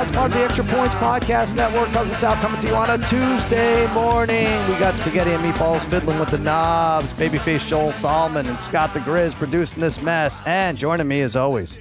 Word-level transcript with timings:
Odds, 0.00 0.12
part 0.12 0.30
of 0.30 0.38
the 0.38 0.42
Extra 0.42 0.64
Points 0.64 0.94
Podcast 0.94 1.54
Network. 1.54 1.90
Cousin 1.90 2.16
Sal 2.16 2.34
coming 2.36 2.58
to 2.62 2.68
you 2.68 2.74
on 2.74 2.88
a 2.88 3.06
Tuesday 3.06 3.86
morning. 3.92 4.46
We 4.66 4.78
got 4.78 4.96
spaghetti 4.96 5.32
and 5.32 5.44
meatballs 5.44 5.84
fiddling 5.84 6.18
with 6.18 6.30
the 6.30 6.38
knobs. 6.38 7.12
Babyface 7.12 7.68
Joel 7.68 7.92
Solomon 7.92 8.46
and 8.46 8.58
Scott 8.58 8.94
the 8.94 9.00
Grizz 9.00 9.34
producing 9.34 9.80
this 9.80 10.00
mess. 10.00 10.40
And 10.46 10.78
joining 10.78 11.06
me 11.06 11.20
as 11.20 11.36
always, 11.36 11.78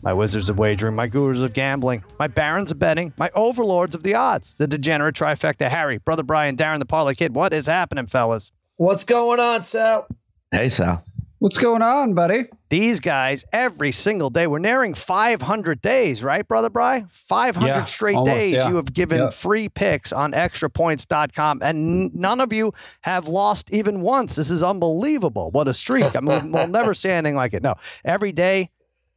my 0.00 0.12
wizards 0.12 0.48
of 0.48 0.60
wagering, 0.60 0.94
my 0.94 1.08
gurus 1.08 1.40
of 1.40 1.52
gambling, 1.52 2.04
my 2.20 2.28
barons 2.28 2.70
of 2.70 2.78
betting, 2.78 3.12
my 3.16 3.32
overlords 3.34 3.96
of 3.96 4.04
the 4.04 4.14
odds, 4.14 4.54
the 4.54 4.68
degenerate 4.68 5.16
trifecta, 5.16 5.68
Harry, 5.68 5.98
Brother 5.98 6.22
Brian, 6.22 6.56
Darren 6.56 6.78
the 6.78 6.86
Parlay 6.86 7.14
Kid. 7.14 7.34
What 7.34 7.52
is 7.52 7.66
happening, 7.66 8.06
fellas? 8.06 8.52
What's 8.76 9.02
going 9.02 9.40
on, 9.40 9.64
Sal? 9.64 10.06
Hey, 10.52 10.68
Sal. 10.68 11.02
What's 11.40 11.56
going 11.56 11.80
on, 11.80 12.12
buddy? 12.12 12.44
These 12.68 13.00
guys, 13.00 13.46
every 13.50 13.92
single 13.92 14.28
day, 14.28 14.46
we're 14.46 14.58
nearing 14.58 14.92
500 14.92 15.80
days, 15.80 16.22
right, 16.22 16.46
Brother 16.46 16.68
Bry? 16.68 17.06
500 17.08 17.66
Yeah, 17.66 17.84
straight 17.86 18.16
almost, 18.16 18.30
days 18.38 18.52
yeah. 18.52 18.68
you 18.68 18.76
have 18.76 18.92
given 18.92 19.18
Yeah. 19.20 19.30
free 19.30 19.70
picks 19.70 20.12
on 20.12 20.32
extrapoints.com, 20.32 21.60
and 21.62 22.04
n- 22.04 22.10
none 22.12 22.40
of 22.42 22.52
you 22.52 22.74
have 23.00 23.26
lost 23.26 23.72
even 23.72 24.02
once. 24.02 24.36
This 24.36 24.50
is 24.50 24.62
unbelievable. 24.62 25.50
What 25.50 25.66
a 25.66 25.72
streak. 25.72 26.14
I 26.14 26.20
mean, 26.20 26.52
we'll 26.52 26.68
never 26.68 26.92
see 26.92 27.08
anything 27.08 27.36
like 27.36 27.54
it. 27.54 27.62
No, 27.62 27.74
every 28.04 28.32
day, 28.32 28.68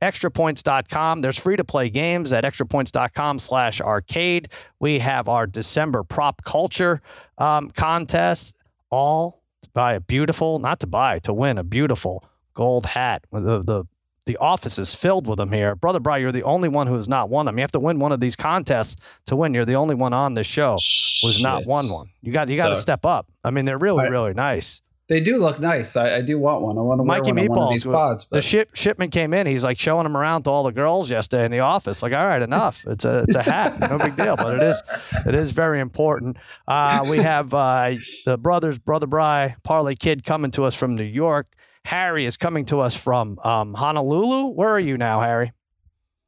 extrapoints.com. 0.02 1.20
There's 1.20 1.38
free 1.38 1.58
to 1.58 1.66
play 1.66 1.90
games 1.90 2.32
at 2.32 2.46
extrapoints.com 2.46 3.40
slash 3.40 3.82
arcade. 3.82 4.48
We 4.80 5.00
have 5.00 5.28
our 5.28 5.46
December 5.46 6.06
prop 6.06 6.46
culture 6.46 7.02
um, 7.38 7.70
contest, 7.72 8.56
all 8.90 9.32
to 9.32 9.43
buy 9.74 9.94
a 9.94 10.00
beautiful, 10.00 10.60
not 10.60 10.80
to 10.82 10.88
buy, 10.88 11.20
to 11.20 11.34
win 11.34 11.58
a 11.58 11.64
beautiful 11.64 12.24
gold 12.54 12.86
hat. 12.86 13.26
The, 13.32 13.64
the, 13.64 13.84
the 14.26 14.38
office 14.38 14.78
is 14.80 14.94
filled 14.96 15.28
with 15.28 15.38
them 15.38 15.52
here. 15.52 15.76
Brother 15.76 16.00
Bry, 16.00 16.18
you're 16.18 16.32
the 16.32 16.44
only 16.44 16.70
one 16.70 16.88
who 16.88 16.96
has 16.96 17.10
not 17.10 17.30
won 17.30 17.46
them. 17.46 17.58
You 17.58 17.64
have 17.64 17.72
to 17.74 17.80
win 17.80 18.00
one 18.00 18.12
of 18.12 18.20
these 18.20 18.36
contests 18.36 18.96
to 19.26 19.36
win. 19.36 19.54
You're 19.54 19.66
the 19.66 19.76
only 19.76 19.96
one 19.96 20.14
on 20.14 20.36
this 20.36 20.48
show 20.48 20.78
who's 21.22 21.42
not 21.42 21.66
won 21.66 21.90
one. 21.90 22.08
You 22.22 22.32
got 22.32 22.48
you 22.50 22.56
got 22.56 22.70
to 22.70 22.76
step 22.76 23.06
up. 23.06 23.28
I 23.44 23.50
mean, 23.50 23.66
they're 23.66 23.78
really 23.80 24.04
Right. 24.04 24.12
really 24.12 24.34
nice. 24.34 24.82
They 25.10 25.20
do 25.20 25.38
look 25.38 25.60
nice. 25.60 25.98
I, 25.98 26.16
I 26.18 26.22
do 26.22 26.40
want 26.40 26.62
one. 26.62 26.78
I 26.78 26.82
want 26.82 27.00
to 27.00 27.04
wear 27.04 27.18
Mikey 27.20 27.32
one 27.34 27.40
on 27.40 27.48
one 27.48 27.58
of 27.58 27.68
Meatballs, 27.68 27.74
these 27.74 27.84
pods. 27.86 28.24
the 28.24 28.30
But 28.38 28.44
ship 28.44 28.76
shipment 28.76 29.12
came 29.12 29.34
in. 29.34 29.46
He's 29.48 29.64
like 29.64 29.78
showing 29.78 30.04
them 30.04 30.16
around 30.16 30.44
to 30.44 30.50
all 30.50 30.64
the 30.64 30.72
girls 30.72 31.12
yesterday 31.12 31.44
in 31.46 31.52
the 31.52 31.60
office. 31.60 32.02
Like, 32.02 32.14
all 32.14 32.26
right, 32.26 32.42
enough. 32.42 32.86
It's 32.88 33.04
a 33.04 33.26
it's 33.28 33.36
a 33.36 33.44
hat, 33.44 33.80
no 33.82 33.98
big 33.98 34.16
deal. 34.16 34.38
But 34.38 34.56
it 34.56 34.64
is 34.64 34.82
it 35.28 35.36
is 35.36 35.52
very 35.52 35.82
important. 35.82 36.38
Uh, 36.68 37.06
we 37.10 37.18
have 37.18 37.54
uh, 37.54 37.96
the 38.26 38.38
brothers, 38.38 38.80
brother 38.80 39.06
Bry, 39.08 39.56
Parlay 39.64 39.96
Kid 39.96 40.24
coming 40.24 40.52
to 40.52 40.64
us 40.64 40.74
from 40.74 40.96
New 40.96 41.04
York. 41.04 41.48
Harry 41.84 42.26
is 42.26 42.38
coming 42.38 42.64
to 42.68 42.80
us 42.80 42.96
from 42.96 43.38
um, 43.40 43.74
Honolulu. 43.74 44.52
Where 44.54 44.70
are 44.70 44.80
you 44.80 44.98
now, 44.98 45.20
Harry? 45.20 45.52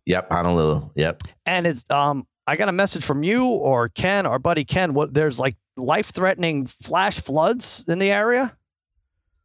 Yep, 0.05 0.27
Honolulu. 0.29 0.89
Yep. 0.95 1.21
And 1.45 1.65
it's 1.65 1.89
um, 1.89 2.27
I 2.45 2.57
got 2.57 2.67
a 2.67 2.73
message 2.73 3.05
from 3.05 3.23
you 3.23 3.45
or 3.45 3.87
Ken, 3.87 4.25
our 4.25 4.37
buddy 4.37 4.65
Ken. 4.65 4.93
What 4.93 5.13
there's 5.13 5.39
like 5.39 5.55
life 5.77 6.07
threatening 6.11 6.67
flash 6.67 7.21
floods 7.21 7.85
in 7.87 7.99
the 7.99 8.11
area. 8.11 8.55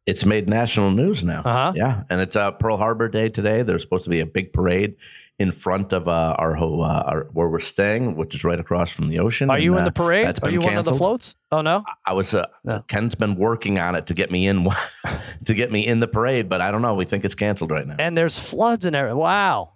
It's 0.07 0.25
made 0.25 0.49
national 0.49 0.91
news 0.91 1.23
now. 1.23 1.41
Uh-huh. 1.45 1.73
Yeah, 1.75 2.03
and 2.09 2.19
it's 2.21 2.35
uh, 2.35 2.51
Pearl 2.51 2.77
Harbor 2.77 3.07
Day 3.07 3.29
today. 3.29 3.61
There's 3.61 3.83
supposed 3.83 4.05
to 4.05 4.09
be 4.09 4.19
a 4.19 4.25
big 4.25 4.51
parade 4.51 4.95
in 5.37 5.51
front 5.51 5.93
of 5.93 6.07
uh, 6.07 6.35
our, 6.39 6.57
uh, 6.57 7.01
our 7.03 7.27
where 7.33 7.47
we're 7.47 7.59
staying, 7.59 8.15
which 8.15 8.33
is 8.33 8.43
right 8.43 8.59
across 8.59 8.91
from 8.91 9.09
the 9.09 9.19
ocean. 9.19 9.49
Are 9.51 9.59
you 9.59 9.73
and, 9.73 9.79
in 9.79 9.83
the 9.85 9.89
uh, 9.89 9.93
parade? 9.93 10.25
that's 10.25 10.39
Are 10.39 10.45
been 10.49 10.53
you 10.53 10.61
one 10.61 10.77
of 10.77 10.85
the 10.85 10.95
floats? 10.95 11.35
Oh 11.51 11.61
no. 11.61 11.83
I 12.05 12.13
was. 12.13 12.33
Uh, 12.33 12.47
No. 12.63 12.83
Ken's 12.87 13.13
been 13.13 13.35
working 13.35 13.77
on 13.77 13.95
it 13.95 14.07
to 14.07 14.15
get 14.15 14.31
me 14.31 14.47
in, 14.47 14.67
to 15.45 15.53
get 15.53 15.71
me 15.71 15.85
in 15.85 15.99
the 15.99 16.07
parade, 16.07 16.49
but 16.49 16.61
I 16.61 16.71
don't 16.71 16.81
know. 16.81 16.95
We 16.95 17.05
think 17.05 17.23
it's 17.23 17.35
canceled 17.35 17.69
right 17.69 17.85
now. 17.85 17.95
and 17.99 18.17
there's 18.17 18.39
floods 18.39 18.85
in 18.85 18.93
there. 18.93 19.15
Wow. 19.15 19.73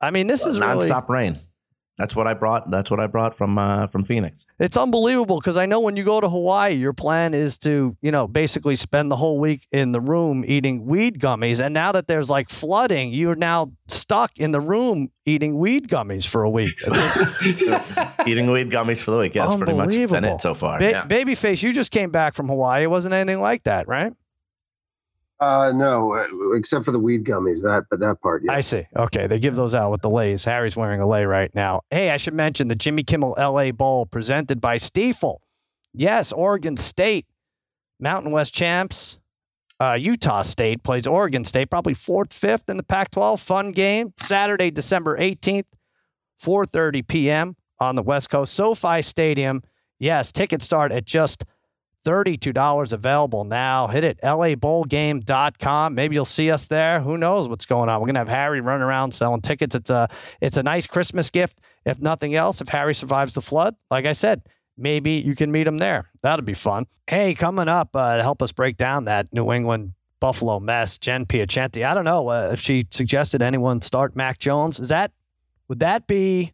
I 0.00 0.10
mean, 0.10 0.26
this 0.26 0.46
is 0.46 0.58
really 0.58 0.88
nonstop 0.88 1.08
rain. 1.08 1.38
That's 1.98 2.14
what 2.14 2.26
I 2.26 2.34
brought. 2.34 2.70
That's 2.70 2.90
what 2.90 3.00
I 3.00 3.06
brought 3.06 3.34
from 3.34 3.56
uh, 3.56 3.86
from 3.86 4.04
Phoenix. 4.04 4.46
it's 4.58 4.76
unbelievable 4.76 5.40
because 5.40 5.56
I 5.56 5.64
know 5.64 5.80
when 5.80 5.96
you 5.96 6.04
go 6.04 6.20
to 6.20 6.28
Hawaii, 6.28 6.74
your 6.74 6.92
plan 6.92 7.32
is 7.32 7.58
to, 7.60 7.96
you 8.02 8.12
know, 8.12 8.28
basically 8.28 8.76
spend 8.76 9.10
the 9.10 9.16
whole 9.16 9.38
week 9.38 9.66
in 9.72 9.92
the 9.92 10.00
room 10.00 10.44
eating 10.46 10.84
weed 10.84 11.18
gummies. 11.18 11.58
And 11.64 11.72
now 11.72 11.92
that 11.92 12.06
there's 12.06 12.28
like 12.28 12.50
flooding, 12.50 13.12
you're 13.12 13.34
now 13.34 13.72
stuck 13.88 14.32
in 14.36 14.52
the 14.52 14.60
room 14.60 15.08
eating 15.24 15.56
weed 15.56 15.88
gummies 15.88 16.26
for 16.26 16.42
a 16.42 16.50
week. 16.50 16.74
Eating 18.26 18.50
weed 18.50 18.70
gummies 18.70 19.02
for 19.02 19.10
the 19.12 19.18
week. 19.18 19.34
Yeah, 19.34 19.46
that's 19.46 19.56
pretty 19.58 19.74
much 19.74 19.90
been 19.90 20.24
it 20.24 20.40
so 20.40 20.54
far. 20.54 20.78
Ba- 20.78 20.90
yeah. 20.90 21.06
Babyface, 21.06 21.62
you 21.62 21.72
just 21.72 21.90
came 21.90 22.10
back 22.10 22.34
from 22.34 22.48
Hawaii. 22.48 22.84
It 22.84 22.88
wasn't 22.88 23.14
anything 23.14 23.40
like 23.40 23.64
that, 23.64 23.88
right? 23.88 24.12
Uh, 25.38 25.70
no, 25.74 26.14
uh, 26.14 26.56
except 26.56 26.84
for 26.84 26.92
the 26.92 26.98
weed 26.98 27.24
gummies. 27.24 27.62
That, 27.62 27.84
but 27.90 28.00
that 28.00 28.20
part, 28.22 28.42
yeah. 28.44 28.52
I 28.52 28.60
see. 28.62 28.86
Okay, 28.96 29.26
they 29.26 29.38
give 29.38 29.54
those 29.54 29.74
out 29.74 29.90
with 29.90 30.00
the 30.00 30.08
leis. 30.08 30.44
Harry's 30.44 30.76
wearing 30.76 31.00
a 31.00 31.06
lei 31.06 31.24
right 31.24 31.54
now. 31.54 31.82
Hey, 31.90 32.10
I 32.10 32.16
should 32.16 32.34
mention 32.34 32.68
the 32.68 32.74
Jimmy 32.74 33.02
Kimmel 33.02 33.34
LA 33.36 33.70
Bowl 33.70 34.06
presented 34.06 34.60
by 34.60 34.78
Stifel. 34.78 35.38
Yes, 35.92 36.32
Oregon 36.32 36.76
State, 36.76 37.26
Mountain 38.00 38.32
West 38.32 38.54
champs. 38.54 39.18
Uh, 39.78 39.92
Utah 40.00 40.40
State 40.40 40.82
plays 40.82 41.06
Oregon 41.06 41.44
State, 41.44 41.68
probably 41.68 41.92
fourth, 41.92 42.32
fifth 42.32 42.70
in 42.70 42.78
the 42.78 42.82
Pac-12. 42.82 43.38
Fun 43.38 43.72
game. 43.72 44.14
Saturday, 44.16 44.70
December 44.70 45.18
18th, 45.18 45.66
4:30 46.42 47.06
p.m. 47.06 47.56
on 47.78 47.94
the 47.94 48.02
West 48.02 48.30
Coast, 48.30 48.54
SoFi 48.54 49.02
Stadium. 49.02 49.62
Yes, 49.98 50.32
tickets 50.32 50.64
start 50.64 50.92
at 50.92 51.04
just 51.04 51.44
$32 52.06 52.92
available 52.92 53.44
now. 53.44 53.88
Hit 53.88 54.04
it, 54.04 54.20
labowlgame.com. 54.22 55.94
Maybe 55.94 56.14
you'll 56.14 56.24
see 56.24 56.50
us 56.50 56.66
there. 56.66 57.00
Who 57.00 57.18
knows 57.18 57.48
what's 57.48 57.66
going 57.66 57.88
on? 57.88 58.00
We're 58.00 58.06
going 58.06 58.14
to 58.14 58.20
have 58.20 58.28
Harry 58.28 58.60
running 58.60 58.82
around 58.82 59.12
selling 59.12 59.40
tickets. 59.40 59.74
It's 59.74 59.90
a 59.90 60.08
it's 60.40 60.56
a 60.56 60.62
nice 60.62 60.86
Christmas 60.86 61.30
gift. 61.30 61.60
If 61.84 62.00
nothing 62.00 62.34
else, 62.34 62.60
if 62.60 62.68
Harry 62.68 62.94
survives 62.94 63.34
the 63.34 63.42
flood, 63.42 63.74
like 63.90 64.06
I 64.06 64.12
said, 64.12 64.42
maybe 64.78 65.12
you 65.12 65.34
can 65.34 65.50
meet 65.50 65.66
him 65.66 65.78
there. 65.78 66.10
That'd 66.22 66.44
be 66.44 66.54
fun. 66.54 66.86
Hey, 67.06 67.34
coming 67.34 67.68
up 67.68 67.90
uh, 67.94 68.18
to 68.18 68.22
help 68.22 68.42
us 68.42 68.52
break 68.52 68.76
down 68.76 69.06
that 69.06 69.32
New 69.32 69.52
England 69.52 69.92
Buffalo 70.20 70.60
mess, 70.60 70.98
Jen 70.98 71.26
Piacenti. 71.26 71.84
I 71.84 71.94
don't 71.94 72.04
know 72.04 72.28
uh, 72.28 72.50
if 72.52 72.60
she 72.60 72.86
suggested 72.90 73.42
anyone 73.42 73.82
start 73.82 74.16
Mac 74.16 74.38
Jones. 74.38 74.78
Is 74.78 74.88
that 74.88 75.12
would 75.68 75.80
that 75.80 76.06
be 76.06 76.52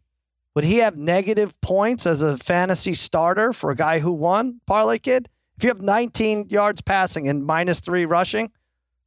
would 0.55 0.63
he 0.63 0.77
have 0.77 0.97
negative 0.97 1.59
points 1.61 2.05
as 2.05 2.21
a 2.21 2.37
fantasy 2.37 2.93
starter 2.93 3.53
for 3.53 3.71
a 3.71 3.75
guy 3.75 3.99
who 3.99 4.11
won 4.11 4.61
parlay 4.65 4.99
kid? 4.99 5.29
If 5.57 5.63
you 5.63 5.69
have 5.69 5.81
19 5.81 6.47
yards 6.49 6.81
passing 6.81 7.27
and 7.27 7.45
minus 7.45 7.79
three 7.79 8.05
rushing, 8.05 8.51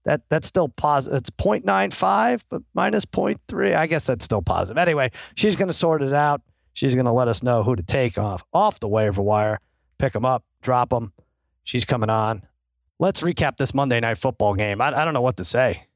that 0.05 0.23
that's 0.29 0.47
still 0.47 0.69
positive. 0.69 1.19
It's 1.19 1.31
0.95, 1.31 2.45
but 2.49 2.63
minus 2.75 3.05
0.3. 3.05 3.75
I 3.75 3.87
guess 3.87 4.07
that's 4.07 4.25
still 4.25 4.43
positive. 4.43 4.79
Anyway, 4.79 5.11
she's 5.35 5.57
going 5.57 5.69
to 5.69 5.75
sort 5.75 6.03
it 6.03 6.13
out. 6.13 6.43
She's 6.73 6.95
going 6.95 7.07
to 7.07 7.13
let 7.13 7.27
us 7.27 7.43
know 7.43 7.63
who 7.63 7.75
to 7.75 7.83
take 7.83 8.17
off 8.17 8.45
off 8.53 8.79
the 8.81 8.89
waiver 8.89 9.23
wire, 9.23 9.61
pick 9.99 10.13
them 10.13 10.25
up, 10.25 10.45
drop 10.63 10.91
them. 10.91 11.13
She's 11.65 11.85
coming 11.85 12.11
on. 12.11 12.43
Let's 12.99 13.23
recap 13.23 13.57
this 13.57 13.75
Monday 13.75 13.99
night 13.99 14.19
football 14.19 14.55
game. 14.55 14.81
I, 14.81 14.89
I 14.89 15.05
don't 15.05 15.15
know 15.15 15.21
what 15.21 15.39
to 15.39 15.45
say. 15.45 15.87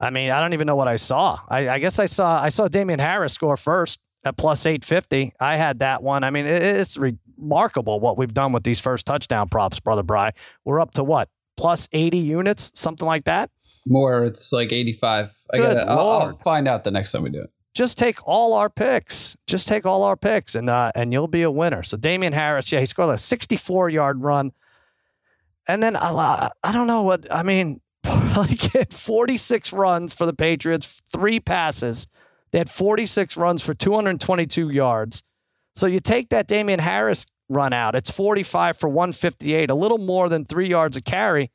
I 0.00 0.10
mean, 0.10 0.30
I 0.30 0.40
don't 0.40 0.52
even 0.54 0.66
know 0.66 0.76
what 0.76 0.88
I 0.88 0.96
saw. 0.96 1.38
I, 1.48 1.68
I 1.68 1.78
guess 1.78 1.98
I 1.98 2.06
saw 2.06 2.40
I 2.42 2.48
saw 2.48 2.68
Damien 2.68 2.98
Harris 2.98 3.34
score 3.34 3.56
first 3.56 4.00
at 4.24 4.36
plus 4.36 4.64
850. 4.66 5.32
I 5.38 5.56
had 5.56 5.80
that 5.80 6.02
one. 6.02 6.24
I 6.24 6.30
mean, 6.30 6.46
it's 6.46 6.96
remarkable 6.96 8.00
what 8.00 8.16
we've 8.16 8.32
done 8.32 8.52
with 8.52 8.64
these 8.64 8.80
first 8.80 9.06
touchdown 9.06 9.48
props, 9.48 9.80
brother 9.80 10.02
Bry. 10.02 10.32
We're 10.64 10.80
up 10.80 10.92
to 10.94 11.04
what? 11.04 11.28
Plus 11.56 11.88
80 11.92 12.18
units, 12.18 12.72
something 12.74 13.06
like 13.06 13.24
that. 13.24 13.50
more, 13.86 14.24
it's 14.24 14.52
like 14.52 14.72
85. 14.72 15.30
I 15.52 15.56
Good 15.56 15.62
gotta, 15.62 15.90
I'll, 15.90 16.08
I'll 16.08 16.38
find 16.38 16.66
out 16.66 16.84
the 16.84 16.90
next 16.90 17.12
time 17.12 17.22
we 17.22 17.30
do 17.30 17.42
it. 17.42 17.50
Just 17.74 17.98
take 17.98 18.18
all 18.26 18.54
our 18.54 18.70
picks. 18.70 19.36
Just 19.46 19.68
take 19.68 19.84
all 19.84 20.04
our 20.04 20.16
picks 20.16 20.54
and 20.54 20.70
uh, 20.70 20.92
and 20.94 21.12
you'll 21.12 21.26
be 21.28 21.42
a 21.42 21.50
winner. 21.50 21.82
So 21.82 21.96
Damien 21.96 22.32
Harris, 22.32 22.70
yeah, 22.70 22.80
he 22.80 22.86
scored 22.86 23.14
a 23.14 23.18
64 23.18 23.90
yard 23.90 24.22
run. 24.22 24.52
And 25.66 25.82
then 25.82 25.96
I, 25.96 26.50
I 26.62 26.72
don't 26.72 26.86
know 26.86 27.02
what 27.02 27.30
I 27.30 27.42
mean. 27.42 27.80
Like 28.36 28.92
46 28.92 29.72
runs 29.72 30.12
for 30.12 30.26
the 30.26 30.34
Patriots, 30.34 31.00
three 31.06 31.38
passes. 31.38 32.08
They 32.54 32.58
had 32.58 32.70
46 32.70 33.36
runs 33.36 33.64
for 33.64 33.74
222 33.74 34.70
yards. 34.70 35.24
So 35.74 35.86
you 35.86 35.98
take 35.98 36.28
that 36.28 36.46
Damien 36.46 36.78
Harris 36.78 37.26
run 37.48 37.72
out, 37.72 37.96
it's 37.96 38.12
45 38.12 38.76
for 38.76 38.88
158, 38.88 39.70
a 39.70 39.74
little 39.74 39.98
more 39.98 40.28
than 40.28 40.44
three 40.44 40.68
yards 40.68 40.96
a 40.96 41.00
carry. 41.00 41.50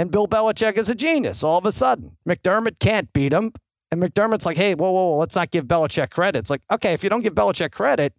And 0.00 0.10
Bill 0.10 0.26
Belichick 0.26 0.76
is 0.76 0.88
a 0.88 0.96
genius 0.96 1.44
all 1.44 1.58
of 1.58 1.64
a 1.64 1.70
sudden. 1.70 2.16
McDermott 2.28 2.80
can't 2.80 3.12
beat 3.12 3.32
him. 3.32 3.52
And 3.92 4.02
McDermott's 4.02 4.44
like, 4.44 4.56
hey, 4.56 4.74
whoa, 4.74 4.90
whoa, 4.90 5.10
whoa, 5.10 5.18
let's 5.18 5.36
not 5.36 5.52
give 5.52 5.66
Belichick 5.66 6.10
credit. 6.10 6.40
It's 6.40 6.50
like, 6.50 6.62
okay, 6.72 6.92
if 6.92 7.04
you 7.04 7.08
don't 7.08 7.22
give 7.22 7.36
Belichick 7.36 7.70
credit, 7.70 8.12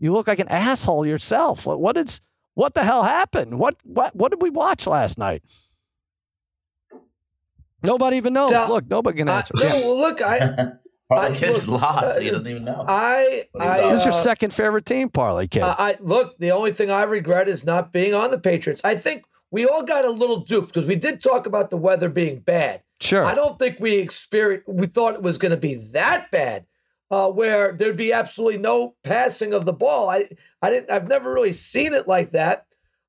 you 0.00 0.12
look 0.12 0.26
like 0.26 0.40
an 0.40 0.48
asshole 0.48 1.06
yourself. 1.06 1.66
What, 1.66 1.78
what 1.78 1.96
is 1.96 2.20
what 2.54 2.74
the 2.74 2.82
hell 2.82 3.04
happened? 3.04 3.60
What 3.60 3.76
what 3.84 4.16
what 4.16 4.32
did 4.32 4.42
we 4.42 4.50
watch 4.50 4.88
last 4.88 5.18
night? 5.18 5.44
Nobody 7.84 8.16
even 8.16 8.32
knows. 8.32 8.50
So, 8.50 8.66
look, 8.66 8.90
nobody 8.90 9.18
can 9.18 9.28
uh, 9.28 9.34
answer. 9.34 9.54
no, 9.56 9.62
Yeah. 9.62 9.72
well, 9.74 9.96
look, 9.98 10.20
I, 10.20 10.72
Probably 11.08 11.36
I- 11.36 11.40
kids 11.40 11.66
look, 11.68 11.80
lost. 11.82 12.04
uh, 12.04 12.20
he 12.20 12.30
doesn't 12.30 12.46
even 12.46 12.64
know. 12.64 12.84
I, 12.86 13.46
I, 13.58 13.64
up? 13.80 13.90
This 13.92 14.00
is 14.00 14.04
your 14.06 14.14
uh, 14.14 14.22
second 14.22 14.52
favorite 14.52 14.84
team, 14.86 15.08
parlay 15.08 15.46
kid. 15.46 15.62
I, 15.62 15.74
I 15.78 15.96
look. 16.00 16.38
The 16.38 16.52
only 16.52 16.72
thing 16.72 16.90
I 16.90 17.02
regret 17.04 17.48
is 17.48 17.64
not 17.64 17.92
being 17.92 18.14
on 18.14 18.30
the 18.30 18.38
Patriots. 18.38 18.80
I 18.84 18.96
think 18.96 19.24
we 19.50 19.66
all 19.66 19.82
got 19.82 20.04
a 20.04 20.10
little 20.10 20.40
duped 20.40 20.68
because 20.68 20.84
we 20.84 20.96
did 20.96 21.22
talk 21.22 21.46
about 21.46 21.70
the 21.70 21.76
weather 21.78 22.08
being 22.10 22.40
bad. 22.40 22.82
sure. 23.00 23.24
I 23.24 23.34
don't 23.34 23.58
think 23.58 23.80
we 23.80 23.96
experienced. 23.96 24.68
We 24.68 24.86
thought 24.86 25.14
it 25.14 25.22
was 25.22 25.38
going 25.38 25.52
to 25.52 25.56
be 25.56 25.74
that 25.92 26.30
bad. 26.30 26.66
uh, 27.10 27.30
where 27.30 27.72
there'd 27.72 27.96
be 27.96 28.12
absolutely 28.12 28.58
no 28.58 28.94
passing 29.02 29.54
of 29.54 29.64
the 29.64 29.72
ball. 29.72 30.10
I, 30.10 30.28
I 30.60 30.68
didn't, 30.68 30.90
I've 30.90 31.08
never 31.08 31.32
really 31.32 31.54
seen 31.54 31.94
it 31.94 32.06
like 32.06 32.32
that. 32.32 32.66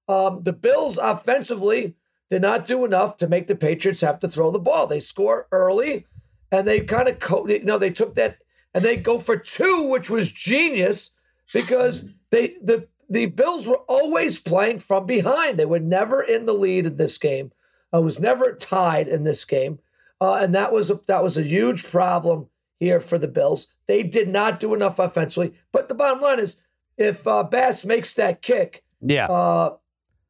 Um, 0.07 0.43
the 0.43 0.53
Bills 0.53 0.97
offensively 0.97 1.95
did 2.29 2.41
not 2.41 2.65
do 2.65 2.85
enough 2.85 3.17
to 3.17 3.27
make 3.27 3.47
the 3.47 3.55
Patriots 3.55 3.99
have 3.99 4.19
to 4.19 4.29
throw 4.29 4.51
the 4.51 4.57
ball. 4.59 4.87
They 4.87 5.01
score 5.01 5.47
early, 5.51 6.05
and 6.51 6.67
they 6.67 6.81
kind 6.81 7.07
of, 7.07 7.19
co- 7.19 7.47
you 7.47 7.63
know, 7.63 7.77
they 7.77 7.89
took 7.91 8.15
that 8.15 8.37
and 8.73 8.83
they 8.83 8.97
go 8.97 9.19
for 9.19 9.37
two, 9.37 9.87
which 9.89 10.09
was 10.09 10.31
genius 10.31 11.11
because 11.53 12.13
they 12.29 12.55
the 12.63 12.87
the 13.09 13.25
Bills 13.25 13.65
were 13.65 13.79
always 13.87 14.37
playing 14.39 14.79
from 14.79 15.05
behind. 15.05 15.57
They 15.57 15.65
were 15.65 15.79
never 15.79 16.21
in 16.21 16.45
the 16.45 16.53
lead 16.53 16.85
in 16.85 16.97
this 16.97 17.17
game. 17.17 17.51
I 17.91 17.97
was 17.99 18.19
never 18.19 18.53
tied 18.53 19.07
in 19.07 19.23
this 19.23 19.45
game, 19.45 19.79
uh, 20.21 20.35
and 20.35 20.53
that 20.53 20.71
was 20.71 20.91
a, 20.91 20.99
that 21.07 21.23
was 21.23 21.37
a 21.37 21.43
huge 21.43 21.85
problem 21.85 22.47
here 22.79 22.99
for 22.99 23.17
the 23.17 23.27
Bills. 23.27 23.67
They 23.87 24.03
did 24.03 24.29
not 24.29 24.59
do 24.59 24.73
enough 24.75 24.99
offensively. 24.99 25.53
But 25.71 25.89
the 25.89 25.95
bottom 25.95 26.21
line 26.21 26.39
is, 26.39 26.57
if 26.97 27.25
uh, 27.25 27.43
Bass 27.43 27.83
makes 27.83 28.13
that 28.13 28.41
kick, 28.43 28.83
Yeah. 29.01 29.25
uh, 29.25 29.77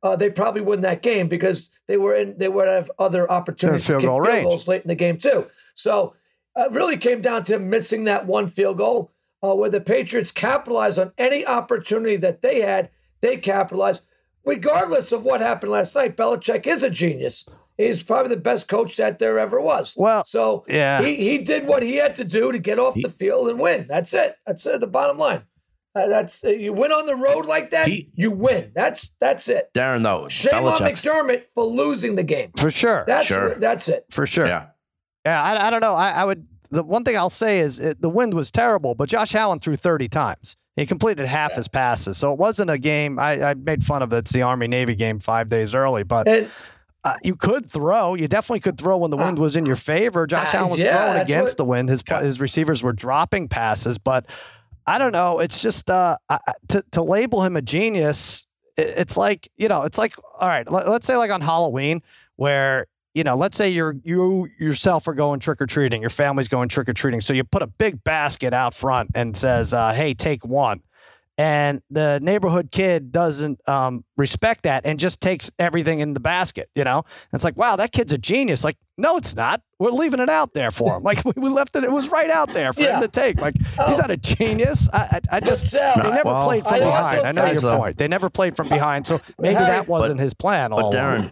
uh, 0.01 0.16
they 0.16 0.30
probably 0.30 0.62
win 0.62 0.80
that 0.81 1.01
game 1.01 1.27
because 1.27 1.69
they 1.88 1.98
were 1.98 2.16
in 2.16 2.38
they 2.38 2.48
would 2.48 2.69
have 2.69 2.89
other 2.98 3.30
opportunities 3.30 3.86
to 3.88 3.94
kick 3.95 4.01
field 4.04 4.25
range. 4.25 4.44
goals 4.48 4.68
late 4.69 4.81
in 4.83 4.88
the 4.88 4.95
game 4.95 5.18
too. 5.18 5.48
So 5.75 6.16
uh, 6.57 6.66
it 6.66 6.71
really 6.71 6.98
came 6.98 7.21
down 7.21 7.44
to 7.45 7.60
missing 7.60 8.04
that 8.06 8.25
one 8.27 8.50
field 8.50 8.77
goal 8.77 9.12
uh, 9.44 9.54
where 9.56 9.69
the 9.69 9.81
Patriots 9.81 10.31
capitalized 10.31 11.00
on 11.00 11.13
any 11.18 11.45
opportunity 11.45 12.16
that 12.18 12.42
they 12.42 12.62
had. 12.62 12.89
They 13.21 13.38
capitalized, 13.38 14.04
regardless 14.45 15.12
of 15.12 15.24
what 15.24 15.42
happened 15.42 15.71
last 15.71 15.95
night. 15.95 16.16
Belichick 16.18 16.66
is 16.68 16.83
a 16.83 16.89
genius. 16.89 17.45
He's 17.77 18.04
probably 18.04 18.36
the 18.36 18.42
best 18.42 18.68
coach 18.68 18.98
that 18.98 19.19
there 19.19 19.39
ever 19.39 19.62
was. 19.62 19.94
Well, 19.98 20.25
so 20.25 20.66
yeah. 20.68 21.01
he, 21.01 21.16
he 21.16 21.38
did 21.38 21.66
what 21.66 21.81
he 21.81 21.95
had 21.95 22.16
to 22.18 22.25
do 22.25 22.51
to 22.51 22.60
get 22.60 22.77
off 22.77 22.95
the 22.95 23.10
field 23.10 23.48
and 23.50 23.57
win. 23.60 23.86
That's 23.88 24.13
it. 24.13 24.36
That's 24.45 24.66
it. 24.66 24.81
The 24.81 24.88
bottom 24.88 25.18
line. 25.18 25.44
Uh, 25.95 26.07
that's 26.07 26.44
uh, 26.44 26.50
you 26.50 26.71
win 26.74 26.92
on 26.92 27.06
the 27.06 27.16
road 27.16 27.45
like 27.45 27.71
that. 27.71 27.88
He- 27.88 28.12
you 28.13 28.31
win. 28.31 28.71
That's 28.75 29.10
that's 29.19 29.48
it. 29.48 29.69
Darren, 29.74 30.04
though, 30.04 30.27
Shame 30.30 30.66
on 30.66 30.77
McDermott 30.80 31.45
for 31.56 31.63
losing 31.63 32.16
the 32.16 32.24
game. 32.24 32.51
for 32.57 32.69
sure. 32.69 33.06
That's 33.07 33.25
Sure. 33.25 33.56
that's 33.56 33.88
it. 33.88 34.06
for 34.12 34.25
sure. 34.25 34.45
Yeah. 34.45 34.68
Yeah, 35.30 35.44
I, 35.44 35.68
I 35.68 35.70
don't 35.70 35.81
know. 35.81 35.94
I, 35.94 36.10
I 36.12 36.26
would. 36.26 36.46
The 36.72 36.84
one 36.84 37.04
thing 37.04 37.18
I'll 37.18 37.30
say 37.30 37.60
is 37.60 37.80
it, 37.80 38.02
the 38.02 38.10
wind 38.10 38.34
was 38.34 38.52
terrible, 38.52 38.94
but 38.96 39.10
Josh 39.10 39.34
Allen 39.36 39.60
threw 39.60 39.76
30 39.76 40.08
times. 40.10 40.56
He 40.76 40.86
completed 40.86 41.26
half 41.28 41.54
his 41.56 41.68
passes, 41.68 42.18
so 42.18 42.31
it 42.31 42.40
wasn't 42.40 42.70
a 42.70 42.78
game. 42.78 43.20
I, 43.20 43.50
I 43.50 43.54
made 43.56 43.84
fun 43.84 44.02
of 44.02 44.14
it. 44.14 44.18
It's 44.18 44.31
the 44.31 44.44
Army 44.44 44.68
Navy 44.68 44.96
game 44.96 45.20
five 45.20 45.50
days 45.50 45.74
early, 45.76 46.04
but 46.04 46.28
And 46.28 46.48
uh, 47.04 47.16
you 47.24 47.36
could 47.36 47.70
throw. 47.70 48.14
You 48.16 48.28
definitely 48.28 48.60
could 48.62 48.78
throw 48.78 48.98
when 48.98 49.12
the 49.12 49.18
wind 49.18 49.40
was 49.40 49.56
in 49.56 49.66
your 49.66 49.76
favor. 49.76 50.26
Josh 50.28 50.54
Uh, 50.54 50.60
Allen 50.60 50.70
was 50.72 50.80
yeah, 50.81 50.96
throwing 51.06 51.22
against 51.22 51.52
what- 51.52 51.58
the 51.58 51.66
wind. 51.66 51.90
His 51.90 52.04
his 52.22 52.40
receivers 52.40 52.81
were 52.84 52.94
dropping 52.94 53.48
passes, 53.50 53.98
but 53.98 54.26
I 54.86 54.98
don't 55.00 55.12
know. 55.12 55.40
It's 55.40 55.62
just 55.62 55.90
uh, 55.90 56.18
to 56.70 56.84
to 56.92 57.02
label 57.02 57.44
him 57.44 57.56
a 57.58 57.62
genius. 57.62 58.48
It's 58.78 59.18
like 59.18 59.50
you 59.58 59.68
know. 59.68 59.84
It's 59.84 59.98
like 59.98 60.16
all 60.40 60.48
right. 60.48 60.70
Let, 60.72 60.88
let's 60.88 61.06
say 61.08 61.18
like 61.18 61.31
on 61.31 61.42
Halloween 61.42 62.02
where 62.38 62.86
you 63.19 63.24
know. 63.25 63.36
Let's 63.36 63.57
say 63.57 63.69
you're 63.69 63.95
you 64.04 64.48
yourself 64.57 65.06
are 65.10 65.13
going 65.13 65.42
trick 65.42 65.62
or 65.62 65.68
treating. 65.68 66.00
Your 66.01 66.10
family's 66.10 66.48
going 66.48 66.69
trick 66.69 66.88
or 66.88 66.94
treating. 66.94 67.19
So 67.21 67.33
you 67.33 67.44
put 67.44 67.62
a 67.62 67.68
big 67.68 68.01
basket 68.04 68.54
out 68.54 68.74
front 68.74 69.12
and 69.13 69.36
says, 69.36 69.74
uh, 69.74 69.92
"Hey, 69.94 70.13
take 70.13 70.45
one." 70.45 70.81
and 71.38 71.81
the 71.89 72.19
neighborhood 72.21 72.69
kid 72.69 73.13
doesn't 73.13 73.66
um, 73.66 74.04
respect 74.18 74.63
that 74.63 74.86
and 74.86 75.00
just 75.00 75.21
takes 75.21 75.50
everything 75.57 76.00
in 76.01 76.13
the 76.13 76.19
basket, 76.19 76.68
you 76.75 76.83
know? 76.83 76.98
And 76.98 77.06
it's 77.38 77.45
like, 77.45 77.56
wow, 77.56 77.77
that 77.77 77.94
kid's 77.94 78.12
a 78.12 78.18
genius. 78.18 78.62
Like, 78.66 78.75
no, 78.98 79.16
it's 79.16 79.33
not. 79.38 79.62
We're 79.80 79.92
leaving 79.92 80.19
it 80.19 80.27
out 80.27 80.54
there 80.54 80.69
for 80.69 80.98
him. 80.98 81.04
Like, 81.04 81.24
we 81.38 81.48
left 81.48 81.77
it, 81.77 81.86
it 81.86 81.92
was 81.94 82.10
right 82.10 82.30
out 82.30 82.50
there 82.50 82.74
for 82.74 82.81
Yeah. 82.81 82.95
him 82.95 83.01
to 83.04 83.07
take. 83.07 83.39
Like, 83.39 83.57
he's 83.57 83.69
Oh. 83.80 83.92
not 84.00 84.12
a 84.12 84.18
genius. 84.18 84.89
I, 84.92 85.00
I, 85.31 85.38
I 85.38 85.39
just, 85.39 85.69
Sal, 85.69 86.04
they 86.04 86.10
never 86.10 86.24
Well, 86.25 86.45
played 86.45 86.66
from 86.66 86.74
I 86.74 86.80
behind. 86.80 87.21
I 87.25 87.31
know 87.31 87.45
your 87.45 87.62
So- 87.62 87.77
point. 87.77 87.98
They 87.98 88.10
never 88.10 88.30
played 88.30 88.57
from 88.57 88.68
behind. 88.68 89.07
So 89.07 89.21
maybe 89.39 89.54
that 89.56 89.88
wasn't 89.88 90.19
his 90.19 90.33
plan 90.33 90.74
all 90.74 90.92
But 90.92 91.00
along. 91.00 91.31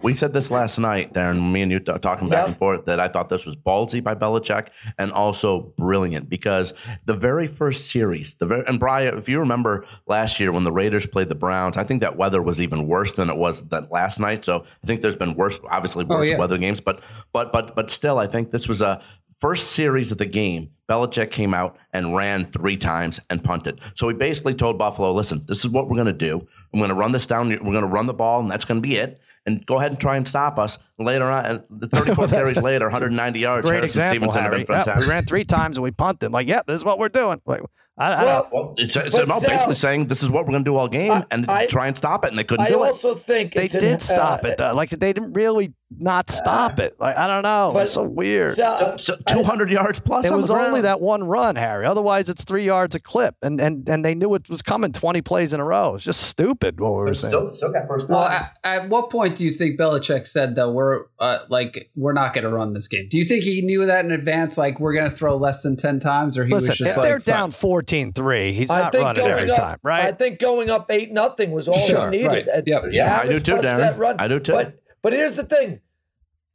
We 0.00 0.14
said 0.14 0.32
this 0.32 0.50
last 0.50 0.78
night, 0.78 1.12
Darren, 1.12 1.50
me 1.50 1.62
and 1.62 1.72
you 1.72 1.80
t- 1.80 1.92
talking 2.00 2.28
back 2.28 2.38
Yeah. 2.44 2.46
and 2.46 2.56
forth, 2.56 2.84
that 2.84 3.00
I 3.00 3.08
thought 3.08 3.28
this 3.28 3.44
was 3.46 3.56
ballsy 3.56 4.02
by 4.02 4.14
Belichick 4.14 4.68
and 4.96 5.10
also 5.10 5.72
brilliant 5.76 6.28
because 6.28 6.72
the 7.04 7.14
very 7.14 7.46
first 7.48 7.90
series, 7.90 8.36
the 8.36 8.46
very, 8.46 8.64
and 8.66 8.78
Brian, 8.78 9.18
if 9.18 9.28
you 9.28 9.40
remember 9.40 9.84
last 10.06 10.38
year 10.38 10.52
when 10.52 10.62
the 10.64 10.72
Raiders 10.72 11.04
played 11.06 11.28
the 11.28 11.34
Browns, 11.34 11.76
I 11.76 11.82
think 11.84 12.00
that 12.02 12.16
weather 12.16 12.40
was 12.40 12.60
even 12.60 12.86
worse 12.86 13.12
than 13.14 13.28
it 13.28 13.36
was 13.36 13.62
that 13.68 13.90
last 13.90 14.20
night. 14.20 14.44
So 14.44 14.64
I 14.82 14.86
think 14.86 15.00
there's 15.00 15.16
been 15.16 15.34
worse, 15.34 15.58
obviously 15.68 16.04
Oh, 16.08 16.14
worse 16.16 16.30
yeah. 16.30 16.38
weather 16.38 16.58
games, 16.58 16.80
but 16.80 17.00
but 17.32 17.52
but 17.52 17.74
but 17.74 17.90
still, 17.90 18.18
I 18.18 18.26
think 18.28 18.50
this 18.52 18.68
was 18.68 18.80
a 18.80 19.00
first 19.38 19.72
series 19.72 20.12
of 20.12 20.18
the 20.18 20.26
game. 20.26 20.70
Belichick 20.88 21.30
came 21.30 21.52
out 21.54 21.76
and 21.92 22.16
ran 22.16 22.44
three 22.46 22.76
times 22.76 23.20
and 23.30 23.42
punted. 23.44 23.80
So 23.94 24.08
he 24.08 24.14
basically 24.14 24.54
told 24.54 24.78
Buffalo, 24.78 25.12
"Listen, 25.12 25.42
this 25.46 25.58
is 25.64 25.68
what 25.68 25.88
we're 25.88 25.96
going 25.96 26.06
to 26.06 26.12
do. 26.12 26.46
I'm 26.72 26.78
going 26.80 26.88
to 26.88 26.94
run 26.94 27.12
this 27.12 27.26
down. 27.26 27.48
We're 27.48 27.58
going 27.58 27.80
to 27.82 27.86
run 27.86 28.06
the 28.06 28.14
ball, 28.14 28.40
and 28.40 28.50
that's 28.50 28.64
going 28.64 28.80
to 28.80 28.88
be 28.88 28.96
it." 28.96 29.20
And 29.48 29.64
go 29.66 29.78
ahead 29.78 29.90
and 29.92 30.00
try 30.00 30.16
and 30.16 30.28
stop 30.28 30.58
us. 30.58 30.78
Later 30.98 31.24
on, 31.26 31.44
and 31.46 31.62
the 31.70 31.88
34 31.96 32.28
carries 32.28 32.60
later, 32.60 32.86
190 32.86 33.38
yards. 33.38 33.68
Great 33.68 33.76
Harrison 33.76 34.00
example, 34.00 34.30
Stevenson 34.32 34.42
Harry. 34.42 34.64
been 34.64 34.66
Yeah, 34.68 34.82
fantastic. 34.84 35.04
we 35.08 35.10
ran 35.10 35.24
three 35.26 35.44
times 35.44 35.76
and 35.76 35.84
we 35.84 35.90
punted. 35.92 36.32
Like, 36.32 36.48
yep, 36.48 36.66
this 36.66 36.74
is 36.76 36.84
what 36.84 36.98
we're 36.98 37.08
doing. 37.08 37.40
Like, 37.46 37.60
I, 37.96 38.12
I 38.12 38.24
Well, 38.24 38.42
don't, 38.42 38.52
Well, 38.52 38.74
it's, 38.78 38.96
it's 38.96 39.16
But 39.16 39.28
no, 39.28 39.38
Sal- 39.40 39.48
basically 39.50 39.74
saying 39.76 40.06
this 40.08 40.22
is 40.22 40.30
what 40.30 40.44
we're 40.44 40.50
going 40.52 40.64
to 40.64 40.70
do 40.70 40.76
all 40.76 40.88
game 40.88 41.12
I- 41.12 41.24
and 41.30 41.48
I- 41.50 41.66
try 41.66 41.86
and 41.86 41.96
stop 41.96 42.24
it, 42.24 42.30
and 42.30 42.38
they 42.38 42.44
couldn't 42.44 42.66
I 42.66 42.70
do 42.70 42.82
it. 42.82 42.86
I 42.86 42.90
also 42.90 43.14
think 43.14 43.54
they 43.54 43.64
it's 43.64 43.74
an- 43.74 43.80
did 43.80 44.02
stop 44.02 44.44
uh, 44.44 44.48
it 44.48 44.56
though. 44.58 44.72
Like, 44.74 44.90
they 44.90 45.12
didn't 45.12 45.32
really 45.34 45.72
not 45.90 46.28
stop 46.30 46.78
it. 46.80 46.96
Like, 47.00 47.16
I 47.16 47.26
don't 47.26 47.42
know. 47.42 47.70
But- 47.72 47.84
It's 47.84 47.92
so 47.92 48.02
weird. 48.02 48.56
Sal, 48.56 48.98
So 48.98 49.16
200 49.26 49.70
yards 49.70 50.00
plus. 50.00 50.26
It 50.26 50.30
on 50.32 50.36
was 50.36 50.48
the 50.48 50.54
only 50.54 50.82
that 50.82 51.00
one 51.00 51.24
run, 51.24 51.56
Harry. 51.56 51.86
Otherwise, 51.86 52.28
it's 52.28 52.44
three 52.44 52.64
yards 52.66 52.94
a 52.94 53.00
clip, 53.00 53.34
and 53.42 53.58
and 53.60 53.88
and 53.88 54.04
they 54.04 54.14
knew 54.14 54.34
it 54.34 54.48
was 54.50 54.60
coming 54.60 54.92
twenty 54.92 55.22
plays 55.22 55.52
in 55.54 55.60
a 55.60 55.64
row. 55.64 55.94
It's 55.94 56.04
just 56.04 56.20
stupid 56.20 56.78
what 56.78 56.90
we 56.90 56.96
were 56.98 57.14
saying. 57.14 57.30
Still, 57.30 57.54
still 57.54 57.72
got 57.72 57.88
first 57.88 58.08
Well, 58.08 58.24
at, 58.24 58.52
at 58.64 58.88
what 58.90 59.08
point 59.10 59.36
do 59.36 59.44
you 59.44 59.50
think 59.50 59.80
Belichick 59.80 60.26
said 60.26 60.54
though 60.56 60.70
we're 60.70 61.04
uh, 61.18 61.38
like 61.48 61.90
we're 61.96 62.12
not 62.12 62.34
going 62.34 62.44
to 62.44 62.50
run 62.50 62.74
this 62.74 62.86
game? 62.86 63.06
Do 63.10 63.16
you 63.16 63.24
think 63.24 63.44
he 63.44 63.62
knew 63.62 63.86
that 63.86 64.04
in 64.04 64.10
advance? 64.12 64.58
Like 64.58 64.78
we're 64.80 64.92
going 64.92 65.08
to 65.08 65.16
throw 65.16 65.36
less 65.36 65.62
than 65.62 65.76
ten 65.76 66.00
times, 66.00 66.36
or 66.36 66.44
he 66.44 66.52
Listen, 66.52 66.68
was 66.70 66.78
just 66.78 66.90
if 66.90 66.96
like, 66.98 67.04
they're 67.06 67.20
"Fuck." 67.20 67.34
down 67.34 67.50
14-3, 67.50 68.52
he's 68.52 68.70
I 68.70 68.80
not 68.82 68.94
running 68.94 69.24
every 69.24 69.50
up, 69.50 69.56
time, 69.56 69.78
right? 69.82 70.04
I 70.06 70.12
think 70.12 70.38
going 70.38 70.68
up 70.70 70.90
eight 70.90 71.12
nothing 71.12 71.50
was 71.52 71.66
all 71.68 71.74
Sure, 71.78 72.10
he 72.10 72.18
needed. 72.18 72.46
right. 72.52 72.62
Yep. 72.66 72.82
Yeah, 72.90 73.20
I 73.22 73.26
do 73.28 73.40
too, 73.40 73.52
busted 73.56 73.64
Darren. 73.64 73.98
run. 73.98 74.16
I 74.18 74.28
do 74.28 74.38
too. 74.40 74.52
But 74.52 74.80
but 75.02 75.12
here's 75.12 75.36
the 75.36 75.44
thing: 75.44 75.80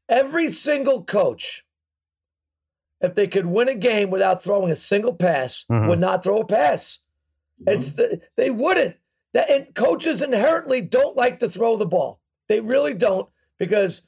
every 0.10 0.52
single 0.52 1.04
coach, 1.04 1.66
if 3.02 3.16
they 3.16 3.28
could 3.28 3.46
win 3.48 3.68
a 3.70 3.76
game 3.76 4.10
without 4.10 4.44
throwing 4.44 4.72
a 4.72 4.76
single 4.76 5.14
pass, 5.14 5.66
Mhm. 5.70 5.88
would 5.90 6.00
not 6.00 6.24
throw 6.24 6.40
a 6.40 6.46
pass. 6.46 7.00
Mm-hmm. 7.62 7.72
It's 7.80 7.92
the, 7.92 8.22
they 8.36 8.50
wouldn't. 8.50 8.96
That 9.34 9.50
and 9.50 9.74
coaches 9.74 10.22
inherently 10.22 10.82
don't 10.82 11.18
like 11.18 11.40
to 11.40 11.50
throw 11.50 11.76
the 11.76 11.86
ball. 11.86 12.20
They 12.48 12.60
really 12.60 12.94
don't 12.94 13.30
because 13.58 14.04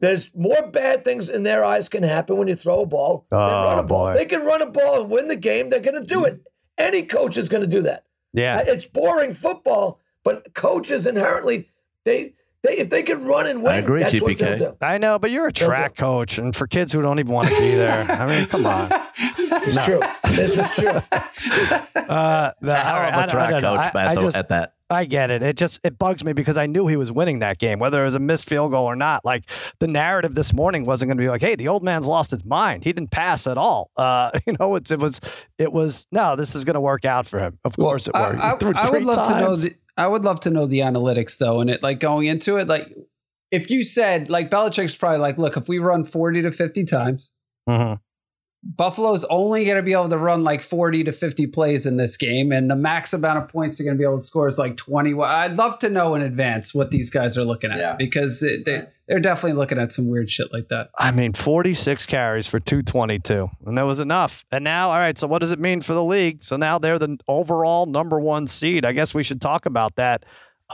there's 0.00 0.34
more 0.34 0.66
bad 0.66 1.04
things 1.04 1.28
in 1.28 1.44
their 1.44 1.64
eyes 1.64 1.88
can 1.88 2.02
happen 2.02 2.36
when 2.36 2.48
you 2.48 2.56
throw 2.56 2.80
a 2.82 2.86
ball 2.86 3.26
than 3.30 3.38
Oh, 3.38 3.42
run 3.42 3.78
a 3.78 3.82
ball. 3.84 4.06
boy. 4.08 4.14
They 4.14 4.24
can 4.24 4.44
run 4.44 4.60
a 4.60 4.66
ball 4.66 5.02
and 5.02 5.10
win 5.10 5.28
the 5.28 5.36
game, 5.36 5.70
they're 5.70 5.78
going 5.80 6.00
to 6.00 6.06
do 6.06 6.22
mm-hmm. 6.22 6.34
it. 6.36 6.40
Any 6.76 7.02
coach 7.04 7.36
is 7.36 7.48
going 7.48 7.60
to 7.60 7.68
do 7.68 7.82
that. 7.82 8.04
yeah. 8.32 8.56
Uh, 8.58 8.64
it's 8.66 8.86
boring 8.86 9.32
football, 9.34 10.00
but 10.24 10.54
coaches 10.54 11.06
inherently 11.06 11.68
they 12.04 12.32
they 12.62 12.78
if 12.78 12.90
they 12.90 13.02
can 13.02 13.24
run 13.24 13.46
and 13.46 13.62
win, 13.62 13.72
I 13.72 13.76
agree, 13.78 14.00
that's 14.00 14.20
what 14.20 14.32
TPK. 14.32 14.38
they'll 14.38 14.58
do. 14.72 14.76
I 14.80 14.98
know, 14.98 15.18
but 15.18 15.30
you're 15.30 15.46
a 15.46 15.52
track 15.52 15.96
coach, 15.96 16.38
and 16.38 16.54
for 16.54 16.66
kids 16.66 16.92
who 16.92 17.02
don't 17.02 17.18
even 17.18 17.32
want 17.32 17.48
to 17.48 17.54
be 17.58 17.70
there, 17.74 18.02
I 18.10 18.26
mean, 18.26 18.46
come 18.48 18.66
on. 18.66 18.88
This 19.36 19.68
is 19.76 19.84
true. 19.84 20.00
This 20.30 20.58
is 20.58 20.70
true. 20.74 21.00
Uh, 21.94 22.52
the, 22.60 22.72
a 22.72 22.74
hell 22.76 22.94
I- 22.96 23.08
of 23.08 23.14
I 23.14 23.16
a 23.16 23.20
don't- 23.20 23.30
track 23.30 23.52
I 23.54 23.60
coach 23.60 23.78
I- 23.78 23.90
I 23.94 24.04
at, 24.04 24.14
the- 24.16 24.20
just- 24.20 24.36
at 24.36 24.48
that. 24.50 24.74
I 24.90 25.06
get 25.06 25.30
it. 25.30 25.42
It 25.42 25.56
just 25.56 25.80
it 25.84 25.98
bugs 25.98 26.22
me 26.22 26.34
because 26.34 26.58
I 26.58 26.66
knew 26.66 26.86
he 26.86 26.96
was 26.96 27.10
winning 27.10 27.38
that 27.38 27.56
game, 27.58 27.78
whether 27.78 28.02
it 28.02 28.04
was 28.04 28.14
a 28.14 28.18
missed 28.18 28.46
field 28.46 28.72
goal 28.72 28.84
or 28.84 28.94
not. 28.96 29.24
Like 29.24 29.44
the 29.78 29.86
narrative 29.86 30.34
this 30.34 30.52
morning 30.52 30.84
wasn't 30.84 31.08
going 31.08 31.16
to 31.16 31.22
be 31.22 31.30
like, 31.30 31.40
"Hey, 31.40 31.54
the 31.54 31.68
old 31.68 31.82
man's 31.82 32.06
lost 32.06 32.30
his 32.30 32.44
mind. 32.44 32.84
He 32.84 32.92
didn't 32.92 33.10
pass 33.10 33.46
at 33.46 33.56
all." 33.56 33.90
Uh, 33.96 34.32
you 34.46 34.54
know, 34.60 34.74
it's, 34.74 34.90
it 34.90 34.98
was 34.98 35.18
it 35.56 35.72
was 35.72 36.06
no. 36.12 36.36
This 36.36 36.54
is 36.54 36.64
going 36.64 36.74
to 36.74 36.80
work 36.80 37.06
out 37.06 37.24
for 37.26 37.38
him. 37.38 37.58
Of 37.64 37.74
course, 37.74 38.06
it 38.06 38.12
worked. 38.12 38.38
I, 38.38 38.50
I, 38.50 38.50
I 38.50 38.52
would 38.52 38.76
three 38.90 39.00
love 39.00 39.26
to 39.28 39.40
know 39.40 39.56
the 39.56 39.74
I 39.96 40.06
would 40.06 40.24
love 40.24 40.40
to 40.40 40.50
know 40.50 40.66
the 40.66 40.80
analytics 40.80 41.38
though, 41.38 41.60
and 41.60 41.68
it 41.70 41.82
like 41.82 42.00
going 42.00 42.26
into 42.26 42.56
it, 42.56 42.68
like 42.68 42.94
if 43.50 43.70
you 43.70 43.84
said 43.84 44.30
like 44.30 44.50
Belichick's 44.50 44.94
probably 44.94 45.18
like, 45.18 45.38
look, 45.38 45.56
if 45.56 45.68
we 45.68 45.78
run 45.78 46.04
forty 46.04 46.42
to 46.42 46.50
fifty 46.52 46.84
times, 46.84 47.30
Mhm. 47.68 48.00
Buffalo's 48.64 49.24
only 49.24 49.64
going 49.64 49.76
to 49.76 49.82
be 49.82 49.92
able 49.92 50.08
to 50.08 50.16
run 50.16 50.44
like 50.44 50.62
40 50.62 51.02
to 51.04 51.12
50 51.12 51.48
plays 51.48 51.84
in 51.84 51.96
this 51.96 52.16
game, 52.16 52.52
and 52.52 52.70
the 52.70 52.76
max 52.76 53.12
amount 53.12 53.38
of 53.38 53.48
points 53.48 53.76
they're 53.78 53.84
going 53.84 53.96
to 53.96 53.98
be 53.98 54.04
able 54.04 54.18
to 54.18 54.24
score 54.24 54.46
is 54.46 54.56
like 54.56 54.76
20. 54.76 55.20
I'd 55.20 55.56
love 55.56 55.80
to 55.80 55.88
know 55.90 56.14
in 56.14 56.22
advance 56.22 56.72
what 56.72 56.92
these 56.92 57.10
guys 57.10 57.36
are 57.36 57.44
looking 57.44 57.72
at 57.72 57.78
Yeah. 57.78 57.96
because 57.98 58.40
it, 58.42 58.64
they, 58.64 58.82
they're 59.08 59.18
definitely 59.18 59.58
looking 59.58 59.78
at 59.78 59.92
some 59.92 60.06
weird 60.08 60.30
shit 60.30 60.52
like 60.52 60.68
that. 60.68 60.90
I 60.96 61.10
mean, 61.10 61.32
46 61.32 62.06
carries 62.06 62.46
for 62.46 62.60
222, 62.60 63.50
and 63.66 63.76
that 63.76 63.82
was 63.82 63.98
enough. 63.98 64.44
And 64.52 64.62
now, 64.62 64.90
all 64.90 64.96
right, 64.96 65.18
so 65.18 65.26
what 65.26 65.40
does 65.40 65.50
it 65.50 65.58
mean 65.58 65.80
for 65.80 65.92
the 65.92 66.04
league? 66.04 66.44
So 66.44 66.56
now 66.56 66.78
they're 66.78 67.00
the 67.00 67.18
overall 67.26 67.86
number 67.86 68.20
one 68.20 68.46
seed. 68.46 68.84
I 68.84 68.92
guess 68.92 69.12
we 69.12 69.24
should 69.24 69.40
talk 69.40 69.66
about 69.66 69.96
that. 69.96 70.24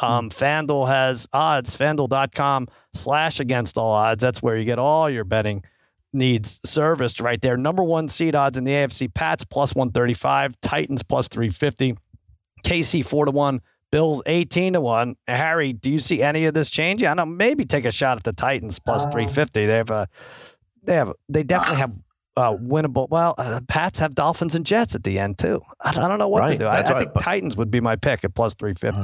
Um, 0.01 0.29
FanDuel 0.29 0.87
has 0.89 1.27
odds, 1.33 1.75
fanduel.com 1.75 2.69
slash 2.93 3.41
against 3.41 3.79
all 3.79 3.93
odds. 3.93 4.21
That's 4.23 4.43
where 4.43 4.57
you 4.57 4.65
get 4.67 4.79
all 4.79 5.09
your 5.09 5.25
betting 5.25 5.65
needs 6.13 6.61
serviced 6.65 7.21
right 7.21 7.41
there. 7.41 7.57
Number 7.57 7.83
one 7.83 8.09
seed 8.09 8.35
odds 8.35 8.59
in 8.59 8.65
the 8.65 8.73
AFC 8.73 9.13
Pats 9.13 9.45
plus 9.45 9.75
135, 9.75 10.61
Titans 10.61 11.03
plus 11.03 11.29
350, 11.29 11.97
KC 12.65 13.05
4 13.05 13.27
to 13.27 13.31
1, 13.31 13.61
Bills 13.91 14.23
18 14.27 14.75
to 14.75 14.81
1. 14.81 15.17
Harry, 15.27 15.73
do 15.73 15.91
you 15.91 15.99
see 15.99 16.23
any 16.23 16.45
of 16.47 16.55
this 16.55 16.71
change? 16.71 17.03
I 17.03 17.09
don't 17.09 17.17
know, 17.17 17.27
maybe 17.27 17.65
take 17.65 17.85
a 17.85 17.93
shot 17.93 18.17
at 18.19 18.25
the 18.25 18.33
Titans 18.33 18.79
plus 18.79 19.05
Um, 19.07 19.13
350. 19.13 19.67
They 19.67 19.77
have 19.77 19.91
a 19.91 20.09
they 20.83 20.95
have 20.95 21.13
they 21.29 21.43
definitely 21.43 21.79
have 21.79 21.99
uh, 22.37 22.55
winnable. 22.57 23.09
Well, 23.11 23.35
uh, 23.37 23.61
Pats 23.69 23.99
have 23.99 24.15
Dolphins 24.15 24.55
and 24.55 24.65
Jets 24.65 24.95
at 24.95 25.03
the 25.05 25.19
end 25.19 25.39
too. 25.39 25.61
I 25.85 25.93
don't, 25.93 26.05
I 26.05 26.09
don't 26.09 26.19
know 26.19 26.29
what 26.29 26.49
to 26.49 26.57
do. 26.57 26.67
I, 26.67 26.79
I 26.81 26.99
think 26.99 27.13
but- 27.15 27.23
Titans 27.23 27.57
would 27.57 27.71
be 27.71 27.81
my 27.81 27.97
pick 27.97 28.25
at 28.25 28.35
plus 28.35 28.55
350. 28.55 29.01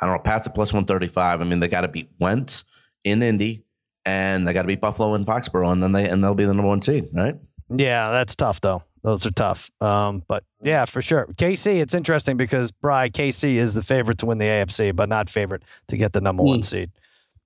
I 0.00 0.06
don't 0.06 0.14
know. 0.16 0.22
Pats 0.22 0.46
at 0.48 0.54
plus 0.54 0.72
135. 0.72 1.40
I 1.40 1.44
mean, 1.44 1.60
they 1.60 1.68
got 1.68 1.82
to 1.82 1.88
beat 1.88 2.10
Wentz 2.18 2.64
in 3.04 3.22
Indy 3.22 3.62
and 4.04 4.46
they 4.46 4.52
got 4.52 4.62
to 4.62 4.68
beat 4.68 4.80
Buffalo 4.80 5.14
and 5.14 5.26
Foxborough 5.26 5.72
and 5.72 5.82
then 5.82 5.92
they 5.92 6.08
and 6.08 6.22
they'll 6.22 6.34
be 6.34 6.44
the 6.44 6.54
number 6.54 6.68
one 6.68 6.82
seed, 6.82 7.08
right? 7.12 7.36
Yeah, 7.74 8.10
that's 8.10 8.34
tough 8.36 8.60
though. 8.60 8.82
Those 9.02 9.26
are 9.26 9.30
tough. 9.32 9.70
Um, 9.80 10.22
but 10.28 10.44
yeah, 10.62 10.84
for 10.84 11.02
sure. 11.02 11.26
KC, 11.34 11.80
it's 11.80 11.94
interesting 11.94 12.36
because 12.36 12.70
Bry 12.70 13.08
KC 13.10 13.54
is 13.56 13.74
the 13.74 13.82
favorite 13.82 14.18
to 14.18 14.26
win 14.26 14.38
the 14.38 14.44
AFC, 14.44 14.94
but 14.94 15.08
not 15.08 15.28
favorite 15.28 15.62
to 15.88 15.96
get 15.96 16.12
the 16.12 16.20
number 16.20 16.42
one 16.42 16.58
Hmm. 16.58 16.62
seed. 16.62 16.90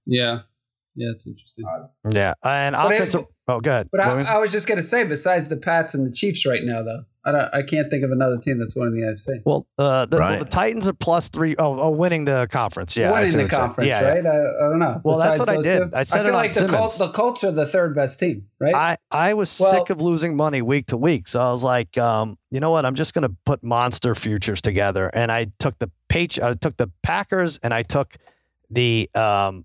Yeah. 0.05 0.41
Yeah, 0.97 1.11
it's 1.13 1.27
interesting. 1.27 1.65
Yeah, 2.11 2.33
and 2.43 2.75
But 2.75 2.91
it- 2.93 2.95
offensive. 2.97 3.25
oh, 3.49 3.61
good. 3.61 3.89
But 3.93 4.01
I, 4.01 4.23
I 4.23 4.39
was 4.39 4.51
just 4.51 4.67
gonna 4.67 4.83
say, 4.83 5.05
besides 5.05 5.49
the 5.49 5.57
Pats 5.59 5.95
and 5.95 6.07
the 6.07 6.11
Chiefs 6.11 6.47
right 6.47 6.63
now, 6.65 6.83
though, 6.83 7.05
I 7.25 7.33
don't, 7.33 7.55
I 7.55 7.63
can't 7.63 7.91
think 7.91 8.03
of 8.05 8.13
another 8.13 8.39
team 8.39 8.59
that's 8.61 8.75
winning 8.77 9.01
the 9.01 9.07
AFC. 9.09 9.43
well, 9.45 9.67
uh, 9.79 10.07
the, 10.07 10.17
well, 10.17 10.21
Right. 10.29 10.39
the 10.39 10.45
Titans 10.47 10.87
are 10.89 10.93
plus 10.95 11.29
three. 11.29 11.55
Oh, 11.59 11.79
oh, 11.81 11.91
winning 11.91 12.25
the 12.25 12.47
conference. 12.51 12.97
Yeah, 12.97 13.11
I 13.11 13.15
winning 13.15 13.27
see 13.31 13.37
the 13.37 13.43
what 13.43 13.51
you're 13.51 13.51
saying. 13.51 13.67
conference, 13.69 13.89
yeah, 13.89 14.01
yeah. 14.01 14.09
right? 14.09 14.27
I, 14.27 14.39
I 14.67 14.71
don't 14.71 14.79
know. 14.79 15.01
Well, 15.05 15.19
that's 15.19 15.39
what 15.41 15.49
I 15.49 15.61
did. 15.61 15.91
two? 15.91 15.91
I 15.93 16.03
said 16.05 16.19
feel 16.19 16.27
it 16.27 16.29
on 16.29 16.35
like 16.35 16.55
the 16.55 16.67
Colts, 16.69 16.99
the 16.99 17.09
Colts 17.11 17.45
are 17.45 17.51
the 17.53 17.67
third 17.67 17.95
best 17.97 18.21
team, 18.21 18.47
right? 18.61 18.75
I, 18.75 18.97
I 19.11 19.35
was 19.35 19.59
Well- 19.61 19.73
sick 19.73 19.91
of 19.91 20.01
losing 20.01 20.37
money 20.37 20.63
week 20.63 20.87
to 20.87 20.97
week. 20.97 21.27
So 21.29 21.41
I 21.41 21.51
was 21.51 21.63
like, 21.65 21.99
um, 21.99 22.39
you 22.51 22.61
know 22.61 22.71
what? 22.71 22.87
I'm 22.87 22.95
just 22.95 23.13
going 23.13 23.29
to 23.29 23.35
put 23.45 23.63
monster 23.63 24.15
futures 24.15 24.63
together. 24.63 25.09
And 25.13 25.31
I 25.33 25.49
took 25.59 25.79
the 25.81 25.91
page, 26.09 26.39
I 26.39 26.55
took 26.55 26.77
the 26.79 26.91
Packers 27.03 27.59
and 27.63 27.75
I 27.75 27.83
took 27.83 28.17
the 28.71 29.11
um, 29.17 29.65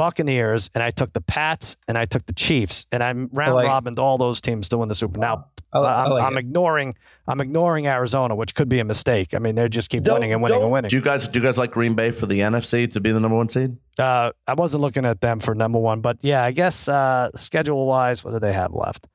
Buccaneers 0.00 0.70
and 0.74 0.82
I 0.82 0.90
took 0.90 1.12
the 1.12 1.20
Pats 1.20 1.76
and 1.86 1.98
I 1.98 2.06
took 2.06 2.24
the 2.24 2.32
Chiefs. 2.32 2.86
And 2.90 3.02
I'm 3.02 3.28
round 3.34 3.54
like- 3.54 3.66
robin 3.66 3.98
all 3.98 4.16
those 4.16 4.40
teams 4.40 4.70
to 4.70 4.78
win 4.78 4.88
the 4.88 4.94
Super. 4.94 5.20
Now, 5.20 5.48
I, 5.74 5.78
li- 5.78 5.86
I 5.86 6.04
I'm, 6.04 6.10
like 6.10 6.22
I'm 6.24 6.38
ignoring 6.38 6.94
I'm 7.28 7.38
ignoring 7.42 7.86
Arizona, 7.86 8.34
which 8.34 8.54
could 8.54 8.70
be 8.70 8.78
a 8.80 8.84
mistake. 8.84 9.34
I 9.34 9.38
mean, 9.40 9.56
they 9.56 9.68
just 9.68 9.90
keep 9.90 10.02
Don't- 10.04 10.14
winning 10.14 10.32
and 10.32 10.42
winning 10.42 10.62
and 10.62 10.70
winning. 10.70 10.88
Do 10.88 10.96
you 10.96 11.02
guys 11.02 11.28
do 11.28 11.38
you 11.38 11.44
guys 11.44 11.58
like 11.58 11.70
Green 11.72 11.92
Bay 11.92 12.12
for 12.12 12.24
the 12.24 12.40
NFC 12.40 12.90
to 12.94 12.98
be 13.00 13.12
the 13.12 13.20
number 13.20 13.36
one 13.36 13.50
seed? 13.50 13.76
Uh, 13.98 14.32
I 14.46 14.54
wasn't 14.54 14.80
looking 14.80 15.04
at 15.04 15.20
them 15.20 15.38
for 15.38 15.54
number 15.54 15.78
one, 15.78 16.00
but 16.00 16.16
yeah, 16.22 16.42
I 16.44 16.52
guess 16.52 16.88
uh, 16.88 17.30
schedule 17.34 17.86
wise, 17.86 18.24
what 18.24 18.30
do 18.32 18.38
they 18.38 18.54
have 18.54 18.72
left? 18.72 19.06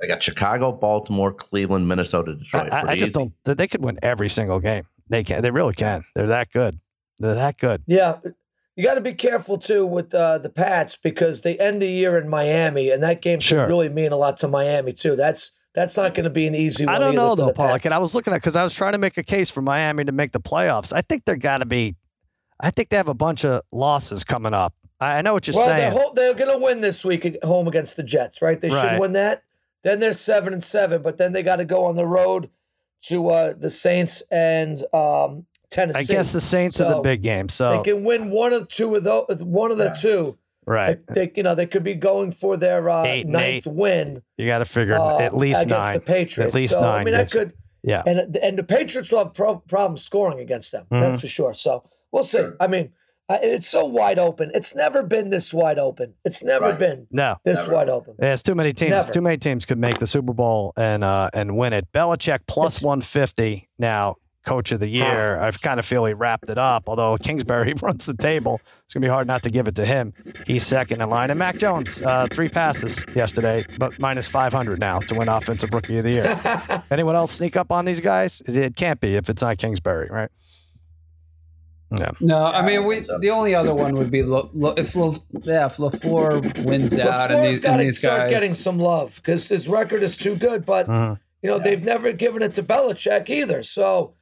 They 0.00 0.06
got 0.06 0.22
Chicago, 0.22 0.70
Baltimore, 0.70 1.32
Cleveland, 1.32 1.88
Minnesota, 1.88 2.36
Detroit. 2.36 2.72
I, 2.72 2.92
I 2.92 2.94
just 2.94 3.02
easy. 3.10 3.12
don't. 3.12 3.32
They 3.44 3.54
they 3.54 3.66
could 3.66 3.82
win 3.84 3.98
every 4.00 4.28
single 4.28 4.60
game. 4.60 4.84
They 5.08 5.24
can. 5.24 5.42
They 5.42 5.50
really 5.50 5.74
can. 5.74 6.04
They're 6.14 6.28
that 6.28 6.50
good. 6.52 6.78
They're 7.18 7.34
that 7.34 7.58
good. 7.58 7.82
Yeah, 7.88 8.18
you 8.76 8.84
got 8.84 8.94
to 8.94 9.00
be 9.00 9.14
careful 9.14 9.58
too 9.58 9.86
with 9.86 10.14
uh, 10.14 10.38
the 10.38 10.48
Pats 10.50 10.96
because 11.02 11.42
they 11.42 11.56
end 11.58 11.80
the 11.82 11.88
year 11.88 12.18
in 12.18 12.28
Miami, 12.28 12.90
and 12.90 13.02
that 13.02 13.22
game 13.22 13.40
Sure. 13.40 13.66
really 13.66 13.88
mean 13.88 14.12
a 14.12 14.16
lot 14.16 14.36
to 14.38 14.48
Miami 14.48 14.92
too. 14.92 15.16
That's 15.16 15.52
that's 15.74 15.96
not 15.96 16.14
going 16.14 16.24
to 16.24 16.30
be 16.30 16.46
an 16.46 16.54
easy. 16.54 16.86
one 16.86 16.94
I 16.94 16.98
don't 16.98 17.14
know 17.16 17.34
though, 17.34 17.52
Paul. 17.52 17.76
And 17.84 17.92
I 17.94 17.98
was 17.98 18.14
looking 18.14 18.32
at 18.32 18.36
because 18.36 18.56
I 18.56 18.62
was 18.64 18.74
trying 18.74 18.92
to 18.92 18.98
make 18.98 19.16
a 19.18 19.22
case 19.24 19.50
for 19.50 19.60
Miami 19.62 20.04
to 20.04 20.12
make 20.12 20.32
the 20.32 20.40
playoffs. 20.40 20.92
I 20.92 21.00
think 21.00 21.24
they're 21.24 21.36
got 21.36 21.58
to 21.58 21.66
be. 21.66 21.96
I 22.60 22.70
think 22.70 22.88
they 22.90 22.96
have 22.96 23.08
a 23.08 23.14
bunch 23.14 23.44
of 23.44 23.62
losses 23.72 24.22
coming 24.24 24.54
up. 24.54 24.72
I 25.00 25.18
I 25.18 25.22
know 25.22 25.34
what 25.34 25.46
you're 25.48 25.56
well, 25.56 25.66
they're, 25.66 25.90
saying. 25.90 25.92
ho- 25.92 26.12
they're 26.14 26.34
going 26.34 26.50
to 26.52 26.58
win 26.64 26.80
this 26.80 27.04
week 27.04 27.24
at 27.26 27.42
home 27.44 27.66
against 27.66 27.96
the 27.96 28.02
Jets, 28.04 28.40
right? 28.40 28.60
They 28.60 28.68
Right. 28.68 28.92
should 28.92 29.00
win 29.00 29.12
that. 29.12 29.42
Then 29.82 29.98
they're 30.00 30.12
seven 30.12 30.52
and 30.52 30.62
seven, 30.64 31.02
but 31.02 31.18
then 31.18 31.32
they 31.32 31.42
got 31.42 31.56
to 31.56 31.64
go 31.64 31.84
on 31.84 31.96
the 31.96 32.06
road 32.06 32.48
to 33.08 33.28
uh, 33.30 33.54
the 33.58 33.68
Saints 33.70 34.22
and 34.30 34.82
um, 34.94 35.46
Tennessee. 35.70 35.98
I 36.00 36.02
guess 36.04 36.32
the 36.32 36.40
Saints 36.40 36.80
are 36.80 36.88
the 36.88 37.00
big 37.00 37.22
game. 37.22 37.48
So 37.48 37.78
they 37.78 37.92
can 37.92 38.04
win 38.04 38.30
one 38.30 38.52
of 38.52 38.68
two 38.68 38.94
of 38.94 39.04
those. 39.04 39.26
One 39.40 39.70
of 39.70 39.78
the 39.78 39.90
two. 40.00 40.36
right, 40.66 40.98
They, 41.08 41.30
you 41.36 41.42
know, 41.42 41.54
they 41.54 41.66
could 41.66 41.84
be 41.84 41.94
going 41.94 42.32
for 42.32 42.56
their 42.56 42.88
uh, 42.88 43.04
Eight 43.04 43.24
and 43.24 43.32
ninth 43.32 43.66
win. 43.66 44.22
you 44.38 44.46
got 44.46 44.58
to 44.58 44.64
figure 44.64 44.98
uh, 44.98 45.18
at 45.18 45.36
least 45.36 45.62
against 45.62 45.78
nine. 45.80 45.94
the 45.94 46.00
Patriots. 46.00 46.54
At 46.54 46.54
least 46.54 46.72
so, 46.74 46.80
nine. 46.80 47.00
I 47.00 47.04
mean, 47.04 47.14
that 47.14 47.30
could, 47.30 47.52
yeah. 47.82 48.02
and 48.06 48.36
and 48.36 48.58
the 48.58 48.62
Patriots 48.62 49.10
will 49.12 49.24
have 49.24 49.34
pro- 49.34 49.56
problems 49.58 50.02
scoring 50.02 50.38
against 50.40 50.72
them. 50.72 50.86
Mhm. 50.90 51.00
That's 51.00 51.20
for 51.22 51.28
sure. 51.28 51.52
So 51.54 51.84
we'll 52.12 52.24
see. 52.24 52.46
I 52.60 52.66
mean, 52.66 52.92
uh, 53.28 53.38
it's 53.42 53.68
so 53.68 53.84
wide 53.84 54.18
open. 54.18 54.50
It's 54.54 54.74
never 54.74 55.02
been 55.02 55.28
this 55.30 55.52
wide 55.52 55.78
open. 55.78 56.14
It's 56.24 56.42
never 56.42 56.66
Right. 56.70 56.78
been 56.78 57.06
No. 57.10 57.36
this 57.44 57.66
wide 57.68 57.88
open. 57.90 58.14
Yeah, 58.22 58.32
it's 58.32 58.42
too 58.42 58.54
many 58.54 58.72
teams. 58.72 58.90
Never. 58.90 59.12
Too 59.12 59.20
many 59.22 59.36
teams 59.36 59.64
could 59.66 59.78
make 59.78 59.98
the 59.98 60.06
Super 60.06 60.32
Bowl 60.32 60.72
and 60.78 61.04
uh, 61.04 61.28
and 61.34 61.56
win 61.58 61.72
it. 61.74 61.90
Belichick 61.92 62.40
plus 62.46 62.80
150 62.82 63.68
now, 63.78 64.16
coach 64.44 64.72
of 64.72 64.80
the 64.80 64.88
year. 64.88 65.40
I 65.40 65.50
kind 65.50 65.78
of 65.78 65.86
feel 65.86 66.04
he 66.04 66.12
wrapped 66.12 66.48
it 66.50 66.58
up. 66.58 66.88
Although 66.88 67.16
Kingsbury 67.22 67.74
runs 67.82 68.06
the 68.06 68.14
table, 68.14 68.60
it's 68.84 68.94
gonna 68.94 69.04
be 69.06 69.10
hard 69.10 69.26
not 69.26 69.42
to 69.44 69.50
give 69.50 69.66
it 69.68 69.74
to 69.76 69.84
him. 69.86 70.12
He's 70.46 70.66
second 70.66 71.00
in 71.02 71.08
line. 71.10 71.30
And 71.30 71.38
Mac 71.38 71.58
Jones, 71.58 72.00
uh, 72.02 72.26
three 72.32 72.48
passes 72.48 73.04
yesterday, 73.14 73.64
but 73.78 73.98
minus 73.98 74.28
500 74.28 74.78
now 74.78 75.00
to 75.00 75.14
win 75.14 75.28
Offensive 75.28 75.72
Rookie 75.72 75.98
of 75.98 76.04
the 76.04 76.10
Year. 76.10 76.84
Anyone 76.90 77.16
else 77.16 77.32
sneak 77.32 77.56
up 77.56 77.72
on 77.72 77.84
these 77.84 78.00
guys? 78.00 78.42
It 78.46 78.76
can't 78.76 79.00
be 79.00 79.16
if 79.16 79.28
it's 79.30 79.42
not 79.42 79.58
Kingsbury, 79.58 80.08
right? 80.10 80.30
Yeah. 81.96 82.10
No, 82.20 82.46
I 82.46 82.64
mean, 82.66 82.86
we 82.86 83.00
the 83.20 83.30
only 83.30 83.54
other 83.54 83.74
one 83.74 83.94
would 83.94 84.10
be 84.10 84.22
Lo, 84.24 84.50
Lo, 84.52 84.70
if 84.76 84.96
La, 84.96 85.12
yeah, 85.44 85.66
if 85.66 85.76
Lafleur 85.76 86.64
wins 86.64 86.98
out 86.98 87.30
and 87.30 87.44
these, 87.44 87.62
and 87.64 87.78
to 87.78 87.84
these 87.84 87.98
start 87.98 88.22
guys. 88.22 88.30
getting 88.30 88.54
some 88.54 88.78
love 88.78 89.14
because 89.16 89.48
his 89.48 89.68
record 89.68 90.02
is 90.02 90.16
too 90.16 90.34
good. 90.34 90.66
But 90.66 90.88
Mhm. 90.88 91.20
you 91.42 91.50
know, 91.50 91.58
they've 91.60 91.82
never 91.82 92.10
given 92.12 92.42
it 92.42 92.54
to 92.56 92.62
Belichick 92.62 93.28
either. 93.30 93.62
So. 93.62 94.14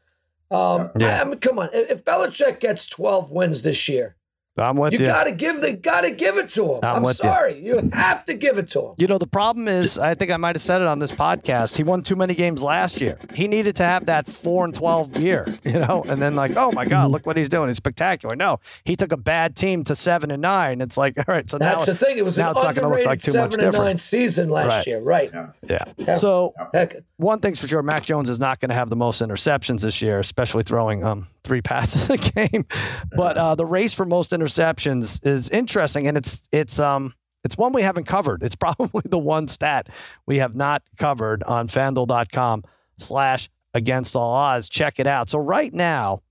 Um, 0.52 0.90
Yeah. 0.98 1.18
I, 1.18 1.20
I 1.22 1.24
mean, 1.24 1.38
come 1.38 1.58
on. 1.58 1.68
If 1.72 2.04
Belichick 2.04 2.60
gets 2.60 2.86
12 2.86 3.30
wins 3.32 3.62
this 3.62 3.88
year, 3.88 4.16
I'm 4.58 4.76
with 4.76 4.92
you 4.92 4.98
you. 5.00 5.06
got 5.06 5.24
to 5.24 5.32
give 5.32 5.60
the 5.62 5.72
got 5.72 6.02
to 6.02 6.10
give 6.10 6.36
it 6.36 6.50
to 6.50 6.74
him. 6.74 6.80
I'm 6.82 6.96
I'm, 6.96 7.02
with 7.02 7.18
you. 7.22 7.28
sorry, 7.30 7.58
you. 7.58 7.90
have 7.92 8.24
to 8.26 8.34
give 8.34 8.58
it 8.58 8.68
to 8.68 8.80
him. 8.88 8.94
You 8.98 9.06
know, 9.06 9.16
the 9.16 9.26
problem 9.26 9.66
is, 9.66 9.98
I 9.98 10.14
think 10.14 10.30
I 10.30 10.36
might 10.36 10.56
have 10.56 10.62
said 10.62 10.82
it 10.82 10.86
on 10.86 10.98
this 10.98 11.10
podcast. 11.10 11.74
He 11.76 11.82
won 11.82 12.02
too 12.02 12.16
many 12.16 12.34
games 12.34 12.62
last 12.62 13.00
year. 13.00 13.18
He 13.34 13.48
needed 13.48 13.76
to 13.76 13.82
have 13.84 14.06
that 14.06 14.26
four 14.26 14.64
and 14.66 14.74
twelve 14.74 15.16
year, 15.16 15.46
you 15.64 15.72
know, 15.78 16.04
and 16.06 16.20
then 16.20 16.36
like, 16.36 16.54
oh 16.56 16.70
my 16.72 16.84
God, 16.84 17.10
look 17.10 17.24
what 17.24 17.36
he's 17.38 17.48
doing. 17.48 17.68
He's 17.68 17.78
spectacular. 17.78 18.36
No, 18.36 18.60
he 18.84 18.94
took 18.94 19.12
a 19.12 19.16
bad 19.16 19.56
team 19.56 19.84
to 19.84 19.94
seven 19.94 20.30
and 20.30 20.42
nine. 20.42 20.80
It's 20.82 20.98
like, 20.98 21.16
all 21.16 21.24
right, 21.34 21.48
so 21.48 21.56
That's 21.56 21.80
now, 21.80 21.84
the 21.86 21.94
thing. 21.94 22.18
It 22.18 22.24
was 22.24 22.36
now 22.36 22.50
an 22.50 22.56
it's 22.56 22.64
not 22.64 22.74
gonna 22.74 22.88
look 22.88 22.98
underrated 22.98 23.06
like 23.08 23.22
too 23.22 23.32
much 23.32 23.52
seven 23.52 23.64
and 23.64 23.72
nine 23.72 23.82
difference. 23.84 24.02
season 24.04 24.50
last 24.50 24.66
Right. 24.68 24.86
year, 24.86 25.00
right? 25.00 25.30
yeah. 25.66 25.82
Yeah. 25.96 26.12
So 26.12 26.52
Heck, 26.74 26.96
one 27.16 27.40
thing's 27.40 27.58
for 27.58 27.68
sure, 27.68 27.82
Mac 27.82 28.04
Jones 28.04 28.28
is 28.28 28.38
not 28.38 28.60
going 28.60 28.68
to 28.68 28.74
have 28.74 28.90
the 28.90 28.96
most 28.96 29.22
interceptions 29.22 29.80
this 29.80 30.02
year, 30.02 30.18
especially 30.18 30.62
throwing 30.62 31.04
um, 31.04 31.26
three 31.42 31.62
passes 31.62 32.10
a 32.10 32.18
game. 32.18 32.64
But 33.16 33.38
uh, 33.38 33.54
the 33.54 33.64
race 33.64 33.94
for 33.94 34.04
most 34.04 34.32
interceptions 34.32 34.41
is 34.44 35.48
interesting, 35.50 36.06
and 36.06 36.16
it's 36.16 36.48
it's 36.52 36.78
um 36.78 37.14
it's 37.44 37.56
one 37.56 37.72
we 37.72 37.82
haven't 37.82 38.04
covered. 38.04 38.42
It's 38.42 38.56
probably 38.66 39.02
the 39.04 39.18
one 39.18 39.48
stat 39.48 39.88
we 40.26 40.38
have 40.38 40.54
not 40.54 40.82
covered 40.96 41.42
on 41.44 41.68
FanDuel.com 41.68 42.64
slash 42.98 43.50
Against 43.74 44.14
All 44.14 44.34
Odds. 44.34 44.68
Check 44.68 45.00
it 45.00 45.06
out. 45.06 45.30
So 45.30 45.38
right 45.38 45.72
now, 45.72 46.22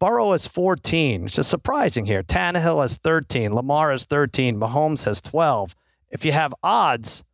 Burrow 0.00 0.32
is 0.32 0.46
14, 0.48 1.22
which 1.22 1.38
is 1.38 1.46
surprising 1.46 2.04
here. 2.04 2.22
Tannehill 2.24 2.82
has 2.82 2.98
13. 2.98 3.54
Lamar 3.54 3.92
is 3.92 4.04
13. 4.04 4.56
Mahomes 4.56 5.04
has 5.04 5.20
12. 5.20 5.76
If 6.10 6.24
you 6.24 6.32
have 6.32 6.52
odds 6.62 7.24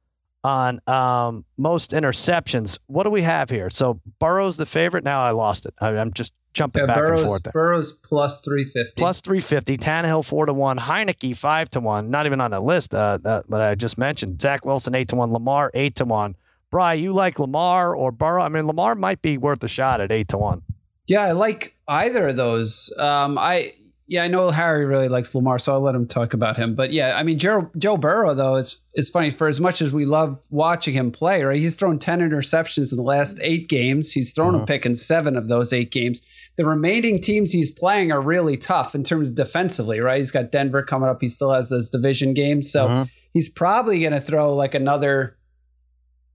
on 0.45 0.81
um, 0.87 1.45
most 1.57 1.93
interceptions. 1.93 2.79
What 2.87 3.05
do 3.05 3.11
we 3.11 3.23
have 3.23 3.51
here? 3.51 3.71
So 3.71 4.01
Burrow's 4.19 4.57
the 4.57 4.67
favorite. 4.67 5.05
Now 5.05 5.23
I 5.23 5.31
lost 5.31 5.67
it. 5.67 5.75
I, 5.81 5.97
I'm 5.97 6.13
just 6.13 6.33
jumping 6.53 6.83
Yeah, 6.83 6.87
back 6.87 6.97
Burrows, 6.99 7.21
and 7.21 7.29
forth. 7.29 7.43
There. 7.45 7.53
Burrows 7.53 7.93
plus 7.93 8.41
three 8.41 8.65
fifty. 8.65 8.93
Plus 8.97 9.21
350. 9.21 9.77
Tannehill 9.77 10.25
4 10.25 10.47
to 10.47 10.53
1. 10.53 10.79
Heineke 10.79 11.37
5 11.37 11.71
to 11.71 11.81
1. 11.81 12.11
Not 12.11 12.27
even 12.27 12.41
on 12.41 12.51
the 12.51 12.61
list, 12.61 12.95
uh, 12.95 13.19
uh, 13.25 13.43
but 13.49 13.61
I 13.61 13.75
just 13.75 13.99
mentioned. 13.99 14.41
Zach 14.41 14.65
Wilson 14.65 14.95
8 14.95 15.09
to 15.09 15.17
1. 15.17 15.33
Lamar 15.33 15.71
8 15.75 15.95
to 15.97 16.05
1. 16.05 16.37
Bry, 16.71 16.95
you 16.95 17.13
like 17.13 17.39
Lamar 17.39 17.95
or 17.95 18.11
Burrow? 18.11 18.43
I 18.43 18.49
mean, 18.49 18.67
Lamar 18.67 18.95
might 18.95 19.21
be 19.21 19.37
worth 19.37 19.63
a 19.63 19.69
shot 19.69 20.01
at 20.01 20.11
8 20.11 20.29
to 20.29 20.39
1. 20.39 20.63
Yeah, 21.07 21.23
I 21.23 21.33
like 21.33 21.77
either 21.89 22.29
of 22.29 22.37
those. 22.37 22.93
Um, 22.99 23.37
I 23.39 23.75
yeah, 24.09 24.25
I 24.25 24.29
know 24.29 24.51
Harry 24.51 24.85
really 24.85 25.09
likes 25.09 25.35
Lamar, 25.35 25.59
so 25.59 25.73
I'll 25.73 25.81
let 25.81 25.95
him 25.95 26.07
talk 26.07 26.35
about 26.35 26.57
him. 26.57 26.75
But 26.75 26.93
yeah, 26.93 27.15
I 27.17 27.23
mean 27.23 27.39
Joe 27.39 27.71
Joe 27.79 27.97
Burrow 27.97 28.35
though, 28.35 28.57
it's 28.57 28.81
it's 28.95 29.09
funny 29.09 29.31
for 29.31 29.49
as 29.49 29.59
much 29.61 29.81
as 29.81 29.93
we 29.93 30.05
love 30.05 30.43
watching 30.51 30.95
him 30.95 31.11
play, 31.13 31.43
right? 31.45 31.59
He's 31.59 31.77
thrown 31.77 31.99
ten 31.99 32.21
interceptions 32.21 32.91
in 32.93 32.97
the 32.97 33.03
last 33.03 33.39
eight 33.43 33.69
games. 33.69 34.13
He's 34.13 34.33
thrown 34.35 34.55
a 34.55 34.67
pick 34.67 34.85
in 34.85 34.95
seven 34.95 35.37
of 35.37 35.49
those 35.49 35.73
eight 35.73 35.91
games. 35.91 36.21
The 36.57 36.67
remaining 36.67 37.21
teams 37.21 37.53
he's 37.53 37.71
playing 37.71 38.13
are 38.13 38.21
really 38.21 38.57
tough 38.59 38.95
in 38.95 39.05
terms 39.05 39.29
of 39.29 39.35
defensively, 39.35 40.01
right? 40.01 40.19
He's 40.19 40.31
got 40.31 40.53
Denver 40.53 40.83
coming 40.83 41.09
up. 41.09 41.23
He 41.23 41.29
still 41.31 41.53
has 41.53 41.71
those 41.71 41.89
division 41.89 42.35
games, 42.35 42.71
so 42.71 42.87
Mhm. 42.89 43.11
he's 43.33 43.49
probably 43.49 44.01
going 44.01 44.13
to 44.13 44.21
throw 44.21 44.55
like 44.55 44.75
another. 44.75 45.39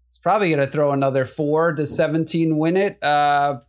He's 0.09 0.17
probably 0.17 0.49
going 0.49 0.65
to 0.65 0.71
throw 0.71 0.91
another 0.91 1.25
four 1.25 1.73
to 1.73 1.85
seventeen 1.85 2.57
win 2.57 2.77
it. 2.77 3.01
Uh, 3.03 3.59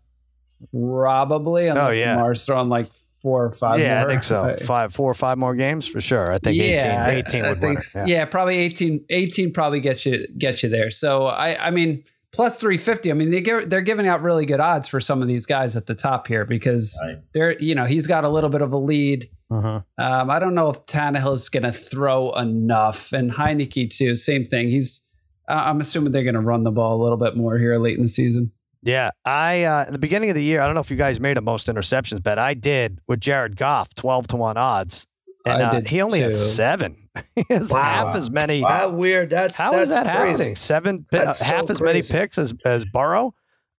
probably 0.72 1.68
unless 1.68 1.94
Oh, 1.94 1.96
yeah. 1.96 2.14
Lamar's 2.16 2.44
throwing 2.46 2.68
like 2.68 2.86
four 3.22 3.46
or 3.46 3.52
five. 3.52 3.78
yeah, 3.80 4.00
more. 4.00 4.08
I 4.08 4.12
think 4.12 4.22
so. 4.24 4.42
I- 4.44 4.56
Five, 4.56 4.94
four 4.94 5.10
or 5.10 5.14
five 5.14 5.38
more 5.38 5.54
games 5.54 5.86
for 5.88 6.00
sure. 6.00 6.32
I 6.32 6.38
think 6.38 6.56
yeah, 6.56 7.08
18, 7.10 7.18
18 7.26 7.44
I 7.44 7.48
would 7.50 7.60
win 7.60 7.76
think 7.76 7.84
it. 8.06 8.08
Yeah. 8.10 8.16
yeah. 8.18 8.24
probably 8.24 8.58
18, 8.58 9.04
18 9.10 9.52
probably 9.52 9.80
gets 9.80 10.04
you 10.06 10.26
get 10.38 10.62
you 10.62 10.68
there. 10.68 10.90
So 10.90 11.26
I 11.26 11.66
I 11.68 11.70
mean 11.70 12.04
plus 12.32 12.58
350. 12.58 13.10
I 13.10 13.14
mean 13.14 13.30
they 13.30 13.40
give, 13.40 13.70
they're 13.70 13.80
giving 13.80 14.06
out 14.06 14.22
really 14.22 14.46
good 14.46 14.60
odds 14.60 14.86
for 14.88 15.00
some 15.00 15.22
of 15.22 15.28
these 15.28 15.46
guys 15.46 15.76
at 15.76 15.86
the 15.86 15.94
top 15.94 16.28
here 16.28 16.44
because 16.44 16.98
Right. 17.02 17.18
they're 17.32 17.58
you 17.60 17.74
know 17.74 17.86
he's 17.86 18.06
got 18.06 18.24
a 18.24 18.28
little 18.28 18.50
bit 18.50 18.62
of 18.62 18.72
a 18.72 18.78
lead. 18.78 19.28
Mhm. 19.50 19.82
Um, 19.98 20.30
I 20.30 20.38
don't 20.38 20.54
know 20.54 20.68
if 20.70 20.84
Tannehill 20.84 21.34
is 21.34 21.48
going 21.48 21.62
to 21.62 21.72
throw 21.72 22.32
enough, 22.34 23.14
and 23.14 23.30
Heineke 23.32 23.88
too. 23.88 24.14
Same 24.14 24.44
thing. 24.44 24.68
He's 24.68 25.00
uh, 25.48 25.54
I'm 25.54 25.80
assuming 25.80 26.12
they're 26.12 26.22
going 26.22 26.34
to 26.34 26.40
run 26.42 26.64
the 26.64 26.70
ball 26.70 27.00
a 27.00 27.02
little 27.02 27.16
bit 27.16 27.34
more 27.34 27.56
here 27.56 27.78
late 27.78 27.96
in 27.96 28.02
the 28.02 28.08
season. 28.08 28.52
Yeah, 28.82 29.10
I 29.24 29.64
uh, 29.64 29.84
in 29.86 29.92
the 29.92 29.98
beginning 29.98 30.30
of 30.30 30.36
the 30.36 30.42
year, 30.42 30.60
I 30.60 30.66
don't 30.66 30.74
know 30.74 30.80
if 30.80 30.90
you 30.90 30.96
guys 30.96 31.18
made 31.20 31.36
a 31.36 31.40
most 31.40 31.66
interceptions 31.66 32.22
bet. 32.22 32.38
I 32.38 32.54
did 32.54 33.00
with 33.08 33.20
Jared 33.20 33.56
Goff, 33.56 33.92
twelve 33.94 34.28
to 34.28 34.36
one 34.36 34.56
odds, 34.56 35.06
and 35.44 35.60
uh, 35.62 35.80
he 35.80 36.00
only 36.00 36.20
has 36.20 36.54
seven. 36.54 37.08
he 37.34 37.44
has 37.50 37.72
Wow. 37.72 37.82
half 37.82 38.14
as 38.16 38.30
many. 38.30 38.62
Wow, 38.62 38.90
weird. 38.90 39.30
That's 39.30 39.56
How 39.56 39.72
that's 39.72 39.82
is 39.84 39.88
that 39.88 40.04
crazy. 40.04 40.30
happening? 40.32 40.54
Seven, 40.56 41.06
pi- 41.10 41.24
That's 41.24 41.40
half 41.40 41.66
so 41.66 41.72
as 41.72 41.80
many 41.80 42.02
picks 42.02 42.38
as 42.38 42.54
as 42.64 42.84
Burrow. 42.84 43.34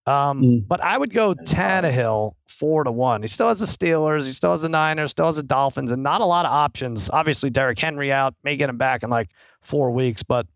Um, 0.06 0.42
Mm. 0.42 0.68
But 0.68 0.82
I 0.82 0.98
would 0.98 1.12
go 1.14 1.34
Tannehill 1.34 2.32
four 2.46 2.84
to 2.84 2.92
one. 2.92 3.22
He 3.22 3.28
still 3.28 3.48
has 3.48 3.60
the 3.60 3.66
Steelers. 3.66 4.26
He 4.26 4.32
still 4.32 4.50
has 4.50 4.60
the 4.62 4.68
Niners. 4.68 5.12
Still 5.12 5.26
has 5.26 5.36
the 5.36 5.42
Dolphins, 5.42 5.90
and 5.92 6.02
not 6.02 6.20
a 6.20 6.26
lot 6.26 6.44
of 6.44 6.52
options. 6.52 7.08
Obviously, 7.10 7.48
Derrick 7.48 7.78
Henry 7.78 8.12
out 8.12 8.34
may 8.44 8.56
get 8.56 8.68
him 8.68 8.76
back 8.76 9.02
in 9.02 9.08
like 9.08 9.30
four 9.62 9.90
weeks, 9.90 10.22
but 10.22 10.46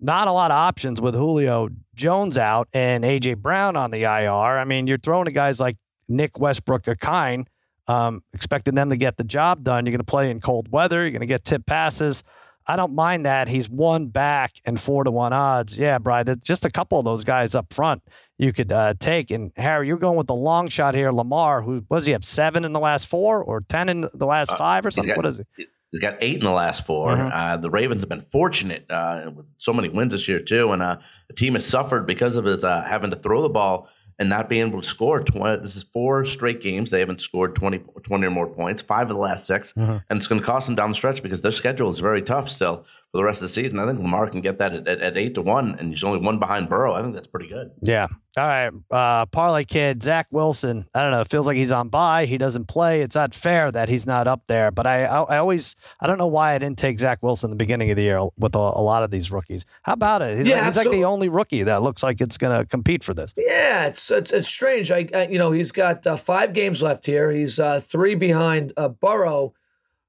not 0.00 0.28
a 0.28 0.32
lot 0.32 0.50
of 0.50 0.56
options 0.56 1.00
with 1.00 1.14
Julio 1.14 1.68
Jones 1.94 2.38
out 2.38 2.68
and 2.72 3.04
AJ 3.04 3.36
Brown 3.38 3.76
on 3.76 3.90
the 3.90 4.02
IR. 4.02 4.30
I 4.58 4.64
mean, 4.64 4.86
you're 4.86 4.98
throwing 4.98 5.26
to 5.26 5.30
guys 5.32 5.60
like 5.60 5.76
Nick 6.08 6.38
Westbrook-Ikhine, 6.38 7.46
um, 7.86 8.22
expecting 8.32 8.74
them 8.74 8.90
to 8.90 8.96
get 8.96 9.16
the 9.16 9.24
job 9.24 9.62
done. 9.64 9.84
You're 9.86 9.92
going 9.92 9.98
to 9.98 10.04
play 10.04 10.30
in 10.30 10.40
cold 10.40 10.70
weather. 10.72 11.02
You're 11.02 11.10
going 11.10 11.20
to 11.20 11.26
get 11.26 11.44
tip 11.44 11.66
passes. 11.66 12.22
I 12.66 12.76
don't 12.76 12.94
mind 12.94 13.26
that. 13.26 13.48
He's 13.48 13.68
one 13.68 14.06
back 14.06 14.52
and 14.64 14.78
four 14.80 15.02
to 15.04 15.10
one 15.10 15.32
odds. 15.32 15.78
Yeah, 15.78 15.98
Brian, 15.98 16.26
just 16.42 16.64
a 16.64 16.70
couple 16.70 16.98
of 16.98 17.04
those 17.04 17.24
guys 17.24 17.54
up 17.54 17.72
front 17.72 18.02
you 18.38 18.52
could 18.52 18.70
uh, 18.70 18.94
take. 19.00 19.30
And 19.30 19.50
Harry, 19.56 19.88
you're 19.88 19.96
going 19.98 20.16
with 20.16 20.28
the 20.28 20.34
long 20.34 20.68
shot 20.68 20.94
here, 20.94 21.10
Lamar. 21.10 21.62
Who 21.62 21.84
was 21.88 22.06
he 22.06 22.12
have 22.12 22.24
seven 22.24 22.64
in 22.64 22.72
the 22.72 22.78
last 22.80 23.06
four 23.08 23.42
or 23.42 23.62
ten 23.62 23.88
in 23.88 24.08
the 24.14 24.26
last 24.26 24.52
Uh, 24.52 24.56
five 24.56 24.86
or 24.86 24.90
something? 24.90 25.10
got- 25.10 25.16
what 25.16 25.26
is 25.26 25.40
he? 25.56 25.66
He's 25.92 26.00
got 26.00 26.16
eight 26.20 26.36
in 26.36 26.44
the 26.44 26.50
last 26.52 26.86
4 26.86 27.08
Mhm. 27.16 27.30
Uh, 27.32 27.56
the 27.56 27.70
Ravens 27.70 28.02
have 28.02 28.08
been 28.08 28.20
fortunate 28.20 28.86
uh, 28.90 29.30
with 29.34 29.46
so 29.58 29.72
many 29.72 29.88
wins 29.88 30.12
this 30.12 30.28
year 30.28 30.40
too, 30.40 30.70
and 30.72 30.82
uh, 30.82 30.96
the 31.28 31.34
team 31.34 31.54
has 31.54 31.66
suffered 31.66 32.06
because 32.06 32.36
of 32.36 32.44
his 32.44 32.62
uh, 32.64 32.82
having 32.82 33.10
to 33.10 33.16
throw 33.16 33.42
the 33.42 33.48
ball 33.48 33.88
and 34.18 34.28
not 34.28 34.48
being 34.48 34.66
able 34.68 34.80
to 34.82 34.86
score. 34.86 35.20
20, 35.20 35.62
this 35.62 35.74
is 35.76 35.82
four 35.82 36.24
straight 36.24 36.60
games 36.60 36.90
they 36.90 37.00
haven't 37.00 37.20
scored 37.20 37.54
20, 37.56 37.78
20 38.02 38.26
or 38.26 38.30
more 38.30 38.46
points, 38.46 38.82
five 38.82 39.10
of 39.10 39.16
the 39.16 39.22
last 39.22 39.46
6 39.46 39.72
Mhm. 39.72 40.04
and 40.08 40.16
it's 40.18 40.26
going 40.28 40.40
to 40.40 40.46
cost 40.46 40.66
them 40.66 40.74
down 40.76 40.90
the 40.90 40.94
stretch 40.94 41.22
because 41.22 41.40
their 41.42 41.50
schedule 41.50 41.90
is 41.90 41.98
very 41.98 42.22
tough 42.22 42.48
still 42.48 42.84
for 43.12 43.18
the 43.18 43.24
rest 43.24 43.38
of 43.38 43.48
the 43.48 43.54
season. 43.54 43.78
I 43.78 43.86
think 43.86 43.98
Lamar 43.98 44.28
can 44.28 44.40
get 44.40 44.58
that 44.58 44.72
at, 44.72 44.86
at, 44.86 45.00
at 45.00 45.18
eight 45.18 45.34
to 45.34 45.42
one, 45.42 45.76
and 45.78 45.90
he's 45.90 46.04
only 46.04 46.20
one 46.20 46.38
behind 46.38 46.68
Burrow. 46.68 46.94
I 46.94 47.02
think 47.02 47.14
that's 47.14 47.26
pretty 47.26 47.48
good. 47.48 47.72
Yeah. 47.82 48.06
All 48.36 48.46
right. 48.46 48.70
Uh, 48.92 49.26
Parlay 49.26 49.64
Kid, 49.64 50.04
Zach 50.04 50.28
Wilson. 50.30 50.86
I 50.94 51.02
don't 51.02 51.10
know. 51.10 51.20
It 51.20 51.28
feels 51.28 51.48
like 51.48 51.56
he's 51.56 51.72
on 51.72 51.88
bye. 51.88 52.26
He 52.26 52.38
doesn't 52.38 52.66
play. 52.66 53.02
It's 53.02 53.16
not 53.16 53.34
fair 53.34 53.72
that 53.72 53.88
he's 53.88 54.06
not 54.06 54.28
up 54.28 54.46
there. 54.46 54.70
But 54.70 54.86
I, 54.86 55.04
I, 55.04 55.22
I 55.22 55.38
always, 55.38 55.74
I 56.00 56.06
don't 56.06 56.18
know 56.18 56.28
why 56.28 56.54
I 56.54 56.58
didn't 56.58 56.78
take 56.78 57.00
Zach 57.00 57.18
Wilson 57.22 57.48
in 57.48 57.50
the 57.50 57.56
beginning 57.56 57.90
of 57.90 57.96
the 57.96 58.02
year 58.02 58.20
with 58.36 58.54
a, 58.54 58.58
a 58.58 58.82
lot 58.82 59.02
of 59.02 59.10
these 59.10 59.32
rookies. 59.32 59.66
How 59.82 59.94
about 59.94 60.22
it? 60.22 60.38
He's, 60.38 60.46
Yeah, 60.46 60.56
like, 60.58 60.64
he's 60.66 60.76
like 60.76 60.90
the 60.92 61.04
only 61.04 61.28
rookie 61.28 61.64
that 61.64 61.82
looks 61.82 62.04
like 62.04 62.20
it's 62.20 62.38
going 62.38 62.56
to 62.56 62.64
compete 62.64 63.02
for 63.02 63.14
this. 63.14 63.34
Yeah, 63.36 63.86
it's 63.86 64.08
it's, 64.12 64.30
it's 64.30 64.48
strange. 64.48 64.92
I, 64.92 65.08
I 65.12 65.26
you 65.26 65.38
know 65.38 65.50
he's 65.50 65.72
got 65.72 66.06
uh, 66.06 66.16
five 66.16 66.52
games 66.52 66.82
left 66.82 67.06
here. 67.06 67.32
He's 67.32 67.58
uh, 67.58 67.80
three 67.80 68.14
behind 68.14 68.72
uh, 68.76 68.88
Burrow. 68.88 69.54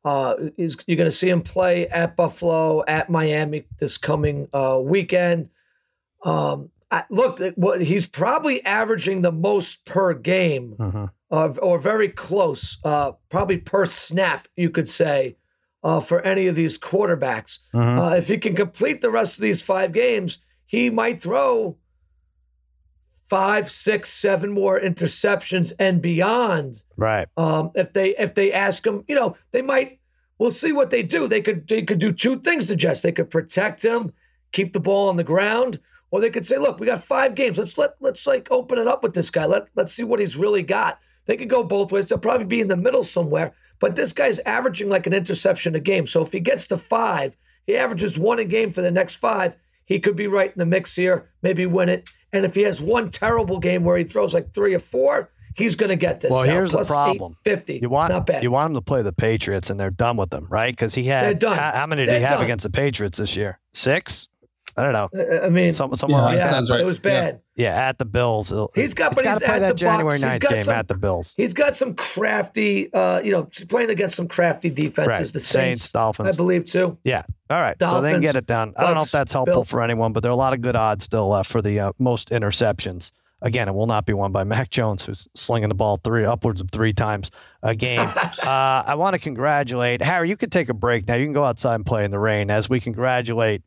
Uh, 0.04 0.34
he's, 0.58 0.78
you're 0.88 0.98
going 0.98 1.10
to 1.10 1.16
see 1.16 1.30
him 1.30 1.42
play 1.42 1.88
at 1.88 2.16
Buffalo, 2.16 2.84
at 2.88 3.10
Miami 3.10 3.66
this 3.80 3.98
coming 3.98 4.48
uh, 4.54 4.80
weekend. 4.82 5.50
Um, 6.24 6.70
I, 6.90 7.04
look, 7.10 7.40
what 7.56 7.82
he's 7.82 8.08
probably 8.08 8.64
averaging 8.66 9.22
the 9.22 9.32
most 9.32 9.86
per 9.86 10.14
game, 10.14 10.76
Mm-hmm. 10.80 11.06
uh, 11.30 11.48
or 11.62 11.80
very 11.80 12.10
close, 12.10 12.80
uh, 12.84 13.12
probably 13.30 13.58
per 13.58 13.86
snap, 13.86 14.48
you 14.56 14.70
could 14.70 14.90
say, 14.90 15.38
uh, 15.84 16.00
for 16.00 16.22
any 16.22 16.48
of 16.48 16.56
these 16.56 16.78
quarterbacks. 16.78 17.60
Mhm. 17.74 18.12
Uh, 18.12 18.16
if 18.16 18.28
he 18.28 18.38
can 18.38 18.56
complete 18.56 19.02
the 19.02 19.10
rest 19.10 19.38
of 19.38 19.42
these 19.42 19.62
five 19.62 19.94
games, 19.94 20.40
he 20.66 20.90
might 20.90 21.22
throw 21.22 21.78
five, 23.30 23.72
six, 23.72 24.12
seven 24.12 24.52
more 24.52 24.80
interceptions 24.80 25.72
and 25.80 26.02
beyond. 26.02 26.84
Right. 26.98 27.28
Um, 27.38 27.72
if 27.76 27.94
they 27.94 28.10
if 28.18 28.36
they 28.36 28.52
ask 28.52 28.86
him, 28.86 29.04
you 29.08 29.16
know, 29.16 29.38
they 29.52 29.62
might. 29.62 30.00
We'll 30.42 30.50
see 30.50 30.72
what 30.72 30.90
they 30.90 31.04
do. 31.04 31.28
They 31.28 31.42
could 31.42 31.68
they 31.68 31.84
could 31.84 32.00
do 32.00 32.12
two 32.12 32.40
things 32.40 32.66
to 32.66 32.76
Jess. 32.76 33.04
They 33.04 33.12
could 33.12 33.30
protect 33.30 33.86
him, 33.86 34.12
keep 34.52 34.74
the 34.74 34.80
ball 34.80 35.08
on 35.08 35.16
the 35.16 35.24
ground, 35.24 35.80
or 36.10 36.20
they 36.20 36.32
could 36.32 36.48
say, 36.48 36.58
"Look, 36.58 36.80
we 36.80 36.88
got 36.88 37.04
five 37.04 37.36
games. 37.36 37.60
Let's 37.60 37.78
let 37.78 37.92
let's 38.00 38.26
like 38.26 38.48
open 38.50 38.80
it 38.80 38.88
up 38.88 39.04
with 39.04 39.14
this 39.14 39.30
guy. 39.30 39.46
Let 39.46 39.68
let's 39.76 39.94
see 39.94 40.04
what 40.04 40.20
he's 40.20 40.36
really 40.36 40.64
got." 40.64 40.98
They 41.28 41.38
could 41.38 41.48
go 41.48 41.64
both 41.64 41.92
ways. 41.92 42.08
They'll 42.08 42.18
probably 42.18 42.48
be 42.48 42.60
in 42.60 42.70
the 42.70 42.76
middle 42.76 43.04
somewhere. 43.04 43.54
But 43.80 43.96
this 43.96 44.14
guy's 44.14 44.40
averaging 44.40 44.90
like 44.90 45.06
an 45.06 45.14
interception 45.14 45.76
a 45.76 45.80
game. 45.80 46.08
So 46.08 46.24
if 46.24 46.32
he 46.32 46.40
gets 46.40 46.66
to 46.70 46.78
five, 46.80 47.38
he 47.68 47.78
averages 47.78 48.18
one 48.18 48.40
a 48.40 48.44
game 48.44 48.72
for 48.72 48.82
the 48.82 48.90
next 48.90 49.18
five. 49.18 49.58
He 49.86 50.00
could 50.00 50.16
be 50.16 50.26
right 50.26 50.52
in 50.52 50.58
the 50.58 50.66
mix 50.66 50.96
here, 50.96 51.30
maybe 51.44 51.68
win 51.68 51.88
it. 51.88 52.10
And 52.34 52.46
if 52.46 52.56
he 52.56 52.64
has 52.64 52.82
one 52.82 53.12
terrible 53.12 53.60
game 53.60 53.84
where 53.84 53.98
he 53.98 54.06
throws 54.06 54.34
like 54.34 54.56
three 54.56 54.74
or 54.74 54.80
four, 54.80 55.30
he's 55.56 55.76
going 55.76 55.90
to 55.90 55.96
get 55.96 56.22
this. 56.22 56.32
Well, 56.32 56.42
out. 56.42 56.48
here's 56.48 56.72
the 56.72 56.84
problem. 56.86 57.36
Fifty. 57.44 57.80
You 57.82 57.90
want 57.90 58.12
not 58.14 58.26
bad. 58.26 58.44
you 58.44 58.52
want 58.52 58.70
him 58.72 58.76
to 58.76 58.82
play 58.82 59.02
the 59.02 59.14
Patriots, 59.14 59.70
and 59.70 59.80
they're 59.80 59.90
done 59.90 60.18
with 60.18 60.30
them, 60.30 60.48
right? 60.50 60.72
Because 60.74 60.94
he 60.96 61.04
They're 61.04 61.26
had 61.26 61.40
done. 61.40 61.58
How, 61.58 61.72
how 61.72 61.86
many 61.86 62.04
did 62.04 62.10
They're 62.12 62.20
he 62.20 62.26
have 62.26 62.38
done. 62.38 62.46
against 62.46 62.64
the 62.64 62.70
Patriots 62.72 63.18
this 63.18 63.36
year? 63.38 63.60
Six. 63.74 64.28
I 64.78 64.84
don't 64.84 64.94
know. 64.94 65.10
Uh, 65.14 65.46
I 65.46 65.50
mean, 65.50 65.74
Some, 65.74 65.94
somewhere 65.96 66.22
Yeah, 66.22 66.26
like 66.28 66.38
yeah, 66.38 66.62
that. 66.62 66.70
right. 66.70 66.80
it 66.80 66.86
was 66.86 66.98
bad. 66.98 67.42
Yeah, 67.58 67.76
at 67.90 67.98
the 67.98 68.06
Bills. 68.06 68.48
He'll- 68.48 68.72
He's 68.74 68.94
got- 68.94 69.14
but 69.14 69.26
got 69.26 69.40
to 69.40 69.46
play 69.46 69.60
that 69.60 69.76
January 69.76 70.18
Bucs. 70.18 70.40
9th 70.40 70.50
game 70.50 70.64
some- 70.64 70.74
at 70.76 70.88
the 70.88 70.94
Bills. 70.96 71.34
He's 71.36 71.52
got 71.54 71.76
some 71.76 71.94
crafty, 71.94 72.92
uh, 72.94 73.20
you 73.22 73.34
know, 73.34 73.50
playing 73.68 73.90
against 73.90 74.16
some 74.16 74.30
crafty 74.30 74.70
defenses. 74.70 75.08
Right. 75.10 75.20
The 75.34 75.40
Saints, 75.42 75.48
Saints, 75.50 75.92
Dolphins. 75.92 76.36
I 76.36 76.38
believe 76.42 76.64
too. 76.66 76.98
Yeah. 77.04 77.24
All 77.50 77.60
right. 77.60 77.76
so 77.84 78.00
they 78.00 78.14
can 78.14 78.22
get 78.22 78.38
it 78.38 78.46
done. 78.46 78.74
I 78.78 78.86
don't 78.86 78.96
know 78.96 79.02
if 79.02 79.12
that's 79.12 79.34
helpful 79.34 79.56
Bills. 79.56 79.70
for 79.70 79.82
anyone, 79.82 80.14
but 80.14 80.24
there 80.24 80.30
are 80.32 80.34
a 80.34 80.38
lot 80.38 80.54
of 80.54 80.62
good 80.62 80.78
odds 80.78 81.04
still 81.04 81.28
left 81.28 81.52
for 81.52 81.62
the 81.62 81.78
uh, 81.82 81.92
most 82.00 82.30
interceptions. 82.30 83.12
Again, 83.42 83.68
it 83.68 83.74
will 83.74 83.88
not 83.88 84.06
be 84.06 84.14
won 84.14 84.32
by 84.32 84.44
Mac 84.44 84.70
Jones, 84.70 85.06
who's 85.06 85.28
slinging 85.34 85.70
the 85.70 85.76
ball 85.76 85.98
three 86.04 86.26
upwards 86.26 86.62
of 86.62 86.70
three 86.72 86.94
times 86.94 87.32
a 87.64 87.74
game. 87.74 88.00
uh, 88.44 88.84
I 88.86 88.96
want 88.96 89.14
to 89.14 89.20
congratulate 89.20 90.02
Harry. 90.02 90.30
You 90.30 90.38
can 90.38 90.50
take 90.50 90.70
a 90.70 90.74
break 90.74 91.08
now. 91.08 91.16
You 91.16 91.26
can 91.26 91.34
go 91.34 91.44
outside 91.44 91.76
and 91.76 91.86
play 91.86 92.06
in 92.06 92.12
the 92.12 92.20
rain 92.20 92.52
as 92.52 92.70
we 92.70 92.80
congratulate 92.80 93.64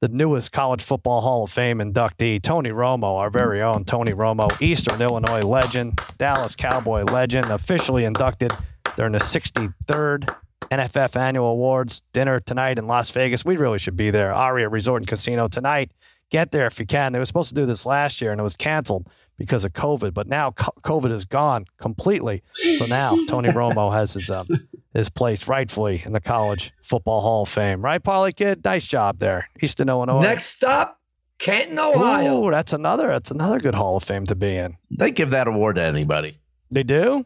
the 0.00 0.08
newest 0.08 0.50
College 0.50 0.82
Football 0.82 1.20
Hall 1.20 1.44
of 1.44 1.52
Fame 1.52 1.78
inductee, 1.78 2.42
Tony 2.42 2.70
Romo, 2.70 3.18
our 3.18 3.30
very 3.30 3.60
own 3.60 3.84
Tony 3.84 4.12
Romo, 4.12 4.50
Eastern 4.60 5.00
Illinois 5.00 5.42
legend, 5.42 6.00
Dallas 6.16 6.56
Cowboy 6.56 7.04
legend, 7.04 7.50
officially 7.50 8.04
inducted 8.04 8.52
during 8.96 9.12
the 9.12 9.18
63rd 9.18 10.34
NFF 10.70 11.16
Annual 11.16 11.46
Awards 11.46 12.02
dinner 12.12 12.40
tonight 12.40 12.78
in 12.78 12.86
Las 12.86 13.10
Vegas. 13.10 13.44
We 13.44 13.56
really 13.56 13.78
should 13.78 13.96
be 13.96 14.10
there. 14.10 14.32
Aria 14.32 14.68
Resort 14.68 15.02
and 15.02 15.08
Casino 15.08 15.48
tonight. 15.48 15.90
Get 16.30 16.52
there 16.52 16.66
if 16.66 16.78
you 16.78 16.86
can. 16.86 17.12
They 17.12 17.18
were 17.18 17.24
supposed 17.24 17.48
to 17.48 17.54
do 17.54 17.66
this 17.66 17.84
last 17.84 18.20
year 18.20 18.30
and 18.30 18.40
it 18.40 18.44
was 18.44 18.56
canceled 18.56 19.08
because 19.36 19.64
of 19.64 19.72
COVID, 19.72 20.14
but 20.14 20.28
now 20.28 20.50
COVID 20.50 21.10
is 21.10 21.24
gone 21.24 21.64
completely. 21.80 22.42
So 22.78 22.86
now 22.86 23.16
Tony 23.28 23.48
Romo 23.48 23.92
has 23.92 24.12
his 24.12 24.30
um, 24.30 24.46
his 24.94 25.08
place 25.08 25.48
rightfully 25.48 26.02
in 26.04 26.12
the 26.12 26.20
College 26.20 26.72
Football 26.82 27.22
Hall 27.22 27.42
of 27.42 27.48
Fame. 27.48 27.82
Right, 27.82 28.02
Parlay 28.02 28.32
Kid? 28.32 28.64
Nice 28.64 28.86
job 28.86 29.18
there. 29.18 29.48
Eastern 29.62 29.88
Illinois. 29.88 30.20
Next 30.20 30.46
stop, 30.46 31.00
Canton, 31.38 31.78
Ohio. 31.78 32.44
Ooh, 32.44 32.50
that's 32.50 32.72
another 32.72 33.08
that's 33.08 33.30
another 33.30 33.58
good 33.58 33.74
Hall 33.74 33.96
of 33.96 34.04
Fame 34.04 34.26
to 34.26 34.34
be 34.36 34.56
in. 34.56 34.76
They 34.90 35.10
give 35.10 35.30
that 35.30 35.48
award 35.48 35.76
to 35.76 35.82
anybody. 35.82 36.38
They 36.70 36.82
do? 36.82 37.24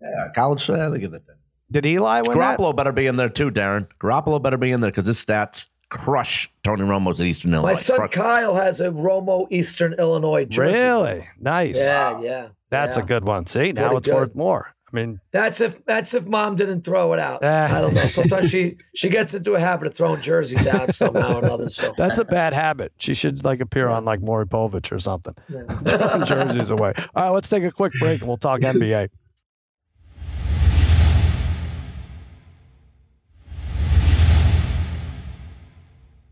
Yeah, 0.00 0.28
college. 0.34 0.68
Uh, 0.68 0.90
they 0.90 0.98
give 0.98 1.10
that. 1.12 1.26
To 1.26 1.32
Did 1.70 1.86
Eli 1.86 2.22
win 2.22 2.38
that? 2.38 2.58
Garoppolo 2.58 2.74
better 2.74 2.92
be 2.92 3.06
in 3.06 3.16
there 3.16 3.28
too, 3.28 3.50
Darren. 3.50 3.86
Garoppolo 4.00 4.42
better 4.42 4.56
be 4.56 4.72
in 4.72 4.80
there 4.80 4.90
because 4.90 5.06
his 5.06 5.24
stats 5.24 5.68
crush 5.90 6.50
Tony 6.62 6.82
Romo's 6.82 7.20
at 7.20 7.26
Eastern 7.26 7.54
Illinois. 7.54 7.72
My 7.72 7.78
son 7.78 7.96
Crush. 7.98 8.10
Kyle 8.10 8.54
has 8.54 8.80
a 8.80 8.88
Romo 8.88 9.46
Eastern 9.50 9.94
Illinois 9.94 10.44
jersey. 10.44 10.78
Really? 10.78 11.28
Nice. 11.40 11.78
Yeah, 11.78 12.20
yeah. 12.20 12.48
That's 12.70 12.96
yeah. 12.96 13.02
a 13.02 13.06
good 13.06 13.24
one. 13.24 13.46
See, 13.46 13.72
now 13.72 13.88
Pretty 13.88 13.96
it's 13.96 14.08
good. 14.08 14.14
worth 14.14 14.34
more. 14.34 14.74
I 14.90 14.96
mean, 14.96 15.20
That's 15.32 15.60
if 15.60 15.84
that's 15.84 16.14
if 16.14 16.24
mom 16.26 16.56
didn't 16.56 16.82
throw 16.82 17.12
it 17.12 17.18
out. 17.18 17.40
Ah. 17.42 17.76
I 17.76 17.80
don't 17.82 17.92
know. 17.92 18.04
Sometimes 18.06 18.50
she 18.50 18.76
she 18.94 19.10
gets 19.10 19.34
into 19.34 19.52
a 19.54 19.60
habit 19.60 19.86
of 19.86 19.94
throwing 19.94 20.22
jerseys 20.22 20.66
out 20.66 20.94
somehow 20.94 21.34
or 21.34 21.44
another. 21.44 21.68
So 21.68 21.92
that's 21.98 22.16
a 22.16 22.24
bad 22.24 22.54
habit. 22.54 22.92
She 22.96 23.12
should 23.12 23.44
like 23.44 23.60
appear 23.60 23.88
on 23.88 24.06
like 24.06 24.22
Maury 24.22 24.46
Povich 24.46 24.90
or 24.90 24.98
something. 24.98 25.34
yeah. 25.50 26.24
Jerseys 26.24 26.70
away. 26.70 26.94
All 27.14 27.24
right, 27.24 27.28
let's 27.30 27.50
take 27.50 27.64
a 27.64 27.70
quick 27.70 27.92
break 28.00 28.20
and 28.22 28.28
we'll 28.28 28.38
talk 28.38 28.60
NBA. 28.62 29.10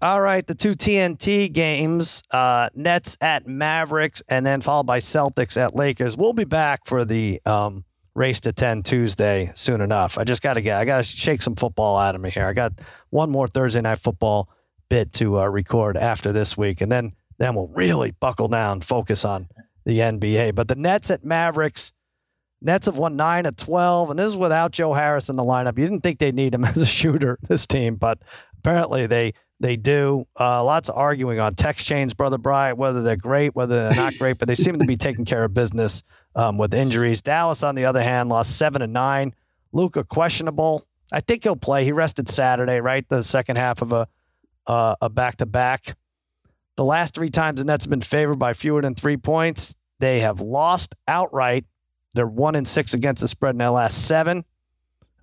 All 0.02 0.20
right, 0.20 0.46
the 0.46 0.54
two 0.54 0.72
TNT 0.72 1.50
games, 1.50 2.22
uh, 2.30 2.68
Nets 2.74 3.16
at 3.22 3.46
Mavericks, 3.46 4.22
and 4.28 4.44
then 4.44 4.60
followed 4.60 4.86
by 4.86 4.98
Celtics 4.98 5.56
at 5.56 5.74
Lakers. 5.74 6.18
We'll 6.18 6.34
be 6.34 6.44
back 6.44 6.86
for 6.86 7.06
the 7.06 7.40
um, 7.46 7.82
race 8.14 8.40
to 8.40 8.52
10 8.52 8.82
Tuesday 8.82 9.50
soon 9.54 9.80
enough. 9.80 10.18
I 10.18 10.24
just 10.24 10.42
got 10.42 10.54
to 10.54 10.60
get, 10.60 10.78
I 10.78 10.84
got 10.84 10.98
to 10.98 11.02
shake 11.02 11.40
some 11.40 11.56
football 11.56 11.96
out 11.96 12.14
of 12.14 12.20
me 12.20 12.28
here. 12.28 12.44
I 12.44 12.52
got 12.52 12.72
one 13.08 13.30
more 13.30 13.48
Thursday 13.48 13.80
night 13.80 13.98
football 13.98 14.50
bit 14.90 15.14
to 15.14 15.40
uh, 15.40 15.48
record 15.48 15.96
after 15.96 16.30
this 16.30 16.58
week, 16.58 16.82
and 16.82 16.92
then 16.92 17.14
then 17.38 17.54
we'll 17.54 17.68
really 17.68 18.10
buckle 18.10 18.48
down, 18.48 18.82
focus 18.82 19.24
on 19.24 19.48
the 19.86 19.98
NBA. 20.00 20.54
But 20.54 20.68
the 20.68 20.74
Nets 20.74 21.10
at 21.10 21.24
Mavericks, 21.24 21.94
Nets 22.60 22.84
have 22.84 22.98
won 22.98 23.16
nine 23.16 23.46
of 23.46 23.56
12, 23.56 24.10
and 24.10 24.18
this 24.18 24.26
is 24.26 24.36
without 24.36 24.72
Joe 24.72 24.92
Harris 24.92 25.30
in 25.30 25.36
the 25.36 25.44
lineup. 25.44 25.78
You 25.78 25.84
didn't 25.84 26.02
think 26.02 26.18
they'd 26.18 26.34
need 26.34 26.54
him 26.54 26.64
as 26.66 26.76
a 26.76 26.86
shooter, 26.86 27.38
this 27.48 27.66
team, 27.66 27.96
but 27.96 28.18
apparently 28.58 29.06
they 29.06 29.32
they 29.60 29.76
do. 29.76 30.24
Uh, 30.38 30.62
lots 30.62 30.88
of 30.88 30.96
arguing 30.96 31.40
on 31.40 31.54
text 31.54 31.86
chains, 31.86 32.14
Brother 32.14 32.38
Bryant, 32.38 32.76
whether 32.78 33.02
they're 33.02 33.16
great, 33.16 33.54
whether 33.54 33.84
they're 33.88 33.96
not 33.96 34.14
great, 34.18 34.38
but 34.38 34.48
they 34.48 34.54
seem 34.54 34.78
to 34.78 34.84
be 34.84 34.96
taking 34.96 35.24
care 35.24 35.44
of 35.44 35.54
business 35.54 36.02
um, 36.34 36.58
with 36.58 36.74
injuries. 36.74 37.22
Dallas, 37.22 37.62
on 37.62 37.74
the 37.74 37.84
other 37.84 38.02
hand, 38.02 38.28
lost 38.28 38.56
seven 38.56 38.82
and 38.82 38.92
nine. 38.92 39.34
Luka 39.72 40.04
questionable. 40.04 40.84
I 41.12 41.20
think 41.20 41.44
he'll 41.44 41.56
play. 41.56 41.84
He 41.84 41.92
rested 41.92 42.28
Saturday, 42.28 42.80
right? 42.80 43.08
The 43.08 43.22
second 43.22 43.56
half 43.56 43.82
of 43.82 43.92
a 43.92 44.08
uh, 44.66 44.96
a 45.00 45.08
back 45.08 45.36
to 45.36 45.46
back. 45.46 45.96
The 46.76 46.84
last 46.84 47.14
three 47.14 47.30
times 47.30 47.58
the 47.58 47.64
Nets 47.64 47.84
have 47.84 47.90
been 47.90 48.00
favored 48.00 48.38
by 48.38 48.52
fewer 48.52 48.82
than 48.82 48.94
three 48.94 49.16
points, 49.16 49.74
they 49.98 50.20
have 50.20 50.40
lost 50.40 50.94
outright. 51.08 51.64
They're 52.14 52.26
one 52.26 52.54
and 52.54 52.66
six 52.66 52.94
against 52.94 53.22
the 53.22 53.28
spread 53.28 53.54
in 53.54 53.58
their 53.58 53.70
last 53.70 54.06
seven. 54.06 54.44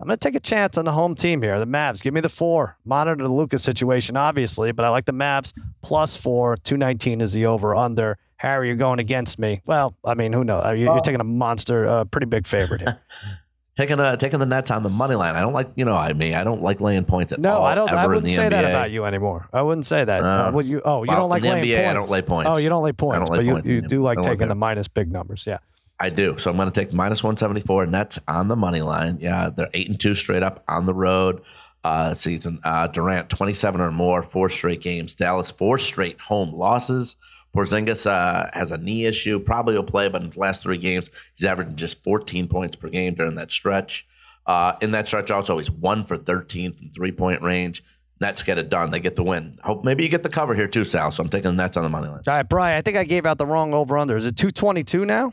I'm 0.00 0.06
going 0.06 0.18
to 0.18 0.28
take 0.28 0.34
a 0.34 0.40
chance 0.40 0.76
on 0.76 0.84
the 0.84 0.92
home 0.92 1.14
team 1.14 1.40
here, 1.40 1.58
the 1.58 1.66
Mavs. 1.66 2.02
Give 2.02 2.12
me 2.12 2.20
the 2.20 2.28
four. 2.28 2.76
Monitor 2.84 3.22
the 3.22 3.32
Luka's 3.32 3.62
situation, 3.62 4.16
obviously, 4.16 4.72
but 4.72 4.84
I 4.84 4.88
like 4.88 5.04
the 5.04 5.12
Mavs 5.12 5.52
plus 5.82 6.16
four. 6.16 6.56
219 6.56 7.20
is 7.20 7.32
the 7.32 7.46
over 7.46 7.74
under. 7.74 8.18
Harry, 8.36 8.66
you're 8.68 8.76
going 8.76 8.98
against 8.98 9.38
me. 9.38 9.62
Well, 9.64 9.94
I 10.04 10.14
mean, 10.14 10.32
who 10.32 10.44
knows? 10.44 10.64
You're, 10.66 10.92
you're 10.92 11.00
taking 11.00 11.20
a 11.20 11.24
monster, 11.24 11.86
uh, 11.86 12.04
pretty 12.04 12.26
big 12.26 12.46
favorite 12.46 12.80
here. 12.80 13.00
taking 13.76 13.98
a 13.98 14.16
taking 14.16 14.38
the 14.38 14.46
Nets 14.46 14.70
on 14.70 14.82
the 14.82 14.90
money 14.90 15.14
line. 15.14 15.34
I 15.34 15.40
don't 15.40 15.52
like 15.52 15.68
you 15.76 15.84
know 15.84 15.96
I 15.96 16.12
mean 16.12 16.34
I 16.34 16.44
don't 16.44 16.62
like 16.62 16.80
laying 16.80 17.04
points 17.04 17.32
at 17.32 17.40
no, 17.40 17.54
all. 17.54 17.64
I 17.64 17.74
don't. 17.74 17.88
I 17.90 18.06
wouldn't 18.06 18.28
say 18.28 18.46
NBA. 18.46 18.50
that 18.50 18.64
about 18.64 18.90
you 18.90 19.04
anymore. 19.04 19.48
I 19.52 19.62
wouldn't 19.62 19.86
say 19.86 20.04
that. 20.04 20.22
Uh, 20.22 20.26
Uh, 20.26 20.50
would 20.52 20.66
you? 20.66 20.80
Oh, 20.84 21.02
you 21.04 21.08
well, 21.10 21.20
don't 21.20 21.30
like 21.30 21.42
in 21.42 21.48
the 21.48 21.54
laying 21.54 21.64
NBA, 21.64 21.78
I 21.78 21.84
points. 21.84 21.94
don't 21.94 22.10
lay 22.10 22.22
points. 22.22 22.50
Oh, 22.50 22.56
you 22.58 22.68
don't 22.68 22.82
lay 22.84 22.92
points, 22.92 23.30
lay 23.30 23.36
but 23.38 23.44
you, 23.44 23.52
points 23.52 23.70
you 23.70 23.80
the- 23.80 23.88
do 23.88 24.06
I 24.06 24.14
don't 24.14 24.24
like 24.24 24.32
taking 24.32 24.48
the 24.48 24.54
minus 24.54 24.88
big 24.88 25.10
numbers. 25.10 25.44
Yeah. 25.46 25.58
I 26.00 26.10
do. 26.10 26.36
So 26.38 26.50
I'm 26.50 26.56
going 26.56 26.70
to 26.70 26.80
take 26.80 26.92
minus 26.92 27.22
174 27.22 27.86
Nets 27.86 28.18
on 28.26 28.48
the 28.48 28.56
money 28.56 28.82
line. 28.82 29.18
Yeah, 29.20 29.50
they're 29.50 29.70
eight 29.74 29.88
and 29.88 29.98
two 29.98 30.14
straight 30.14 30.42
up 30.42 30.64
on 30.68 30.86
the 30.86 30.94
road 30.94 31.42
uh, 31.84 32.14
season. 32.14 32.60
Uh, 32.64 32.88
Durant 32.88 33.30
27 33.30 33.80
or 33.80 33.92
more, 33.92 34.22
four 34.22 34.48
straight 34.48 34.80
games. 34.80 35.14
Dallas 35.14 35.50
four 35.50 35.78
straight 35.78 36.20
home 36.20 36.52
losses. 36.52 37.16
Porzingis 37.54 38.06
uh, 38.06 38.50
has 38.52 38.72
a 38.72 38.78
knee 38.78 39.04
issue. 39.04 39.38
Probably 39.38 39.74
will 39.76 39.84
play, 39.84 40.08
but 40.08 40.22
in 40.22 40.28
his 40.28 40.36
last 40.36 40.62
three 40.62 40.78
games, 40.78 41.08
he's 41.36 41.44
averaging 41.46 41.76
just 41.76 42.02
14 42.02 42.48
points 42.48 42.74
per 42.74 42.88
game 42.88 43.14
during 43.14 43.36
that 43.36 43.52
stretch. 43.52 44.08
Uh, 44.46 44.72
in 44.82 44.90
that 44.90 45.06
stretch, 45.06 45.30
also 45.30 45.58
he's 45.58 45.70
one 45.70 46.02
for 46.02 46.16
13 46.16 46.72
from 46.72 46.88
three 46.90 47.12
point 47.12 47.42
range. 47.42 47.84
Nets 48.20 48.42
get 48.42 48.58
it 48.58 48.70
done. 48.70 48.90
They 48.90 49.00
get 49.00 49.16
the 49.16 49.22
win. 49.22 49.58
Hope 49.62 49.84
maybe 49.84 50.02
you 50.02 50.08
get 50.08 50.22
the 50.22 50.28
cover 50.28 50.54
here 50.54 50.68
too, 50.68 50.84
Sal. 50.84 51.10
So 51.10 51.22
I'm 51.22 51.28
taking 51.28 51.50
the 51.52 51.62
Nets 51.62 51.76
on 51.76 51.82
the 51.84 51.90
money 51.90 52.08
line. 52.08 52.20
All 52.26 52.34
right, 52.34 52.48
Brian. 52.48 52.78
I 52.78 52.82
think 52.82 52.96
I 52.96 53.04
gave 53.04 53.26
out 53.26 53.38
the 53.38 53.46
wrong 53.46 53.74
over 53.74 53.98
under. 53.98 54.16
Is 54.16 54.26
it 54.26 54.36
222 54.36 55.04
now? 55.04 55.32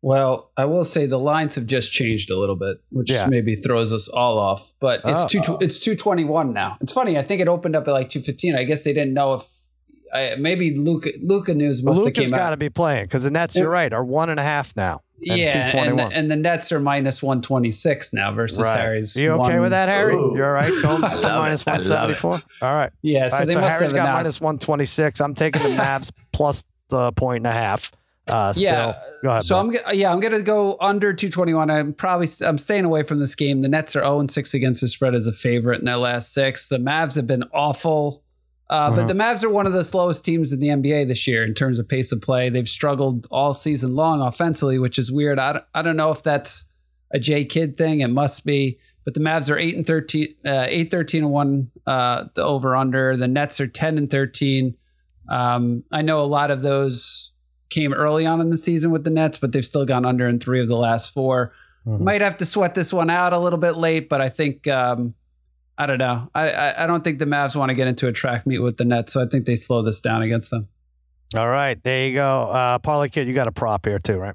Well, 0.00 0.50
I 0.56 0.64
will 0.66 0.84
say 0.84 1.06
the 1.06 1.18
lines 1.18 1.56
have 1.56 1.66
just 1.66 1.90
changed 1.92 2.30
a 2.30 2.38
little 2.38 2.54
bit, 2.56 2.78
which 2.90 3.10
Yeah. 3.10 3.26
maybe 3.26 3.56
throws 3.56 3.92
us 3.92 4.08
all 4.08 4.38
off. 4.38 4.72
But 4.80 5.00
it's 5.04 5.34
Oh. 5.34 5.42
two 5.42 5.58
it's 5.60 5.78
two 5.80 5.96
twenty 5.96 6.24
one 6.24 6.52
now. 6.52 6.76
It's 6.80 6.92
funny. 6.92 7.18
I 7.18 7.22
think 7.22 7.40
it 7.40 7.48
opened 7.48 7.74
up 7.74 7.88
at 7.88 7.90
like 7.92 8.08
two 8.08 8.20
fifteen. 8.20 8.54
I 8.54 8.62
guess 8.64 8.84
they 8.84 8.92
didn't 8.92 9.14
know 9.14 9.34
if 9.34 9.44
I, 10.14 10.36
maybe 10.38 10.74
Luka 10.76 11.10
Luka 11.22 11.52
news 11.52 11.82
Well, 11.82 11.94
must 11.94 12.06
have 12.06 12.14
came 12.14 12.30
got 12.30 12.50
to 12.50 12.56
be 12.56 12.68
playing 12.70 13.04
because 13.04 13.24
the 13.24 13.30
Nets. 13.30 13.56
You're 13.56 13.68
right. 13.68 13.92
Are 13.92 14.04
one 14.04 14.30
and 14.30 14.38
a 14.40 14.42
half 14.42 14.74
now. 14.76 15.02
And 15.28 15.36
yeah, 15.36 15.46
and, 15.58 15.68
221. 15.70 15.96
the- 16.10 16.16
and 16.16 16.30
the 16.30 16.36
Nets 16.36 16.70
are 16.70 16.78
minus 16.80 17.20
one 17.22 17.42
twenty 17.42 17.72
six 17.72 18.12
now 18.12 18.32
versus 18.32 18.60
right. 18.60 18.78
Harry's. 18.80 19.16
you 19.16 19.32
okay 19.32 19.40
one- 19.54 19.60
with 19.62 19.70
that, 19.72 19.88
Harry? 19.88 20.14
Ooh. 20.14 20.32
You're 20.36 20.46
all 20.46 20.52
right. 20.52 20.72
Going 20.80 21.02
I 21.04 21.16
for 21.16 21.22
love 21.22 21.42
minus 21.42 21.66
love 21.66 21.74
it. 22.10 22.22
174. 22.22 22.32
All 22.62 22.74
right. 22.74 22.92
Yeah, 23.02 23.24
All 23.24 23.30
so 23.30 23.38
right, 23.38 23.46
they 23.48 23.52
so 23.54 23.60
must 23.60 23.72
Harry's 23.72 23.90
have 23.92 23.96
got 24.04 24.14
minus 24.14 24.40
126. 24.40 25.20
I'm 25.20 25.34
taking 25.34 25.60
the 25.62 25.70
Mavs 25.70 26.12
plus 26.32 26.64
the 26.88 27.10
point 27.12 27.38
and 27.38 27.48
a 27.48 27.52
half. 27.52 27.90
Uh, 28.28 28.52
still. 28.52 28.64
Yeah. 28.64 29.02
Go 29.22 29.30
ahead. 29.30 29.42
So. 29.44 29.58
I'm 29.58 29.72
yeah 29.92 30.12
I'm 30.12 30.20
gonna 30.20 30.42
go 30.42 30.76
under 30.80 31.12
221. 31.12 31.70
I'm 31.70 31.92
probably 31.92 32.28
I'm 32.44 32.58
staying 32.58 32.84
away 32.84 33.02
from 33.02 33.18
this 33.18 33.34
game. 33.34 33.62
The 33.62 33.68
Nets 33.68 33.96
are 33.96 34.00
0 34.00 34.26
6 34.28 34.54
against 34.54 34.80
the 34.80 34.88
spread 34.88 35.14
as 35.14 35.26
a 35.26 35.32
favorite 35.32 35.80
in 35.80 35.86
their 35.86 35.96
last 35.96 36.32
six. 36.32 36.68
The 36.68 36.78
Mavs 36.78 37.16
have 37.16 37.26
been 37.26 37.44
awful, 37.52 38.22
uh, 38.70 38.94
but 38.94 39.06
the 39.06 39.14
Mavs 39.14 39.42
are 39.42 39.50
one 39.50 39.66
of 39.66 39.72
the 39.72 39.84
slowest 39.84 40.24
teams 40.24 40.52
in 40.52 40.60
the 40.60 40.68
NBA 40.68 41.08
this 41.08 41.26
year 41.26 41.44
in 41.44 41.54
terms 41.54 41.78
of 41.78 41.88
pace 41.88 42.12
of 42.12 42.20
play. 42.20 42.50
They've 42.50 42.68
struggled 42.68 43.26
all 43.30 43.54
season 43.54 43.94
long 43.94 44.20
offensively, 44.20 44.78
which 44.78 44.98
is 44.98 45.10
weird. 45.10 45.38
I 45.38 45.54
don't, 45.54 45.64
I 45.74 45.82
don't 45.82 45.96
know 45.96 46.10
if 46.10 46.22
that's 46.22 46.66
a 47.10 47.18
J 47.18 47.44
Kidd 47.44 47.76
thing. 47.76 48.00
It 48.00 48.08
must 48.08 48.44
be. 48.44 48.78
But 49.04 49.14
the 49.14 49.20
Mavs 49.20 49.50
are 49.50 49.56
eight 49.56 49.74
and 49.74 49.86
13, 49.86 50.34
uh, 50.44 50.66
8, 50.68 50.90
13 50.90 51.24
and 51.24 51.32
one. 51.32 51.70
Uh, 51.86 52.24
the 52.34 52.42
over 52.42 52.76
under. 52.76 53.16
The 53.16 53.26
Nets 53.26 53.58
are 53.58 53.66
10 53.66 53.96
and 53.96 54.10
13. 54.10 54.76
Um, 55.30 55.82
I 55.90 56.02
know 56.02 56.20
a 56.20 56.26
lot 56.26 56.50
of 56.50 56.60
those 56.60 57.32
came 57.70 57.92
early 57.92 58.24
on 58.26 58.40
in 58.40 58.50
the 58.50 58.58
season 58.58 58.90
with 58.90 59.04
the 59.04 59.10
Nets, 59.10 59.38
but 59.38 59.52
they've 59.52 59.64
still 59.64 59.84
gone 59.84 60.04
under 60.06 60.26
in 60.28 60.38
three 60.38 60.60
of 60.60 60.68
the 60.68 60.76
last 60.76 61.12
4 61.12 61.52
Mhm. 61.86 62.00
Might 62.00 62.20
have 62.20 62.36
to 62.38 62.44
sweat 62.44 62.74
this 62.74 62.92
one 62.92 63.08
out 63.08 63.32
a 63.32 63.38
little 63.38 63.58
bit 63.58 63.76
late, 63.76 64.08
but 64.08 64.20
I 64.20 64.28
think 64.28 64.66
um, 64.68 65.14
I 65.78 65.86
don't 65.86 65.98
know. 65.98 66.28
I, 66.34 66.50
I 66.50 66.84
I 66.84 66.86
don't 66.86 67.02
think 67.04 67.18
the 67.18 67.24
Mavs 67.24 67.54
want 67.56 67.70
to 67.70 67.74
get 67.74 67.86
into 67.86 68.08
a 68.08 68.12
track 68.12 68.46
meet 68.46 68.58
with 68.58 68.76
the 68.78 68.84
Nets, 68.84 69.12
so 69.12 69.22
I 69.22 69.26
think 69.26 69.46
they 69.46 69.54
slow 69.56 69.80
this 69.82 70.00
down 70.00 70.20
against 70.22 70.50
them. 70.50 70.68
All 71.36 71.48
right. 71.48 71.82
There 71.82 72.06
you 72.08 72.14
go. 72.14 72.26
Uh, 72.50 72.78
Parlay 72.78 73.08
Kid, 73.08 73.26
you 73.28 73.32
got 73.32 73.46
a 73.48 73.52
prop 73.52 73.86
here 73.86 73.98
too, 73.98 74.18
right? 74.18 74.34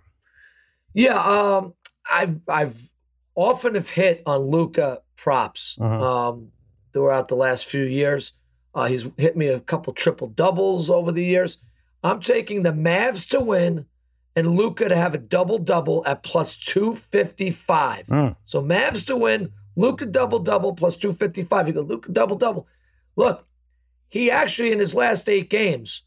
Yeah, 0.94 1.20
um, 1.20 1.74
I've 2.10 2.40
I've 2.48 2.90
often 3.36 3.76
have 3.76 3.90
hit 3.90 4.24
on 4.26 4.50
Luka 4.50 5.02
props 5.18 5.78
Mhm. 5.80 6.02
um, 6.02 6.48
throughout 6.94 7.28
the 7.28 7.36
last 7.36 7.66
few 7.66 7.84
years. 7.84 8.34
Uh, 8.74 8.86
he's 8.86 9.08
hit 9.18 9.36
me 9.38 9.48
a 9.48 9.60
couple 9.60 9.92
triple 9.94 10.28
doubles 10.30 10.90
over 10.90 11.12
the 11.12 11.24
years. 11.26 11.58
I'm 12.04 12.20
taking 12.20 12.64
the 12.64 12.72
Mavs 12.72 13.28
to 13.30 13.40
win 13.40 13.86
and 14.36 14.56
Luka 14.56 14.90
to 14.90 14.96
have 14.96 15.14
a 15.14 15.20
double 15.20 15.60
double 15.60 16.04
at 16.06 16.24
plus 16.24 16.58
two 16.58 16.96
fifty 16.96 17.52
five. 17.52 18.08
Mm. 18.08 18.36
So 18.46 18.62
Mavs 18.62 19.06
to 19.08 19.16
win, 19.16 19.52
Luka 19.76 20.06
double 20.06 20.40
double 20.40 20.74
plus 20.74 20.98
two 20.98 21.14
fifty 21.14 21.44
five. 21.44 21.68
You 21.68 21.74
go 21.74 21.82
Luka 21.82 22.12
double 22.12 22.36
double. 22.36 22.68
Look, 23.16 23.48
he 24.10 24.30
actually 24.30 24.72
in 24.72 24.80
his 24.80 24.94
last 24.94 25.30
eight 25.30 25.50
games 25.50 26.04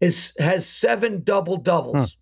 is 0.00 0.32
has 0.38 0.66
seven 0.66 1.22
double 1.22 1.56
doubles. 1.56 2.16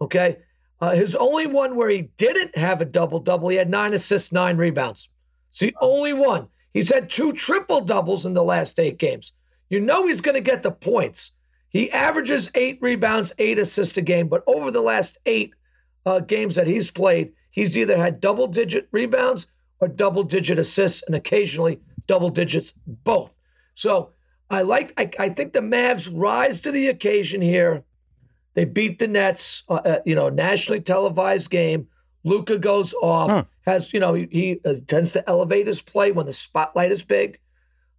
Okay. 0.00 0.38
Uh, 0.80 0.96
his 0.96 1.14
only 1.14 1.46
one 1.46 1.76
where 1.76 1.90
he 1.90 2.10
didn't 2.16 2.58
have 2.58 2.80
a 2.80 2.84
double 2.84 3.20
double, 3.20 3.48
he 3.48 3.56
had 3.56 3.70
nine 3.70 3.94
assists, 3.94 4.32
nine 4.32 4.56
rebounds. 4.56 5.08
It's 5.50 5.60
the 5.60 5.76
only 5.80 6.12
one. 6.12 6.48
He's 6.74 6.92
had 6.92 7.08
two 7.08 7.32
triple 7.32 7.82
doubles 7.82 8.26
in 8.26 8.34
the 8.34 8.42
last 8.42 8.80
eight 8.80 8.98
games. 8.98 9.32
You 9.70 9.78
know 9.78 10.08
he's 10.08 10.20
going 10.20 10.34
to 10.34 10.40
get 10.40 10.64
the 10.64 10.72
points. 10.72 11.32
He 11.72 11.90
averages 11.90 12.50
eight 12.54 12.78
rebounds, 12.82 13.32
eight 13.38 13.58
assists 13.58 13.96
a 13.96 14.02
game, 14.02 14.28
but 14.28 14.44
over 14.46 14.70
the 14.70 14.82
last 14.82 15.18
eight 15.24 15.54
uh, 16.04 16.18
games 16.20 16.54
that 16.56 16.66
he's 16.66 16.90
played, 16.90 17.32
he's 17.50 17.76
either 17.76 17.96
had 17.96 18.20
double 18.20 18.46
digit 18.46 18.88
rebounds 18.92 19.46
or 19.80 19.88
double 19.88 20.22
digit 20.22 20.58
assists, 20.58 21.02
and 21.02 21.14
occasionally 21.14 21.80
double 22.06 22.28
digits 22.28 22.72
both. 22.86 23.34
So 23.74 24.10
I 24.50 24.62
like. 24.62 24.92
I, 24.96 25.10
I 25.18 25.28
think 25.30 25.52
the 25.54 25.60
Mavs 25.60 26.10
rise 26.12 26.60
to 26.60 26.70
the 26.70 26.88
occasion 26.88 27.40
here. 27.40 27.84
They 28.54 28.66
beat 28.66 28.98
the 28.98 29.08
Nets, 29.08 29.62
uh, 29.68 29.74
uh, 29.74 29.98
you 30.04 30.14
know, 30.14 30.28
nationally 30.28 30.80
televised 30.82 31.48
game. 31.50 31.88
Luka 32.22 32.58
goes 32.58 32.94
off, 33.02 33.30
Huh. 33.30 33.44
has 33.62 33.92
you 33.94 33.98
know 33.98 34.14
he, 34.14 34.28
he 34.30 34.60
uh, 34.64 34.74
tends 34.86 35.12
to 35.12 35.28
elevate 35.28 35.66
his 35.66 35.80
play 35.80 36.12
when 36.12 36.26
the 36.26 36.32
spotlight 36.34 36.92
is 36.92 37.02
big. 37.02 37.38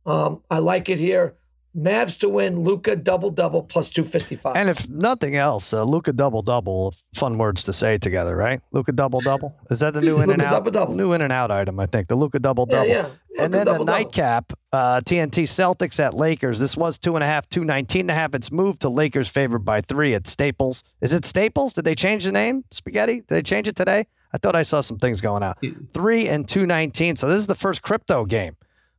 Um, 0.05 0.41
I 0.49 0.59
like 0.59 0.89
it 0.89 0.99
here. 0.99 1.35
Mavs 1.75 2.19
to 2.19 2.29
win. 2.29 2.63
Luka 2.63 2.95
double 2.95 3.31
double 3.31 3.63
plus 3.63 3.89
two 3.89 4.03
fifty 4.03 4.35
five. 4.35 4.55
And 4.55 4.69
if 4.69 4.87
nothing 4.89 5.35
else, 5.35 5.73
uh, 5.73 5.83
Luka 5.83 6.13
double 6.13 6.41
double, 6.43 6.93
fun 7.15 7.37
words 7.37 7.63
to 7.63 7.73
say 7.73 7.97
together, 7.97 8.35
right? 8.35 8.61
Luka 8.71 8.91
double 8.91 9.21
double. 9.21 9.55
Is 9.71 9.79
that 9.79 9.93
the 9.93 10.01
new 10.01 10.21
in 10.21 10.29
and 10.29 10.41
out? 10.41 10.51
double-double. 10.51 10.93
New 10.95 11.13
in 11.13 11.21
and 11.21 11.33
out 11.33 11.49
item, 11.49 11.79
I 11.79 11.87
think. 11.87 12.07
The 12.09 12.15
Luka 12.15 12.37
double 12.39 12.65
double. 12.67 12.87
yeah. 12.87 13.07
And 13.39 13.51
then 13.51 13.65
the 13.65 13.71
double-double. 13.71 13.85
nightcap, 13.85 14.53
uh, 14.71 15.01
TNT 15.03 15.43
Celtics 15.43 15.99
at 15.99 16.13
Lakers. 16.13 16.59
This 16.59 16.77
was 16.77 16.99
two 16.99 17.15
and 17.15 17.23
a 17.23 17.27
half, 17.27 17.49
two 17.49 17.63
nineteen 17.65 18.01
and 18.01 18.11
a 18.11 18.13
half. 18.13 18.35
It's 18.35 18.51
moved 18.51 18.81
to 18.81 18.89
Lakers 18.89 19.27
favored 19.27 19.65
by 19.65 19.81
three 19.81 20.13
at 20.13 20.27
Staples. 20.27 20.83
Is 21.01 21.13
it 21.13 21.25
Staples? 21.25 21.73
Did 21.73 21.85
they 21.85 21.95
change 21.95 22.25
the 22.25 22.31
name? 22.31 22.65
Spaghetti? 22.69 23.15
Did 23.21 23.27
they 23.29 23.41
change 23.41 23.67
it 23.67 23.75
today? 23.75 24.05
I 24.31 24.37
thought 24.37 24.55
I 24.55 24.61
saw 24.63 24.81
some 24.81 24.97
things 24.99 25.21
going 25.21 25.41
out. 25.43 25.57
Three 25.93 26.27
and 26.27 26.47
two 26.47 26.67
nineteen. 26.67 27.15
So 27.15 27.27
this 27.27 27.39
is 27.39 27.47
the 27.47 27.55
first 27.55 27.81
crypto 27.81 28.25
game. 28.25 28.55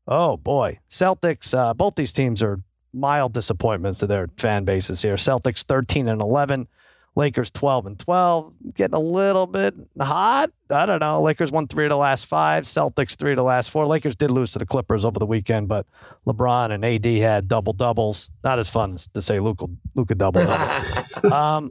Oh 0.07 0.37
boy, 0.37 0.81
Celtics. 0.89 1.57
Uh, 1.57 1.75
both 1.75 1.95
these 1.95 2.13
teams 2.13 2.43
are 2.43 2.61
mild 2.93 3.33
disappointments 3.33 3.99
to 4.01 4.07
their 4.07 4.29
fan 4.37 4.65
bases 4.65 5.03
here. 5.03 5.15
Celtics 5.15 5.63
thirteen 5.63 6.09
and 6.09 6.21
eleven. 6.21 6.69
Lakers 7.17 7.51
12 7.53 7.87
and 7.87 7.99
12, 7.99 8.53
getting 8.75 8.97
a 8.97 9.01
little 9.01 9.47
bit 9.47 9.75
hot. 10.01 10.51
I 10.69 10.85
don't 10.85 10.99
know. 10.99 11.23
Lakers 11.23 11.53
won 11.53 11.69
three 11.69 11.85
of 11.85 11.91
the 11.91 11.97
last 11.97 12.27
five, 12.27 12.65
Celtics 12.65 13.15
three 13.15 13.33
of 13.33 13.37
the 13.37 13.45
last 13.45 13.71
four. 13.71 13.87
Lakers 13.87 14.17
did 14.17 14.33
lose 14.33 14.53
to 14.53 14.59
the 14.59 14.67
Clippers 14.67 15.05
over 15.05 15.21
the 15.21 15.27
weekend, 15.27 15.69
but 15.69 15.87
LeBron 16.27 16.73
and 16.73 16.85
AD 16.85 17.07
had 17.07 17.47
double 17.47 17.73
doubles. 17.73 18.31
Not 18.43 18.59
as 18.59 18.69
fun 18.69 18.95
as 18.95 19.07
to 19.09 19.23
say 19.23 19.39
Luka, 19.39 19.67
Luka 19.95 20.17
double 20.17 20.45
double. 20.45 21.33
um, 21.33 21.71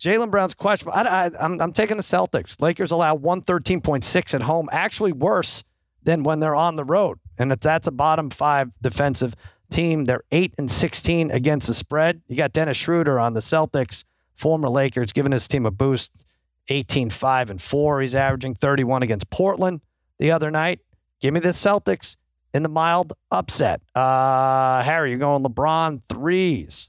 Jaylen 0.00 0.30
Brown's 0.30 0.54
question. 0.54 0.90
I, 0.92 1.02
I, 1.02 1.30
I'm, 1.40 1.60
I'm 1.60 1.72
taking 1.72 1.96
the 1.96 2.02
Celtics. 2.02 2.60
Lakers 2.60 2.90
allow 2.90 3.16
113.6 3.16 4.34
at 4.34 4.42
home, 4.42 4.68
actually 4.72 5.12
worse 5.12 5.62
than 6.02 6.24
when 6.24 6.40
they're 6.40 6.56
on 6.56 6.74
the 6.74 6.84
road. 6.84 7.18
And 7.38 7.52
if 7.52 7.60
that's 7.60 7.86
a 7.86 7.92
bottom 7.92 8.30
five 8.30 8.70
defensive 8.82 9.34
team. 9.70 10.04
They're 10.04 10.24
8 10.30 10.54
and 10.58 10.70
16 10.70 11.30
against 11.30 11.66
the 11.66 11.74
spread. 11.74 12.22
You 12.26 12.36
got 12.36 12.52
Dennis 12.52 12.76
Schroeder 12.76 13.18
on 13.18 13.34
the 13.34 13.40
Celtics, 13.40 14.04
former 14.34 14.68
Lakers, 14.68 15.12
giving 15.12 15.32
his 15.32 15.48
team 15.48 15.66
a 15.66 15.70
boost 15.70 16.26
18 16.68 17.10
5 17.10 17.50
and 17.50 17.62
4. 17.62 18.00
He's 18.00 18.14
averaging 18.14 18.54
31 18.54 19.02
against 19.02 19.30
Portland 19.30 19.80
the 20.18 20.30
other 20.30 20.50
night. 20.50 20.80
Give 21.20 21.34
me 21.34 21.40
the 21.40 21.48
Celtics 21.48 22.16
in 22.54 22.62
the 22.62 22.68
mild 22.68 23.12
upset. 23.30 23.80
Uh, 23.94 24.82
Harry, 24.82 25.10
you're 25.10 25.18
going 25.18 25.42
LeBron 25.42 26.02
threes. 26.08 26.88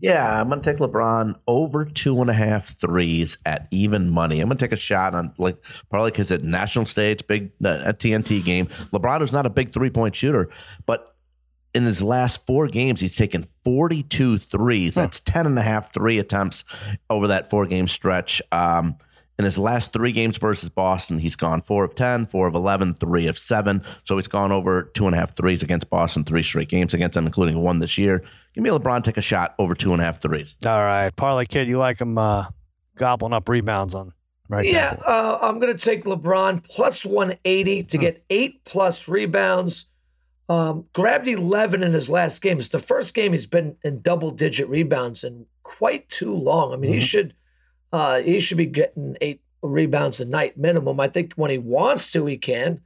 Yeah, 0.00 0.40
I'm 0.40 0.48
going 0.48 0.60
to 0.60 0.72
take 0.72 0.80
LeBron 0.80 1.34
over 1.48 1.84
two 1.84 2.20
and 2.20 2.30
a 2.30 2.32
half 2.32 2.78
threes 2.78 3.36
at 3.44 3.66
even 3.72 4.10
money. 4.10 4.40
I'm 4.40 4.48
going 4.48 4.56
to 4.56 4.64
take 4.64 4.72
a 4.72 4.80
shot 4.80 5.14
on 5.14 5.32
like 5.38 5.56
probably 5.90 6.12
because 6.12 6.30
at 6.30 6.42
national 6.44 6.86
stage, 6.86 7.26
big 7.26 7.50
uh, 7.64 7.82
a 7.84 7.92
TNT 7.92 8.44
game. 8.44 8.66
LeBron 8.92 9.22
is 9.22 9.32
not 9.32 9.44
a 9.44 9.50
big 9.50 9.70
three 9.70 9.90
point 9.90 10.14
shooter, 10.14 10.48
but 10.86 11.16
in 11.74 11.84
his 11.84 12.02
last 12.02 12.46
four 12.46 12.66
games, 12.68 13.00
he's 13.00 13.16
taken 13.16 13.44
42 13.64 14.38
threes. 14.38 14.94
That's 14.94 15.20
10 15.20 15.46
and 15.46 15.58
a 15.58 15.62
half 15.62 15.92
three 15.92 16.18
attempts 16.18 16.64
over 17.10 17.26
that 17.28 17.50
four 17.50 17.66
game 17.66 17.88
stretch. 17.88 18.40
Um, 18.52 18.96
in 19.38 19.44
his 19.44 19.56
last 19.56 19.92
three 19.92 20.10
games 20.10 20.36
versus 20.36 20.68
Boston, 20.68 21.18
he's 21.18 21.36
gone 21.36 21.62
four 21.62 21.84
of 21.84 21.94
10, 21.94 22.26
four 22.26 22.48
of 22.48 22.54
11, 22.54 22.94
three 22.94 23.28
of 23.28 23.38
seven. 23.38 23.84
So 24.02 24.16
he's 24.16 24.26
gone 24.26 24.50
over 24.50 24.90
two 24.94 25.06
and 25.06 25.14
a 25.14 25.18
half 25.18 25.36
threes 25.36 25.62
against 25.62 25.88
Boston, 25.88 26.24
three 26.24 26.42
straight 26.42 26.68
games 26.68 26.92
against 26.92 27.14
them, 27.14 27.24
including 27.24 27.60
one 27.60 27.78
this 27.78 27.96
year. 27.96 28.24
Give 28.54 28.64
me 28.64 28.70
LeBron 28.70 29.04
take 29.04 29.16
a 29.16 29.22
shot 29.22 29.54
over 29.58 29.76
two 29.76 29.92
and 29.92 30.02
a 30.02 30.04
half 30.04 30.20
threes. 30.20 30.56
All 30.66 30.74
right. 30.74 31.14
Parlay 31.14 31.44
Kid, 31.44 31.68
you 31.68 31.78
like 31.78 32.00
him 32.00 32.18
uh, 32.18 32.46
gobbling 32.96 33.32
up 33.32 33.48
rebounds 33.48 33.94
on 33.94 34.12
right 34.48 34.66
Yeah, 34.66 34.96
uh, 35.06 35.38
I'm 35.40 35.60
going 35.60 35.76
to 35.76 35.82
take 35.82 36.04
LeBron 36.04 36.64
plus 36.64 37.04
180 37.04 37.84
to 37.84 37.96
hmm. 37.96 38.00
get 38.00 38.24
eight 38.30 38.64
plus 38.64 39.06
rebounds. 39.06 39.86
Um, 40.48 40.86
grabbed 40.94 41.28
11 41.28 41.82
in 41.82 41.92
his 41.92 42.08
last 42.08 42.40
game. 42.40 42.58
It's 42.58 42.70
the 42.70 42.78
first 42.78 43.14
game 43.14 43.32
he's 43.32 43.46
been 43.46 43.76
in 43.84 44.00
double 44.00 44.30
digit 44.30 44.66
rebounds 44.68 45.22
in 45.22 45.44
quite 45.62 46.08
too 46.08 46.34
long. 46.34 46.72
I 46.72 46.76
mean, 46.76 46.90
mm-hmm. 46.90 47.00
he 47.00 47.06
should 47.06 47.34
uh, 47.92 48.20
he 48.20 48.40
should 48.40 48.58
be 48.58 48.66
getting 48.66 49.16
eight 49.20 49.40
rebounds 49.62 50.20
a 50.20 50.24
night 50.24 50.56
minimum. 50.56 51.00
I 51.00 51.08
think 51.08 51.34
when 51.34 51.50
he 51.50 51.58
wants 51.58 52.12
to, 52.12 52.26
he 52.26 52.36
can. 52.36 52.80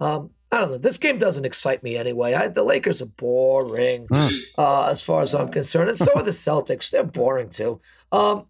Um, 0.00 0.30
I 0.50 0.60
don't 0.60 0.70
know. 0.70 0.78
This 0.78 0.98
game 0.98 1.18
doesn't 1.18 1.44
excite 1.44 1.82
me 1.82 1.96
anyway. 1.96 2.34
I, 2.34 2.48
the 2.48 2.62
Lakers 2.62 3.02
are 3.02 3.06
boring 3.06 4.06
mm. 4.06 4.42
uh, 4.56 4.86
as 4.86 5.02
far 5.02 5.22
as 5.22 5.34
I'm 5.34 5.50
concerned, 5.50 5.88
and 5.90 5.98
so 5.98 6.12
are 6.14 6.22
the 6.22 6.30
Celtics. 6.30 6.90
They're 6.90 7.02
boring 7.04 7.50
too. 7.50 7.80
Um, 8.12 8.46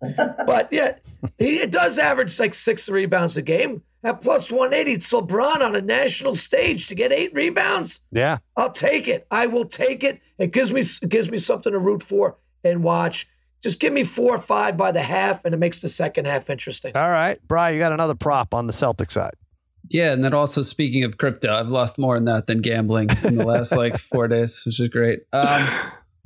but 0.46 0.68
yeah, 0.70 0.96
he 1.38 1.66
does 1.66 1.98
average 1.98 2.38
like 2.38 2.54
six 2.54 2.88
rebounds 2.88 3.36
a 3.36 3.42
game 3.42 3.82
at 4.04 4.20
plus 4.20 4.52
180. 4.52 4.92
It's 4.92 5.10
LeBron 5.10 5.60
on 5.60 5.74
a 5.74 5.80
national 5.80 6.34
stage 6.34 6.88
to 6.88 6.94
get 6.94 7.12
eight 7.12 7.32
rebounds. 7.32 8.00
Yeah, 8.12 8.38
I'll 8.56 8.72
take 8.72 9.08
it. 9.08 9.26
I 9.30 9.46
will 9.46 9.64
take 9.64 10.04
it. 10.04 10.20
It 10.38 10.52
gives 10.52 10.72
me 10.72 10.80
it 10.80 11.08
gives 11.08 11.30
me 11.30 11.38
something 11.38 11.72
to 11.72 11.78
root 11.78 12.02
for 12.02 12.36
and 12.62 12.84
watch. 12.84 13.28
Just 13.62 13.80
give 13.80 13.92
me 13.92 14.04
four 14.04 14.34
or 14.34 14.40
five 14.40 14.76
by 14.76 14.92
the 14.92 15.02
half, 15.02 15.44
and 15.44 15.54
it 15.54 15.58
makes 15.58 15.80
the 15.80 15.88
second 15.88 16.26
half 16.26 16.50
interesting. 16.50 16.92
All 16.94 17.10
right, 17.10 17.38
Brian, 17.48 17.74
you 17.74 17.80
got 17.80 17.92
another 17.92 18.14
prop 18.14 18.54
on 18.54 18.66
the 18.66 18.72
Celtic 18.72 19.10
side. 19.10 19.34
Yeah, 19.88 20.12
and 20.12 20.22
then 20.24 20.34
also 20.34 20.62
speaking 20.62 21.04
of 21.04 21.18
crypto, 21.18 21.54
I've 21.54 21.70
lost 21.70 21.98
more 21.98 22.16
in 22.16 22.24
that 22.24 22.46
than 22.46 22.60
gambling 22.60 23.08
in 23.24 23.36
the 23.36 23.46
last 23.46 23.72
like 23.72 23.98
four 23.98 24.28
days, 24.28 24.62
which 24.66 24.80
is 24.80 24.88
great. 24.88 25.20
Um, 25.32 25.66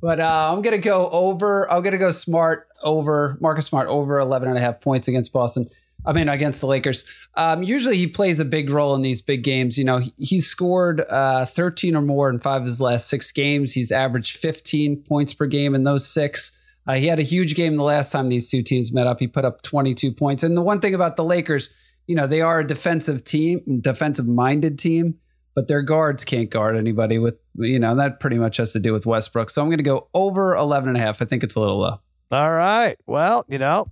but 0.01 0.21
uh, 0.21 0.53
I'm 0.53 0.63
gonna 0.63 0.79
go 0.79 1.11
over. 1.11 1.71
I'm 1.71 1.83
gonna 1.83 1.99
go 1.99 2.11
smart 2.11 2.69
over 2.83 3.37
Marcus 3.41 3.67
Smart 3.67 3.89
over 3.89 4.19
11 4.19 4.49
and 4.49 4.57
a 4.57 4.61
half 4.61 4.81
points 4.81 5.09
against 5.09 5.33
Boston. 5.33 5.69
I 6.07 6.15
mean, 6.15 6.31
against 6.31 6.63
the 6.63 6.67
Lakers. 6.67 7.05
Um, 7.35 7.63
usually 7.63 7.99
he 7.99 8.07
plays 8.07 8.41
a 8.41 8.45
big 8.47 8.71
role 8.71 8.95
in 8.95 9.03
these 9.03 9.21
big 9.21 9.45
games. 9.45 9.77
You 9.77 9.85
know, 9.85 9.99
he, 9.99 10.15
he's 10.17 10.47
scored 10.47 11.03
uh, 11.03 11.45
13 11.45 11.95
or 11.95 12.01
more 12.01 12.31
in 12.31 12.41
five 12.41 12.63
of 12.63 12.67
his 12.67 12.81
last 12.81 13.09
six 13.09 13.31
games. 13.33 13.75
He's 13.75 13.93
averaged 13.93 14.39
15 14.39 15.03
points 15.03 15.35
per 15.35 15.45
game 15.45 15.75
in 15.75 15.85
those 15.85 16.09
six. 16.09 16.57
Uh, 16.91 16.95
he 16.95 17.07
had 17.07 17.21
a 17.21 17.23
huge 17.23 17.55
game 17.55 17.77
the 17.77 17.85
last 17.85 18.11
time 18.11 18.29
these 18.29 18.51
two 18.51 18.63
teams 18.63 18.93
met 18.93 19.07
up. 19.07 19.21
He 19.21 19.29
put 19.29 19.45
up 19.45 19.63
22 19.63 20.11
points. 20.11 20.43
And 20.43 20.57
the 20.57 20.63
one 20.63 20.81
thing 20.81 20.93
about 20.93 21.17
the 21.17 21.23
Lakers, 21.23 21.71
you 22.09 22.17
know, 22.17 22.27
they 22.27 22.41
are 22.41 22.59
a 22.61 22.67
defensive 22.67 23.23
team, 23.23 23.61
defensive 23.81 24.27
minded 24.27 24.77
team, 24.77 25.15
but 25.55 25.69
their 25.69 25.83
guards 25.83 26.25
can't 26.25 26.51
guard 26.51 26.77
anybody 26.77 27.19
with, 27.19 27.37
you 27.55 27.79
know, 27.79 27.95
that 27.95 28.19
pretty 28.19 28.39
much 28.39 28.57
has 28.57 28.73
to 28.73 28.81
do 28.81 28.93
with 28.93 29.07
Westbrook. 29.07 29.51
So 29.51 29.63
I'm 29.63 29.69
going 29.69 29.79
to 29.79 29.85
go 29.85 30.09
over 30.15 30.57
11 30.57 30.89
and 30.89 30.99
a 30.99 31.01
half. 31.01 31.23
I 31.23 31.27
think 31.27 31.45
it's 31.45 31.55
a 31.55 31.61
little 31.61 31.79
low. 31.79 32.01
All 32.33 32.53
right. 32.53 32.97
Well, 33.07 33.45
you 33.49 33.59
know, 33.59 33.87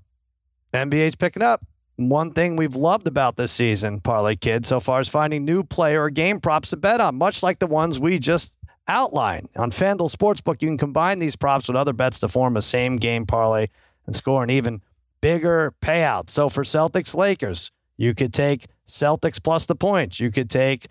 NBA's 0.75 1.15
picking 1.15 1.43
up. 1.43 1.65
One 1.99 2.33
thing 2.33 2.57
we've 2.57 2.75
loved 2.75 3.07
about 3.07 3.37
this 3.37 3.53
season, 3.53 4.01
Parlay 4.01 4.35
Kid, 4.35 4.67
so 4.67 4.81
far 4.81 5.01
is 5.01 5.09
finding 5.09 5.45
new 5.45 5.63
player 5.63 6.03
or 6.03 6.11
game 6.11 6.41
props 6.41 6.71
to 6.71 6.77
bet 6.77 7.01
on, 7.01 7.15
much 7.15 7.45
like 7.45 7.61
the 7.61 7.69
ones 7.69 8.01
we 8.01 8.19
just 8.19 8.58
outlined. 8.89 9.49
On 9.57 9.71
FanDuel 9.71 10.15
Sportsbook, 10.15 10.63
you 10.63 10.69
can 10.69 10.79
combine 10.79 11.19
these 11.19 11.37
props 11.37 11.69
with 11.69 11.77
other 11.77 11.93
bets 11.93 12.21
to 12.21 12.29
form 12.29 12.57
a 12.57 12.63
same 12.63 12.97
game 12.97 13.27
parlay 13.27 13.69
and 14.07 14.17
score 14.17 14.43
an 14.43 14.51
even 14.51 14.83
bigger 15.21 15.75
payout. 15.83 16.31
So 16.31 16.49
for 16.49 16.65
Celtics 16.65 17.15
Lakers, 17.15 17.71
you 17.97 18.15
could 18.15 18.33
take 18.33 18.67
Celtics 18.87 19.43
plus 19.43 19.67
the 19.67 19.75
points. 19.75 20.21
You 20.21 20.31
could 20.31 20.49
take, 20.49 20.87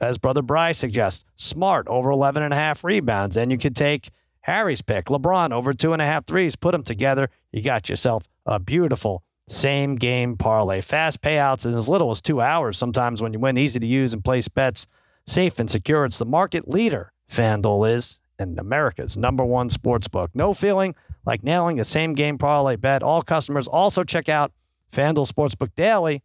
as 0.00 0.18
Brother 0.18 0.42
Bry 0.42 0.72
suggests, 0.72 1.24
Smart 1.36 1.88
over 1.88 2.10
11 2.10 2.42
and 2.42 2.52
a 2.54 2.56
half 2.56 2.84
rebounds. 2.84 3.36
And 3.36 3.50
you 3.50 3.58
could 3.58 3.74
take 3.74 4.10
Harry's 4.42 4.82
pick, 4.82 5.06
LeBron 5.06 5.52
over 5.52 5.72
two 5.72 5.92
and 5.92 6.00
a 6.00 6.06
half 6.06 6.26
threes. 6.26 6.56
Put 6.56 6.72
them 6.72 6.84
together. 6.84 7.30
You 7.52 7.62
got 7.62 7.88
yourself 7.88 8.28
a 8.46 8.58
beautiful 8.58 9.22
same 9.48 9.96
game 9.96 10.36
parlay. 10.36 10.80
Fast 10.80 11.20
payouts 11.20 11.66
in 11.66 11.74
as 11.74 11.88
little 11.88 12.10
as 12.10 12.22
two 12.22 12.40
hours 12.40 12.78
sometimes 12.78 13.20
when 13.20 13.32
you 13.32 13.40
win, 13.40 13.58
easy 13.58 13.80
to 13.80 13.86
use 13.86 14.14
and 14.14 14.24
place 14.24 14.48
bets, 14.48 14.86
safe 15.26 15.58
and 15.58 15.68
secure. 15.68 16.04
It's 16.04 16.18
the 16.18 16.24
market 16.24 16.68
leader, 16.68 17.12
FanDuel 17.30 17.94
is, 17.94 18.20
and 18.38 18.58
America's 18.58 19.16
number 19.16 19.44
one 19.44 19.70
sports 19.70 20.08
book. 20.08 20.30
No 20.34 20.54
feeling 20.54 20.94
like 21.24 21.42
nailing 21.42 21.78
a 21.78 21.84
same 21.84 22.14
game 22.14 22.38
parlay 22.38 22.76
bet. 22.76 23.02
All 23.02 23.22
customers 23.22 23.68
also 23.68 24.02
check 24.02 24.28
out 24.28 24.52
FanDuel 24.92 25.30
Sportsbook 25.30 25.70
Daily 25.76 26.22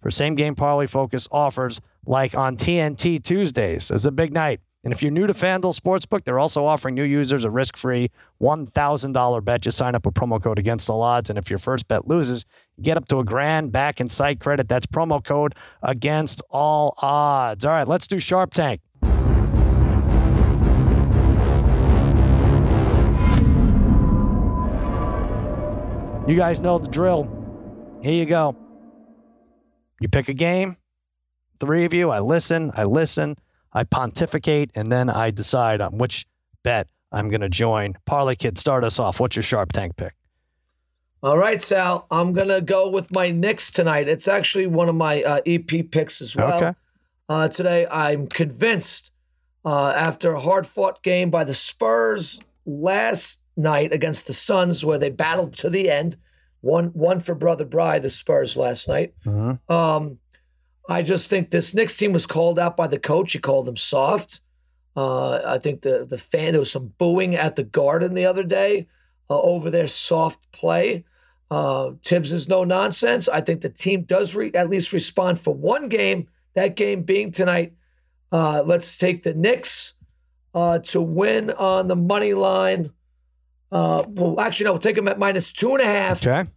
for 0.00 0.10
same 0.10 0.34
game 0.34 0.54
parlay 0.54 0.86
focus 0.86 1.28
offers 1.30 1.80
like 2.06 2.34
on 2.34 2.56
TNT 2.56 3.22
Tuesdays. 3.22 3.90
It's 3.90 4.04
a 4.04 4.12
big 4.12 4.32
night. 4.32 4.60
And 4.84 4.92
if 4.92 5.02
you're 5.02 5.10
new 5.10 5.26
to 5.26 5.32
FanDuel 5.32 5.76
Sportsbook, 5.76 6.24
they're 6.24 6.38
also 6.38 6.64
offering 6.64 6.94
new 6.94 7.02
users 7.02 7.44
a 7.44 7.50
risk-free 7.50 8.08
$1,000 8.40 9.44
bet. 9.44 9.60
Just 9.62 9.76
sign 9.76 9.96
up 9.96 10.06
with 10.06 10.14
promo 10.14 10.40
code 10.40 10.60
against 10.60 10.88
all 10.88 11.02
odds. 11.02 11.28
And 11.28 11.36
if 11.36 11.50
your 11.50 11.58
first 11.58 11.88
bet 11.88 12.06
loses, 12.06 12.44
get 12.80 12.96
up 12.96 13.08
to 13.08 13.18
a 13.18 13.24
grand 13.24 13.72
back 13.72 14.00
in 14.00 14.08
site 14.08 14.38
credit. 14.38 14.68
That's 14.68 14.86
promo 14.86 15.24
code 15.24 15.56
against 15.82 16.40
all 16.50 16.94
odds. 17.02 17.64
All 17.64 17.72
right, 17.72 17.88
let's 17.88 18.06
do 18.06 18.20
Sharp 18.20 18.54
Tank. 18.54 18.80
You 26.26 26.34
guys 26.34 26.58
know 26.58 26.78
the 26.78 26.88
drill. 26.88 27.30
Here 28.02 28.12
you 28.12 28.26
go. 28.26 28.56
You 30.00 30.08
pick 30.08 30.28
a 30.28 30.34
game, 30.34 30.76
three 31.60 31.84
of 31.84 31.94
you. 31.94 32.10
I 32.10 32.18
listen, 32.18 32.72
I 32.74 32.82
listen. 32.82 33.36
I 33.72 33.84
pontificate, 33.84 34.72
and 34.74 34.90
then 34.90 35.08
I 35.08 35.30
decide 35.30 35.80
on 35.80 35.98
which 35.98 36.26
bet 36.64 36.88
I'm 37.12 37.28
going 37.28 37.42
to 37.42 37.48
join. 37.48 37.94
Parlay 38.06 38.34
Kid, 38.34 38.58
start 38.58 38.82
us 38.82 38.98
off. 38.98 39.20
What's 39.20 39.36
your 39.36 39.44
Sharp 39.44 39.70
Tank 39.70 39.96
pick? 39.96 40.14
All 41.22 41.38
right, 41.38 41.62
Sal. 41.62 42.08
I'm 42.10 42.32
going 42.32 42.48
to 42.48 42.60
go 42.60 42.90
with 42.90 43.12
my 43.12 43.30
Knicks 43.30 43.70
tonight. 43.70 44.08
It's 44.08 44.26
actually 44.26 44.66
one 44.66 44.88
of 44.88 44.96
my 44.96 45.22
uh, 45.22 45.40
EP 45.46 45.90
picks 45.92 46.20
as 46.20 46.34
well. 46.34 46.54
Okay. 46.54 46.74
Uh, 47.28 47.46
today, 47.48 47.86
I'm 47.86 48.26
convinced 48.26 49.12
uh, 49.64 49.90
after 49.90 50.32
a 50.32 50.40
hard 50.40 50.66
fought 50.66 51.04
game 51.04 51.30
by 51.30 51.44
the 51.44 51.54
Spurs 51.54 52.40
last 52.64 53.40
night 53.56 53.92
against 53.92 54.26
the 54.26 54.32
Suns, 54.32 54.84
where 54.84 54.98
they 54.98 55.10
battled 55.10 55.54
to 55.58 55.70
the 55.70 55.90
end. 55.90 56.16
One, 56.60 56.86
one 56.88 57.20
for 57.20 57.34
Brother 57.34 57.64
Bry, 57.64 57.98
the 57.98 58.10
Spurs 58.10 58.56
last 58.56 58.88
night. 58.88 59.14
Mm-hmm. 59.24 59.72
Um, 59.72 60.18
I 60.88 61.02
just 61.02 61.28
think 61.28 61.50
this 61.50 61.74
Knicks 61.74 61.96
team 61.96 62.12
was 62.12 62.26
called 62.26 62.58
out 62.58 62.76
by 62.76 62.86
the 62.86 62.98
coach. 62.98 63.32
He 63.32 63.38
called 63.38 63.66
them 63.66 63.76
soft. 63.76 64.40
Uh, 64.96 65.42
I 65.44 65.58
think 65.58 65.82
the 65.82 66.06
the 66.08 66.18
fan 66.18 66.52
there 66.52 66.60
was 66.60 66.72
some 66.72 66.94
booing 66.98 67.36
at 67.36 67.56
the 67.56 67.64
Garden 67.64 68.14
the 68.14 68.24
other 68.24 68.42
day 68.42 68.88
uh, 69.28 69.38
over 69.38 69.70
their 69.70 69.88
soft 69.88 70.50
play. 70.52 71.04
Uh, 71.50 71.92
Thibs 72.04 72.32
is 72.32 72.48
no 72.48 72.64
nonsense. 72.64 73.28
I 73.28 73.40
think 73.40 73.60
the 73.60 73.68
team 73.68 74.02
does 74.02 74.34
re- 74.34 74.52
at 74.54 74.70
least 74.70 74.92
respond 74.92 75.40
for 75.40 75.54
one 75.54 75.88
game. 75.88 76.28
That 76.54 76.76
game 76.76 77.02
being 77.02 77.30
tonight. 77.30 77.74
Uh, 78.32 78.62
let's 78.62 78.96
take 78.96 79.22
the 79.22 79.34
Knicks 79.34 79.92
uh, 80.54 80.78
to 80.78 81.00
win 81.00 81.50
on 81.50 81.88
the 81.88 81.96
money 81.96 82.34
line. 82.34 82.90
Uh, 83.72 84.04
well, 84.06 84.40
actually, 84.40 84.66
no, 84.66 84.72
we'll 84.72 84.80
take 84.80 84.96
them 84.96 85.08
at 85.08 85.18
minus 85.18 85.52
two 85.52 85.72
and 85.72 85.82
a 85.82 85.86
half. 85.86 86.26
Okay. 86.26 86.48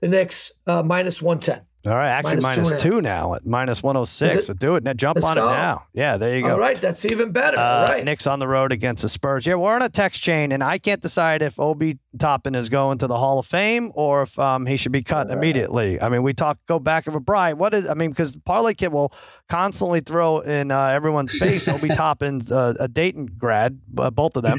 The 0.00 0.08
Knicks 0.08 0.52
minus 0.66 1.20
one 1.20 1.40
ten. 1.40 1.62
All 1.86 1.94
right, 1.94 2.08
actually 2.08 2.40
Minus 2.40 2.66
two 2.66 2.70
minus 2.70 2.82
two, 2.82 3.00
now 3.00 3.34
at 3.34 3.46
minus 3.46 3.82
106. 3.84 4.34
Is 4.34 4.42
it? 4.42 4.46
So 4.46 4.52
do 4.52 4.74
it 4.74 4.82
now. 4.82 4.94
Jump 4.94 5.22
on 5.22 5.36
go. 5.36 5.46
it 5.46 5.50
now. 5.52 5.84
Yeah, 5.94 6.16
there 6.16 6.36
you 6.36 6.42
go. 6.42 6.50
All 6.54 6.58
right, 6.58 6.76
that's 6.76 7.04
even 7.04 7.30
better. 7.30 7.56
Uh, 7.56 7.62
All 7.62 7.86
right. 7.86 8.04
Knicks 8.04 8.26
on 8.26 8.40
the 8.40 8.48
road 8.48 8.72
against 8.72 9.02
the 9.02 9.08
Spurs. 9.08 9.46
Yeah, 9.46 9.54
we're 9.54 9.74
on 9.74 9.82
a 9.82 9.88
text 9.88 10.20
chain, 10.20 10.50
and 10.50 10.62
I 10.62 10.78
can't 10.78 11.00
decide 11.00 11.40
if 11.40 11.60
Obi 11.60 11.98
Toppin 12.18 12.56
is 12.56 12.68
going 12.68 12.98
to 12.98 13.06
the 13.06 13.16
Hall 13.16 13.38
of 13.38 13.46
Fame 13.46 13.92
or 13.94 14.22
if 14.22 14.36
um, 14.40 14.66
he 14.66 14.76
should 14.76 14.90
be 14.90 15.04
cut 15.04 15.30
immediately. 15.30 16.02
I 16.02 16.08
mean, 16.08 16.24
we 16.24 16.32
talk 16.34 16.58
go 16.66 16.80
back 16.80 17.06
of 17.06 17.14
a 17.14 17.20
Brian. 17.20 17.58
What 17.58 17.72
is? 17.74 17.88
I 17.88 17.94
mean, 17.94 18.10
because 18.10 18.34
Parlay 18.44 18.74
Kid 18.74 18.88
will 18.88 19.12
constantly 19.48 20.00
throw 20.00 20.40
in 20.40 20.72
uh, 20.72 20.86
everyone's 20.86 21.38
face 21.38 21.68
Obi 21.68 21.88
Toppin's 21.88 22.50
uh, 22.50 22.74
a 22.80 22.88
Dayton 22.88 23.26
grad, 23.38 23.80
uh, 23.96 24.10
both 24.10 24.36
of 24.36 24.42
them, 24.42 24.58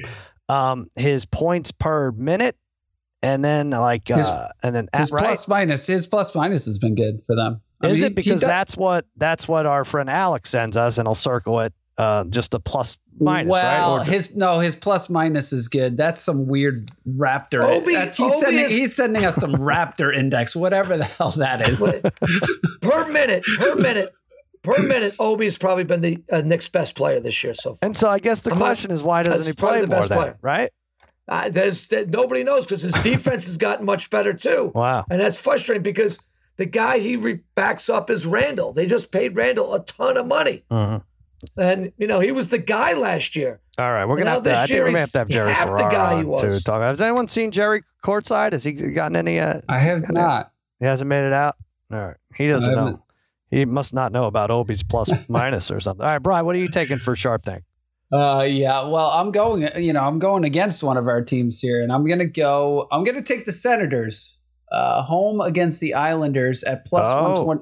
um, 0.49 0.87
his 0.95 1.25
points 1.25 1.71
per 1.71 2.11
minute, 2.11 2.57
and 3.21 3.43
then 3.45 3.69
like 3.69 4.07
His- 4.07 4.27
uh, 4.27 4.51
and 4.63 4.75
then 4.75 4.89
His 4.95 5.11
right? 5.11 5.23
plus 5.23 5.47
minus, 5.47 5.87
his 5.87 6.05
plus 6.07 6.33
minus 6.35 6.65
has 6.65 6.77
been 6.77 6.95
good 6.95 7.21
for 7.27 7.35
them. 7.35 7.61
I 7.81 7.87
Is 7.87 8.01
mean, 8.01 8.05
it 8.11 8.15
because 8.15 8.41
does- 8.41 8.49
that's 8.49 8.75
what 8.75 9.05
that's 9.15 9.47
what 9.47 9.65
our 9.65 9.85
friend 9.85 10.09
Alex 10.09 10.49
sends 10.49 10.75
us, 10.75 10.97
and 10.97 11.07
I'll 11.07 11.15
circle 11.15 11.61
it. 11.61 11.73
Uh, 11.97 12.23
just 12.25 12.51
the 12.51 12.61
plus 12.61 12.97
minus, 13.19 13.51
well, 13.51 13.97
right? 13.97 14.07
Or- 14.07 14.09
his 14.09 14.33
no, 14.33 14.59
his 14.59 14.73
plus 14.73 15.09
minus 15.09 15.51
is 15.51 15.67
good. 15.67 15.97
That's 15.97 16.21
some 16.21 16.47
weird 16.47 16.89
Raptor. 17.07 17.61
Obi- 17.63 17.93
That's- 17.93 18.15
he's 18.15 18.31
Obi 18.31 18.39
sending 18.39 18.65
is- 18.65 18.71
he's 18.71 18.95
sending 18.95 19.25
us 19.25 19.35
some 19.35 19.51
Raptor 19.55 20.15
index, 20.15 20.55
whatever 20.55 20.95
the 20.97 21.03
hell 21.03 21.31
that 21.31 21.67
is. 21.67 22.01
per 22.81 23.05
minute, 23.09 23.43
per 23.57 23.75
minute, 23.75 24.13
per 24.63 24.79
minute, 24.81 25.15
Obi's 25.19 25.57
probably 25.57 25.83
been 25.83 26.01
the 26.01 26.23
uh, 26.31 26.41
Knicks' 26.41 26.67
best 26.67 26.95
player 26.95 27.19
this 27.19 27.43
year 27.43 27.53
so 27.53 27.71
far. 27.73 27.79
and 27.81 27.95
so 27.97 28.09
I 28.09 28.19
guess 28.19 28.41
the 28.41 28.51
I'm 28.51 28.59
not- 28.59 28.65
question 28.65 28.91
is, 28.91 29.03
why 29.03 29.23
doesn't 29.23 29.45
he 29.47 29.53
play 29.53 29.81
the 29.81 29.87
more 29.87 29.99
best 29.99 30.09
then? 30.09 30.17
player. 30.17 30.37
Right? 30.41 30.69
Uh, 31.27 31.47
there's 31.49 31.87
that 31.87 32.09
nobody 32.09 32.43
knows 32.43 32.65
because 32.65 32.81
his 32.81 32.93
defense 33.03 33.45
has 33.45 33.57
gotten 33.57 33.85
much 33.85 34.09
better 34.09 34.33
too, 34.33 34.71
Wow. 34.73 35.05
and 35.11 35.21
that's 35.21 35.37
frustrating 35.37 35.83
because 35.83 36.19
the 36.57 36.65
guy 36.65 36.99
he 36.99 37.15
re- 37.15 37.41
backs 37.55 37.87
up 37.89 38.09
is 38.09 38.25
Randall. 38.25 38.73
They 38.73 38.85
just 38.87 39.11
paid 39.11 39.35
Randall 39.35 39.73
a 39.75 39.79
ton 39.83 40.17
of 40.17 40.25
money, 40.25 40.63
Mhm. 40.71 41.03
and 41.55 41.91
you 41.97 42.07
know 42.07 42.19
he 42.19 42.31
was 42.31 42.47
the 42.49 42.57
guy 42.57 42.93
last 42.93 43.35
year. 43.35 43.59
All 43.77 43.91
right, 43.91 44.05
we're 44.05 44.17
gonna 44.17 44.31
have 44.31 44.43
to. 44.43 44.57
I 44.59 44.65
think 44.65 44.79
we're 44.79 44.85
gonna 44.87 44.99
have 44.99 45.11
to 45.11 45.19
have 45.19 45.27
Jerry 45.29 45.53
half 45.53 45.67
the 45.67 45.77
Ferrara 45.77 45.91
guy 45.93 46.13
he 46.15 46.19
on 46.21 46.27
was. 46.27 46.41
to 46.41 46.63
talk. 46.63 46.81
Has 46.81 46.99
anyone 46.99 47.27
seen 47.27 47.51
Jerry 47.51 47.83
courtside? 48.03 48.51
Has 48.53 48.63
he 48.63 48.73
gotten 48.73 49.15
any? 49.15 49.39
Uh, 49.39 49.61
I 49.69 49.77
have 49.77 50.03
any- 50.03 50.13
not. 50.15 50.51
He 50.79 50.85
hasn't 50.85 51.07
made 51.07 51.25
it 51.27 51.33
out. 51.33 51.55
All 51.93 51.99
right, 51.99 52.17
he 52.35 52.47
doesn't 52.47 52.73
know. 52.73 53.03
He 53.49 53.65
must 53.65 53.93
not 53.93 54.11
know 54.11 54.25
about 54.25 54.51
Obi's 54.51 54.83
plus 54.83 55.11
minus 55.27 55.71
or 55.71 55.79
something. 55.79 56.03
All 56.05 56.11
right, 56.11 56.19
Brian, 56.19 56.45
what 56.45 56.55
are 56.55 56.59
you 56.59 56.67
taking 56.67 56.99
for 56.99 57.15
Sharp 57.15 57.43
Thing? 57.43 57.61
Uh, 58.11 58.41
yeah. 58.41 58.87
Well, 58.87 59.07
I'm 59.11 59.31
going. 59.31 59.67
You 59.81 59.93
know, 59.93 60.01
I'm 60.01 60.19
going 60.19 60.43
against 60.43 60.81
one 60.83 60.97
of 60.97 61.07
our 61.07 61.21
teams 61.21 61.59
here, 61.59 61.81
and 61.83 61.91
I'm 61.91 62.07
gonna 62.07 62.25
go. 62.25 62.87
I'm 62.91 63.03
gonna 63.03 63.21
take 63.21 63.45
the 63.45 63.51
Senators, 63.51 64.39
uh, 64.71 65.03
home 65.03 65.41
against 65.41 65.79
the 65.79 65.93
Islanders 65.93 66.63
at 66.63 66.85
plus 66.85 67.05
Oh. 67.07 67.23
one 67.43 67.43
twenty, 67.45 67.61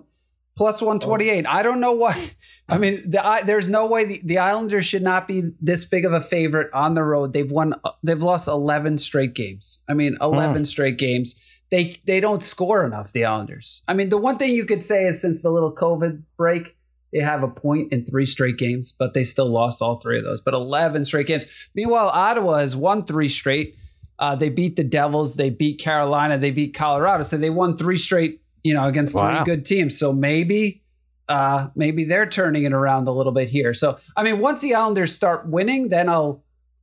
plus 0.56 0.82
one 0.82 1.00
twenty 1.00 1.30
eight. 1.30 1.46
I 1.48 1.64
don't 1.64 1.80
know 1.82 1.94
why. 1.94 2.32
I 2.70 2.78
mean, 2.78 3.10
the 3.10 3.26
I, 3.26 3.44
there's 3.44 3.70
no 3.70 3.88
way 3.88 4.04
the, 4.06 4.22
the 4.24 4.38
Islanders 4.40 4.86
should 4.86 5.02
not 5.04 5.28
be 5.28 5.52
this 5.62 5.84
big 5.86 6.04
of 6.06 6.12
a 6.14 6.20
favorite 6.22 6.70
on 6.74 6.96
the 6.96 7.04
road. 7.04 7.32
They've 7.34 7.50
won. 7.52 7.74
They've 8.04 8.22
lost 8.22 8.48
eleven 8.48 8.98
straight 8.98 9.34
games. 9.34 9.80
I 9.90 9.94
mean, 9.96 10.18
eleven 10.22 10.64
straight 10.66 10.98
games. 10.98 11.36
They 11.70 11.96
they 12.06 12.20
don't 12.20 12.42
score 12.44 12.86
enough. 12.86 13.12
The 13.12 13.26
Islanders. 13.26 13.84
I 13.88 13.94
mean, 13.94 14.10
the 14.10 14.18
one 14.18 14.38
thing 14.38 14.52
you 14.54 14.66
could 14.66 14.86
say 14.86 15.06
is 15.06 15.22
since 15.22 15.42
the 15.42 15.50
little 15.52 15.72
COVID 15.74 16.22
break, 16.38 16.78
they 17.12 17.20
have 17.20 17.44
a 17.44 17.48
point 17.48 17.92
in 17.92 18.06
three 18.06 18.26
straight 18.26 18.58
games, 18.58 18.92
but 18.98 19.14
they 19.14 19.24
still 19.24 19.50
lost 19.50 19.82
all 19.82 19.96
three 19.96 20.18
of 20.18 20.24
those. 20.24 20.40
But 20.42 20.54
11 20.54 21.06
straight 21.06 21.28
games. 21.28 21.46
Meanwhile, 21.76 22.08
Ottawa 22.10 22.60
has 22.60 22.76
won 22.76 23.06
three 23.06 23.28
straight. 23.28 23.76
Uh, 24.20 24.36
they 24.36 24.50
beat 24.50 24.76
the 24.78 24.84
Devils, 24.84 25.36
they 25.36 25.50
beat 25.52 25.80
Carolina, 25.80 26.38
they 26.38 26.50
beat 26.52 26.74
Colorado. 26.74 27.24
So 27.24 27.38
they 27.38 27.52
won 27.52 27.78
three 27.78 27.98
straight, 27.98 28.42
you 28.64 28.74
know, 28.74 28.88
against 28.88 29.14
Wow. 29.14 29.44
three 29.44 29.56
good 29.56 29.64
teams. 29.66 29.98
So 30.00 30.12
maybe, 30.12 30.82
uh, 31.30 31.68
maybe 31.76 32.04
they're 32.04 32.26
turning 32.26 32.64
it 32.64 32.74
around 32.74 33.08
a 33.08 33.12
little 33.12 33.32
bit 33.32 33.50
here. 33.50 33.74
So 33.76 34.00
I 34.16 34.24
mean, 34.24 34.40
once 34.40 34.62
the 34.62 34.74
Islanders 34.74 35.14
start 35.14 35.48
winning, 35.48 35.90
then 35.90 36.10
I'll 36.10 36.42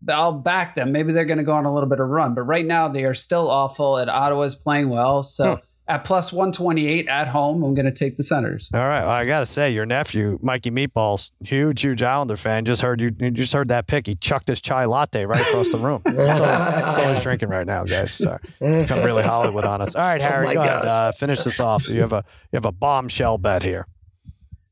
I'll 0.09 0.33
back 0.33 0.75
them. 0.75 0.93
Maybe 0.93 1.13
they're 1.13 1.25
going 1.25 1.39
to 1.39 1.45
go 1.45 1.53
on 1.53 1.65
a 1.65 1.73
little 1.73 1.89
bit 1.89 2.01
of 2.01 2.09
run. 2.09 2.35
But 2.35 2.43
right 2.43 2.65
now 2.65 2.89
they 2.89 3.05
are 3.05 3.15
still 3.15 3.51
awful. 3.51 3.97
And 3.97 4.11
Ottawa's 4.11 4.55
playing 4.55 4.89
well. 4.89 5.23
So. 5.23 5.57
Hmm. 5.57 5.61
At 5.87 6.07
plus 6.07 6.33
128 6.33 7.09
at 7.09 7.29
home, 7.29 7.63
I'm 7.63 7.75
going 7.75 7.85
to 7.85 7.93
take 7.93 8.17
the 8.17 8.23
Senators. 8.23 8.71
All 8.73 8.81
right, 8.81 9.03
well, 9.03 9.11
I 9.11 9.27
gotta 9.27 9.45
say, 9.45 9.71
your 9.71 9.85
nephew, 9.85 10.39
Mikey 10.41 10.71
Meatballs, 10.71 11.33
huge, 11.45 11.83
huge 11.83 12.03
Islander 12.03 12.37
fan, 12.39 12.65
just 12.65 12.81
heard 12.81 13.03
you. 13.03 13.11
You 13.21 13.31
just 13.31 13.53
heard 13.53 13.69
that 13.69 13.87
pick. 13.87 14.07
He 14.07 14.15
chucked 14.15 14.49
his 14.49 14.63
chai 14.63 14.87
latte 14.87 15.27
right 15.27 15.39
across 15.43 15.69
the 15.69 15.77
room. 15.77 16.01
That's 16.07 16.41
all, 16.41 16.47
that's 16.47 16.99
all 16.99 17.13
he's 17.13 17.23
drinking 17.23 17.51
right 17.51 17.67
now, 17.67 17.85
guys. 17.85 18.13
Sorry, 18.13 18.39
become 18.61 19.01
really 19.03 19.25
Hollywood 19.25 19.67
on 19.67 19.83
us. 19.83 19.95
All 19.95 20.01
right, 20.01 20.23
Harry, 20.23 20.47
Oh 20.47 20.49
my 20.49 20.55
go 20.55 20.61
ahead. 20.63 20.87
Uh, 20.87 21.13
finish 21.13 21.45
this 21.45 21.61
off. 21.61 21.87
You 21.87 22.01
have 22.01 22.15
a 22.15 22.25
you 22.51 22.57
have 22.57 22.65
a 22.65 22.73
bombshell 22.73 23.37
bet 23.37 23.63
here. 23.63 23.87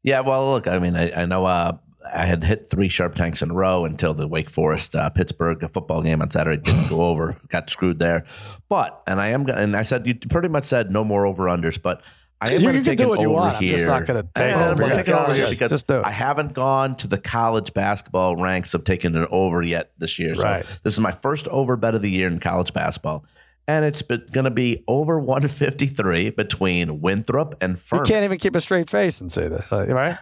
Yeah, 0.03 0.21
well, 0.21 0.51
look, 0.51 0.67
I 0.67 0.79
mean, 0.79 0.97
I, 0.97 1.13
I 1.13 1.25
know 1.27 1.45
uh, 1.45 1.77
I 2.15 2.27
had 2.27 2.43
hit 2.45 2.69
three 2.71 2.89
sharp 2.89 3.15
tanks 3.15 3.43
in 3.43 3.51
a 3.51 3.55
row 3.55 3.85
until 3.85 4.15
the 4.15 4.27
Wake 4.27 4.51
Forest 4.51 4.95
uh, 4.97 5.11
Pittsburgh 5.11 5.61
football 5.71 6.03
game 6.03 6.23
on 6.23 6.31
Saturday 6.31 6.61
didn't 6.63 6.89
go 6.91 7.05
over, 7.11 7.37
got 7.49 7.69
screwed 7.71 7.99
there. 7.99 8.25
But 8.69 9.03
and 9.07 9.21
I 9.21 9.29
am 9.29 9.45
gonna, 9.45 9.61
and 9.61 9.77
I 9.77 9.83
said 9.83 10.07
you 10.07 10.15
pretty 10.15 10.49
much 10.49 10.65
said 10.65 10.91
no 10.91 11.05
more 11.05 11.27
over 11.27 11.45
unders, 11.45 11.81
but 11.81 12.03
I 12.41 12.55
am 12.55 12.63
going 12.63 12.75
to 12.75 12.83
take 12.83 12.99
do 12.99 13.09
what 13.09 13.21
you 13.21 13.27
over 13.29 13.35
want. 13.35 13.57
I'm 13.57 13.63
here. 13.63 13.77
just 13.77 13.89
not 13.89 14.05
gonna 14.05 14.25
take 14.35 14.47
And 14.53 14.61
over 14.73 14.83
I'm 14.83 14.91
taking 14.93 15.15
over 15.15 15.33
here 15.33 15.49
because 15.49 15.71
Just 15.71 15.87
do 15.87 16.01
it. 16.01 16.05
I 16.07 16.11
haven't 16.11 16.55
gone 16.55 16.97
to 16.97 17.07
the 17.07 17.19
college 17.19 17.73
basketball 17.73 18.35
ranks 18.35 18.75
of 18.75 18.83
taking 18.83 19.15
it 19.15 19.29
over 19.31 19.63
yet 19.63 19.93
this 19.99 20.19
year. 20.19 20.35
So 20.35 20.43
Right. 20.43 20.67
this 20.83 20.93
is 20.95 20.99
my 21.01 21.13
first 21.13 21.47
over 21.49 21.77
bet 21.77 21.95
of 21.95 22.03
the 22.03 22.11
year 22.11 22.27
in 22.27 22.41
college 22.41 22.73
basketball. 22.75 23.25
And 23.69 23.85
it's 23.85 24.03
going 24.03 24.43
to 24.45 24.51
be 24.51 24.83
over 24.89 25.21
153 25.21 26.31
between 26.31 27.01
Winthrop 27.01 27.55
and 27.63 27.79
You 27.93 28.01
can't 28.01 28.25
even 28.25 28.39
keep 28.39 28.57
a 28.57 28.61
straight 28.61 28.91
face 28.91 29.21
and 29.21 29.31
say 29.31 29.47
this, 29.47 29.73
uh, 29.73 29.87
right? 29.87 30.19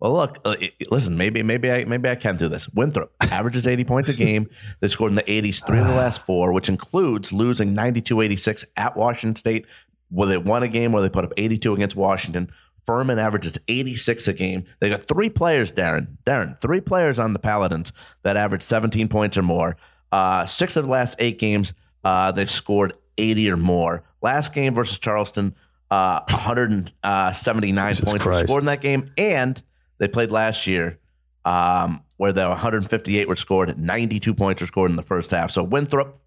Well, 0.00 0.14
look, 0.14 0.38
uh, 0.46 0.56
listen. 0.90 1.16
Maybe, 1.18 1.42
maybe 1.42 1.70
I, 1.70 1.84
maybe 1.84 2.08
I 2.08 2.14
can 2.14 2.36
do 2.36 2.48
this. 2.48 2.68
Winthrop 2.70 3.12
averages 3.20 3.66
eighty 3.66 3.84
points 3.84 4.08
a 4.08 4.14
game. 4.14 4.48
They 4.80 4.88
scored 4.88 5.12
in 5.12 5.16
the 5.16 5.30
eighties 5.30 5.60
three 5.60 5.78
of 5.78 5.86
the 5.86 5.94
last 5.94 6.22
four, 6.22 6.52
which 6.52 6.68
includes 6.70 7.32
losing 7.32 7.74
92-86 7.74 8.64
at 8.76 8.96
Washington 8.96 9.36
State, 9.36 9.66
where 10.08 10.26
they 10.28 10.38
won 10.38 10.62
a 10.62 10.68
game 10.68 10.92
where 10.92 11.02
they 11.02 11.10
put 11.10 11.24
up 11.24 11.32
eighty-two 11.36 11.74
against 11.74 11.96
Washington. 11.96 12.50
Furman 12.86 13.18
averages 13.18 13.58
eighty-six 13.68 14.26
a 14.26 14.32
game. 14.32 14.64
They 14.80 14.88
got 14.88 15.02
three 15.02 15.28
players, 15.28 15.70
Darren. 15.70 16.16
Darren, 16.24 16.58
three 16.58 16.80
players 16.80 17.18
on 17.18 17.34
the 17.34 17.38
Paladins 17.38 17.92
that 18.22 18.38
average 18.38 18.62
seventeen 18.62 19.06
points 19.06 19.36
or 19.36 19.42
more. 19.42 19.76
Uh, 20.10 20.46
six 20.46 20.76
of 20.76 20.84
the 20.86 20.90
last 20.90 21.14
eight 21.18 21.38
games, 21.38 21.74
uh, 22.04 22.32
they've 22.32 22.50
scored 22.50 22.94
eighty 23.18 23.50
or 23.50 23.58
more. 23.58 24.02
Last 24.22 24.54
game 24.54 24.74
versus 24.74 24.98
Charleston, 24.98 25.54
uh, 25.90 26.20
one 26.26 26.40
hundred 26.40 26.92
seventy-nine 27.34 27.92
Jesus 27.92 28.08
points 28.08 28.24
Christ. 28.24 28.46
scored 28.46 28.62
in 28.62 28.66
that 28.66 28.80
game, 28.80 29.12
and 29.18 29.62
they 30.00 30.08
played 30.08 30.32
last 30.32 30.66
year 30.66 30.98
um, 31.44 32.02
where 32.16 32.32
the 32.32 32.48
158 32.48 33.28
were 33.28 33.36
scored, 33.36 33.78
92 33.78 34.34
points 34.34 34.60
were 34.60 34.66
scored 34.66 34.90
in 34.90 34.96
the 34.96 35.02
first 35.02 35.30
half. 35.30 35.52
So 35.52 35.62
Winthrop, 35.62 36.18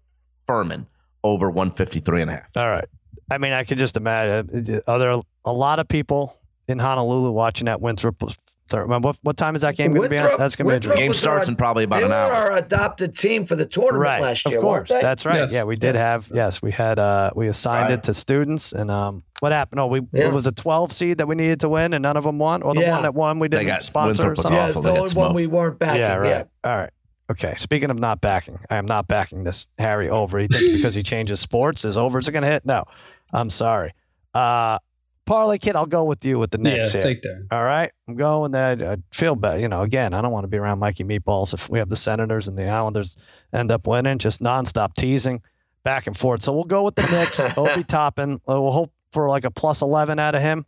Furman 0.46 0.86
over 1.22 1.50
153 1.50 2.22
and 2.22 2.30
a 2.30 2.34
half. 2.34 2.56
All 2.56 2.68
right. 2.68 2.88
I 3.30 3.38
mean, 3.38 3.52
I 3.52 3.64
could 3.64 3.78
just 3.78 3.96
imagine. 3.96 4.80
Are 4.86 4.98
there 4.98 5.20
a 5.44 5.52
lot 5.52 5.78
of 5.78 5.88
people 5.88 6.38
in 6.68 6.78
Honolulu 6.78 7.30
watching 7.32 7.66
that 7.66 7.80
Winthrop? 7.80 8.22
Thir- 8.68 8.86
What, 8.86 9.16
what 9.22 9.36
time 9.36 9.56
is 9.56 9.62
that 9.62 9.76
game 9.76 9.92
going 9.92 10.04
to 10.04 10.08
be 10.08 10.18
on? 10.18 10.38
That's 10.38 10.56
going 10.56 10.64
to 10.66 10.70
be 10.70 10.74
Winthrop 10.74 10.92
interesting. 10.98 11.04
Game 11.06 11.12
starts 11.12 11.48
our- 11.48 11.52
in 11.52 11.56
probably 11.56 11.84
about 11.84 11.98
they 11.98 12.04
an 12.04 12.08
were 12.10 12.14
hour. 12.16 12.32
our 12.32 12.56
adopted 12.56 13.16
team 13.16 13.44
for 13.44 13.56
the 13.56 13.66
tournament 13.66 14.00
Right, 14.02 14.22
last 14.22 14.46
of 14.46 14.54
course. 14.58 14.88
they? 14.88 15.00
That's 15.02 15.26
right. 15.26 15.40
Yes. 15.40 15.52
Yeah, 15.52 15.64
we 15.64 15.76
did 15.76 15.96
have. 15.96 16.30
Yes, 16.34 16.62
we 16.62 16.70
had. 16.70 16.98
Uh, 16.98 17.30
we 17.36 17.48
assigned 17.48 17.90
Right. 17.90 17.98
it 17.98 18.04
to 18.04 18.14
students, 18.14 18.72
and 18.72 18.90
um, 18.90 19.22
what 19.40 19.52
happened? 19.52 19.80
Oh, 19.80 19.86
we 19.88 20.00
Yeah. 20.12 20.28
it 20.28 20.32
was 20.32 20.46
a 20.46 20.52
12 20.52 20.92
seed 20.92 21.18
that 21.18 21.28
we 21.28 21.34
needed 21.34 21.60
to 21.60 21.68
win, 21.68 21.92
and 21.92 22.02
none 22.02 22.16
of 22.16 22.24
them 22.24 22.38
won, 22.38 22.62
or 22.62 22.72
the 22.74 22.80
Yeah. 22.80 22.92
one 22.92 23.02
that 23.02 23.14
won 23.14 23.38
we 23.38 23.48
didn't 23.48 23.66
got- 23.66 23.82
sponsor. 23.82 24.22
Or 24.22 24.26
Winthrop 24.30 24.36
was 24.38 24.42
something. 24.42 24.56
yeah, 24.56 24.68
awful. 24.68 24.80
it's 24.80 24.84
the 24.84 24.88
only 24.90 25.00
one 25.00 25.08
smoked. 25.08 25.34
we 25.34 25.46
weren't 25.46 25.78
backing. 25.78 26.00
Yeah, 26.00 26.14
right. 26.14 26.28
Yeah. 26.30 26.70
All 26.70 26.76
right. 26.78 26.90
Okay. 27.30 27.54
Speaking 27.56 27.90
of 27.90 27.98
not 27.98 28.20
backing, 28.22 28.58
I 28.70 28.76
am 28.76 28.86
not 28.86 29.08
backing 29.08 29.44
this 29.44 29.66
Harry 29.78 30.08
over. 30.08 30.38
He 30.38 30.46
thinks 30.46 30.76
because 30.76 30.94
he 30.94 31.02
changes 31.14 31.38
sports, 31.40 31.82
his 31.82 31.96
overs 31.98 32.28
are 32.28 32.32
going 32.32 32.42
to 32.44 32.48
hit. 32.50 32.64
No, 32.64 32.84
I'm 33.32 33.50
sorry. 33.50 33.92
Uh, 34.34 34.78
Parlay 35.26 35.58
kid, 35.58 35.74
I'll 35.76 35.86
go 35.86 36.04
with 36.04 36.24
you 36.24 36.38
with 36.38 36.50
the 36.50 36.58
Knicks 36.58 36.94
yeah, 36.94 37.00
here. 37.00 37.10
take 37.14 37.22
that. 37.22 37.46
All 37.50 37.62
right, 37.64 37.90
I'm 38.06 38.14
going 38.16 38.52
that. 38.52 38.82
I 38.82 38.96
feel 39.12 39.34
bad. 39.36 39.60
You 39.60 39.68
know, 39.68 39.82
again, 39.82 40.12
I 40.14 40.20
don't 40.20 40.32
want 40.32 40.44
to 40.44 40.48
be 40.48 40.58
around 40.58 40.78
Mikey 40.80 41.04
Meatballs 41.04 41.54
if 41.54 41.68
we 41.70 41.78
have 41.78 41.88
the 41.88 41.96
Senators 41.96 42.46
and 42.48 42.58
the 42.58 42.68
Islanders 42.68 43.16
end 43.52 43.70
up 43.70 43.86
winning. 43.86 44.18
Just 44.18 44.42
nonstop 44.42 44.94
teasing 44.94 45.42
back 45.82 46.06
and 46.06 46.16
forth. 46.16 46.42
So 46.42 46.52
we'll 46.52 46.64
go 46.64 46.82
with 46.82 46.94
the 46.94 47.06
Knicks. 47.06 47.40
Obi 47.56 47.84
Toppin. 47.84 48.34
Uh, 48.48 48.60
We'll 48.60 48.72
hope 48.72 48.92
for 49.12 49.28
like 49.28 49.44
a 49.44 49.50
plus 49.50 49.80
11 49.82 50.18
out 50.18 50.34
of 50.34 50.42
him. 50.42 50.66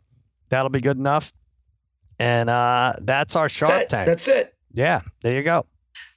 That'll 0.49 0.69
be 0.69 0.79
good 0.79 0.97
enough. 0.97 1.33
And 2.19 2.49
uh, 2.49 2.93
that's 3.01 3.35
our 3.35 3.49
Shark 3.49 3.71
That- 3.73 3.89
Tank. 3.89 4.07
that's 4.07 4.27
it. 4.27 4.55
Yeah, 4.73 5.01
there 5.21 5.33
you 5.35 5.43
go. 5.43 5.65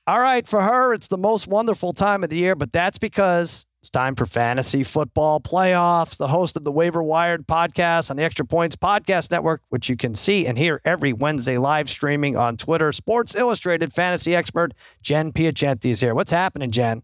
All 0.07 0.19
right, 0.19 0.47
for 0.47 0.61
her, 0.63 0.93
it's 0.93 1.09
the 1.09 1.17
most 1.17 1.47
wonderful 1.47 1.93
time 1.93 2.25
of 2.25 2.31
the 2.31 2.37
year, 2.37 2.55
but 2.57 2.73
that's 2.73 2.99
because 2.99 3.65
it's 3.91 3.99
time 3.99 4.15
for 4.15 4.25
fantasy 4.25 4.85
football 4.85 5.41
playoffs. 5.41 6.17
The 6.17 6.29
host 6.29 6.57
of 6.57 6.63
the 6.63 6.71
Waiver 6.71 7.03
Wired 7.03 7.49
podcast 7.49 8.09
on 8.09 8.17
the 8.17 8.23
Extra 8.23 8.45
Points 8.45 8.77
Podcast 8.77 9.33
Network, 9.33 9.63
which 9.71 9.89
you 9.89 9.97
can 9.97 10.15
see 10.15 10.47
and 10.47 10.57
hear 10.57 10.81
every 10.85 11.13
Wednesday 11.13 11.59
live 11.59 11.91
streaming 11.91 12.37
on 12.37 12.57
Twitter. 12.57 12.93
Sports 12.93 13.35
Illustrated 13.35 13.93
fantasy 13.93 14.33
expert 14.33 14.75
Jen 15.03 15.33
Piacenti 15.33 15.87
is 15.87 16.01
here. 16.01 16.15
What's 16.15 16.31
happening, 16.31 16.71
Jen? 16.71 17.03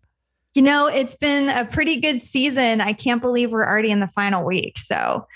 You 0.54 0.62
know, 0.62 0.86
it's 0.86 1.16
been 1.16 1.48
a 1.48 1.64
pretty 1.64 1.96
good 2.00 2.20
season. 2.20 2.80
I 2.80 2.92
can't 2.92 3.20
believe 3.20 3.50
we're 3.50 3.66
already 3.66 3.90
in 3.90 3.98
the 3.98 4.06
final 4.06 4.44
week. 4.44 4.78
So 4.78 5.26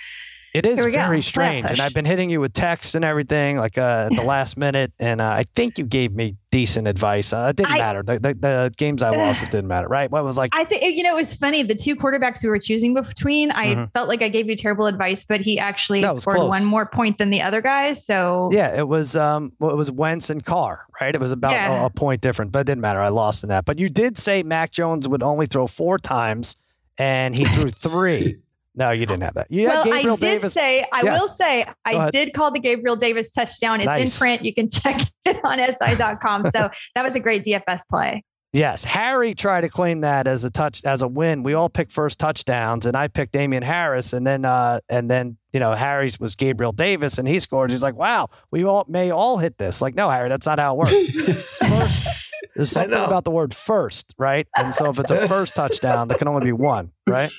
It 0.53 0.67
is 0.67 0.79
Here 0.79 0.87
we 0.87 0.91
go. 0.93 0.99
very 0.99 1.19
Playoff 1.21 1.25
strange, 1.25 1.65
and. 1.67 1.81
I've 1.81 1.95
been 1.95 2.05
hitting 2.05 2.29
you 2.29 2.41
with 2.41 2.53
texts 2.53 2.97
and 2.97 3.05
everything, 3.05 3.57
like 3.57 3.79
uh, 3.79 4.09
at 4.11 4.17
the 4.17 4.25
last 4.25 4.57
minute, 4.57 4.93
and 4.99 5.21
uh, 5.21 5.25
I 5.29 5.45
think 5.55 5.79
you 5.79 5.85
gave 5.85 6.13
me 6.13 6.35
decent 6.51 6.89
advice. 6.89 7.33
Uh, 7.33 7.47
it 7.51 7.57
didn't 7.57 7.71
I- 7.73 7.79
matter. 7.79 8.03
The, 8.03 8.19
the, 8.19 8.35
the 8.35 8.73
games 8.77 9.01
I 9.01 9.11
lost, 9.17 9.45
it 9.45 9.53
didn't 9.53 9.69
matter, 9.69 9.87
right? 9.87 10.11
What 10.11 10.25
was 10.25 10.37
like? 10.37 10.51
I 10.53 10.65
think 10.65 10.83
you 10.97 11.05
know 11.05 11.13
it 11.13 11.17
was 11.21 11.37
funny. 11.37 11.63
The 11.63 11.77
two 11.77 11.95
quarterbacks 11.95 12.43
we 12.43 12.49
were 12.49 12.59
choosing 12.59 12.95
between, 12.95 13.53
I 13.53 13.67
Mhm. 13.75 13.93
felt 13.93 14.09
like 14.09 14.23
I 14.23 14.29
gave 14.29 14.49
you 14.49 14.57
terrible 14.57 14.87
advice, 14.87 15.23
but 15.25 15.41
he 15.41 15.57
actually 15.57 16.01
No, 16.01 16.11
scored 16.15 16.37
close. 16.39 16.49
one 16.49 16.65
more 16.65 16.85
point 16.87 17.19
than 17.19 17.31
the 17.31 17.43
other 17.43 17.61
guys. 17.61 18.05
So 18.05 18.51
Yeah, 18.53 18.77
it 18.77 18.89
was 18.89 19.17
um, 19.17 19.53
well, 19.61 19.71
it 19.71 19.77
was 19.77 19.93
Wentz 19.93 20.31
and 20.31 20.45
Carr, 20.45 20.85
right? 21.01 21.15
It 21.15 21.21
was 21.21 21.31
about 21.31 21.53
Yeah. 21.53 21.83
a, 21.83 21.87
a 21.87 21.91
point 21.91 22.23
different, 22.23 22.51
but 22.51 22.61
it 22.61 22.65
didn't 22.67 22.81
matter. 22.81 22.99
I 22.99 23.09
lost 23.11 23.45
in 23.45 23.51
that. 23.51 23.65
But 23.67 23.79
you 23.79 23.89
did 23.89 24.19
say 24.19 24.43
Mac 24.43 24.73
Jones 24.73 25.07
would 25.09 25.23
only 25.23 25.47
throw 25.47 25.69
four 25.69 25.97
times, 25.97 26.57
and 26.99 27.37
he 27.37 27.45
threw 27.45 27.69
three. 27.71 28.39
No, 28.75 28.91
you 28.91 29.05
didn't 29.07 29.23
have 29.23 29.35
that. 29.35 29.49
You 29.51 29.67
well, 29.67 29.85
Gabriel 29.85 30.13
I 30.13 30.17
did 30.17 30.41
Davis. 30.41 30.53
say, 30.53 30.85
I 30.93 31.03
Yes. 31.03 31.21
will 31.21 31.29
say, 31.29 31.67
I 31.85 32.09
did 32.11 32.33
call 32.35 32.53
the 32.53 32.61
Gabriel 32.61 32.95
Davis 32.97 33.33
touchdown. 33.33 33.81
It's 33.81 33.87
Nice. 33.87 34.15
in 34.15 34.19
print. 34.19 34.45
You 34.45 34.55
can 34.55 34.71
check 34.71 35.01
it 35.25 35.41
on 35.45 35.59
SI.com. 35.59 36.51
so 36.53 36.71
that 36.95 37.05
was 37.05 37.17
a 37.17 37.21
great 37.21 37.45
DFS 37.45 37.81
play. 37.91 38.25
Yes, 38.53 38.83
Harry 38.83 39.33
tried 39.35 39.61
to 39.61 39.69
claim 39.69 40.01
that 40.01 40.27
as 40.27 40.43
a 40.43 40.51
touch 40.51 40.85
as 40.85 41.03
a 41.03 41.09
win. 41.09 41.45
We 41.45 41.55
all 41.55 41.69
picked 41.69 41.93
first 41.93 42.19
touchdowns, 42.19 42.85
and 42.85 42.97
I 42.97 43.07
picked 43.07 43.31
Damien 43.33 43.63
Harris, 43.63 44.13
and 44.13 44.27
then 44.27 44.45
uh, 44.45 44.81
and 44.89 45.09
then 45.09 45.37
you 45.53 45.61
know 45.61 45.73
Harry's 45.73 46.19
was 46.19 46.35
Gabriel 46.35 46.73
Davis, 46.73 47.19
and 47.19 47.29
he 47.29 47.39
scored. 47.39 47.71
He's 47.71 47.81
like, 47.85 47.95
"Wow, 47.95 48.29
we 48.51 48.65
all 48.65 48.85
may 48.89 49.13
all 49.13 49.39
hit 49.39 49.57
this." 49.59 49.81
Like, 49.81 49.95
no, 49.95 50.11
Harry, 50.11 50.29
that's 50.29 50.47
not 50.47 50.59
how 50.59 50.75
it 50.75 50.79
works. 50.79 51.11
first, 51.59 52.35
there's 52.57 52.77
I 52.77 52.83
something 52.83 52.99
about 53.05 53.23
the 53.23 53.31
word 53.31 53.55
first, 53.55 54.15
right? 54.19 54.49
And 54.57 54.75
so 54.75 54.91
if 54.91 54.99
it's 54.99 55.13
a 55.13 55.29
first 55.29 55.55
touchdown, 55.55 56.09
there 56.09 56.19
can 56.19 56.27
only 56.27 56.45
be 56.45 56.53
one, 56.53 56.91
right? 57.07 57.31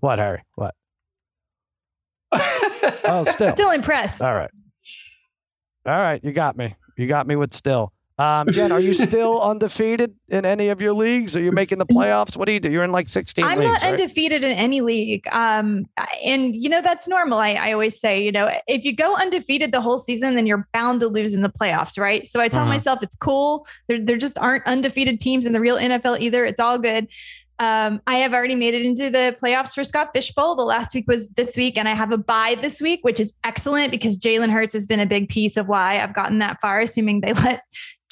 What, 0.00 0.18
Harry? 0.18 0.42
What? 0.54 0.74
Oh, 2.32 3.24
still. 3.28 3.52
Still 3.54 3.70
impressed. 3.70 4.20
All 4.22 4.34
right. 4.34 4.50
All 5.86 5.98
right, 5.98 6.22
you 6.22 6.32
got 6.32 6.56
me. 6.56 6.74
You 6.96 7.06
got 7.06 7.26
me 7.26 7.36
with 7.36 7.54
still. 7.54 7.92
Um, 8.18 8.48
Jen, 8.50 8.72
are 8.72 8.80
you 8.80 8.94
still 9.08 9.40
undefeated 9.40 10.14
in 10.28 10.44
any 10.44 10.68
of 10.68 10.82
your 10.82 10.92
leagues? 10.92 11.36
Are 11.36 11.40
you 11.40 11.52
making 11.52 11.78
the 11.78 11.86
playoffs? 11.86 12.36
What 12.36 12.46
do 12.46 12.52
you 12.52 12.58
do? 12.60 12.70
You're 12.70 12.82
in 12.82 12.90
like 12.90 13.08
16 13.08 13.44
I'm 13.44 13.58
leagues, 13.58 13.70
not 13.70 13.82
right? 13.82 13.90
undefeated 13.92 14.42
in 14.44 14.50
any 14.50 14.80
league. 14.80 15.26
Um, 15.30 15.86
and 16.24 16.54
you 16.60 16.68
know, 16.68 16.82
that's 16.82 17.06
normal. 17.06 17.38
I, 17.38 17.52
I 17.52 17.72
always 17.72 17.98
say, 17.98 18.20
you 18.22 18.32
know, 18.32 18.50
if 18.66 18.84
you 18.84 18.94
go 18.94 19.14
undefeated 19.16 19.70
the 19.72 19.80
whole 19.80 19.98
season, 19.98 20.34
then 20.34 20.46
you're 20.46 20.66
bound 20.74 21.00
to 21.00 21.06
lose 21.08 21.32
in 21.32 21.42
the 21.42 21.48
playoffs, 21.48 21.98
right? 21.98 22.26
So 22.26 22.40
I 22.40 22.48
tell 22.48 22.64
Mhm. 22.66 22.70
myself 22.70 23.02
it's 23.02 23.16
cool. 23.16 23.66
There, 23.86 24.00
there 24.04 24.16
just 24.18 24.36
aren't 24.38 24.66
undefeated 24.66 25.20
teams 25.20 25.46
in 25.46 25.52
the 25.52 25.60
real 25.60 25.76
NFL 25.76 26.18
either. 26.20 26.44
It's 26.44 26.60
all 26.60 26.78
good. 26.78 27.06
Um, 27.60 28.00
I 28.06 28.16
have 28.16 28.32
already 28.34 28.54
made 28.54 28.74
it 28.74 28.82
into 28.86 29.10
the 29.10 29.36
playoffs 29.42 29.74
for 29.74 29.82
Scott 29.82 30.10
Fishbowl. 30.14 30.54
The 30.54 30.62
last 30.64 30.94
week 30.94 31.06
was 31.08 31.28
this 31.30 31.56
week, 31.56 31.76
and 31.76 31.88
I 31.88 31.94
have 31.94 32.12
a 32.12 32.18
bye 32.18 32.56
this 32.60 32.80
week, 32.80 33.00
which 33.02 33.18
is 33.18 33.34
excellent 33.42 33.90
because 33.90 34.16
Jalen 34.16 34.50
Hurts 34.50 34.74
has 34.74 34.86
been 34.86 35.00
a 35.00 35.06
big 35.06 35.28
piece 35.28 35.56
of 35.56 35.66
why 35.66 36.00
I've 36.00 36.14
gotten 36.14 36.38
that 36.38 36.60
far, 36.60 36.80
assuming 36.80 37.20
they 37.20 37.32
let 37.44 37.62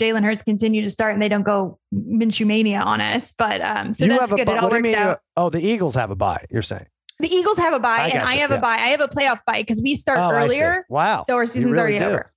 Jalen 0.00 0.24
Hurts 0.24 0.42
continue 0.42 0.82
to 0.82 0.90
start 0.90 1.12
and 1.14 1.22
they 1.22 1.28
don't 1.28 1.44
go 1.44 1.78
Minshew 1.94 2.44
mania 2.46 2.80
on 2.80 3.00
us. 3.00 3.32
But 3.32 3.60
um, 3.60 3.94
so 3.94 4.04
you 4.06 4.18
that's 4.18 4.32
good. 4.32 4.46
bye. 4.46 4.54
It 4.54 4.58
all 4.58 4.68
What 4.70 4.82
do 4.82 4.88
you 4.88 4.94
worked 4.96 5.06
out. 5.06 5.20
oh, 5.36 5.48
the 5.50 5.60
Eagles 5.60 5.94
have 5.94 6.10
a 6.10 6.16
bye. 6.16 6.44
You're 6.50 6.62
saying? 6.62 6.86
The 7.20 7.32
Eagles 7.32 7.56
have 7.58 7.72
a 7.72 7.80
bye, 7.80 7.96
I 7.98 8.08
and 8.08 8.22
I 8.22 8.34
have 8.34 8.50
yeah. 8.50 8.56
a 8.56 8.60
bye. 8.60 8.74
I 8.76 8.88
have 8.88 9.00
a 9.00 9.08
playoff 9.08 9.38
bye 9.46 9.62
because 9.62 9.80
we 9.80 9.94
start 9.94 10.18
Oh, 10.18 10.30
earlier, 10.36 10.84
Wow. 10.90 11.22
so 11.22 11.34
our 11.36 11.46
season's 11.46 11.78
really 11.78 11.80
already 11.80 11.98
do. 12.00 12.04
over. 12.04 12.32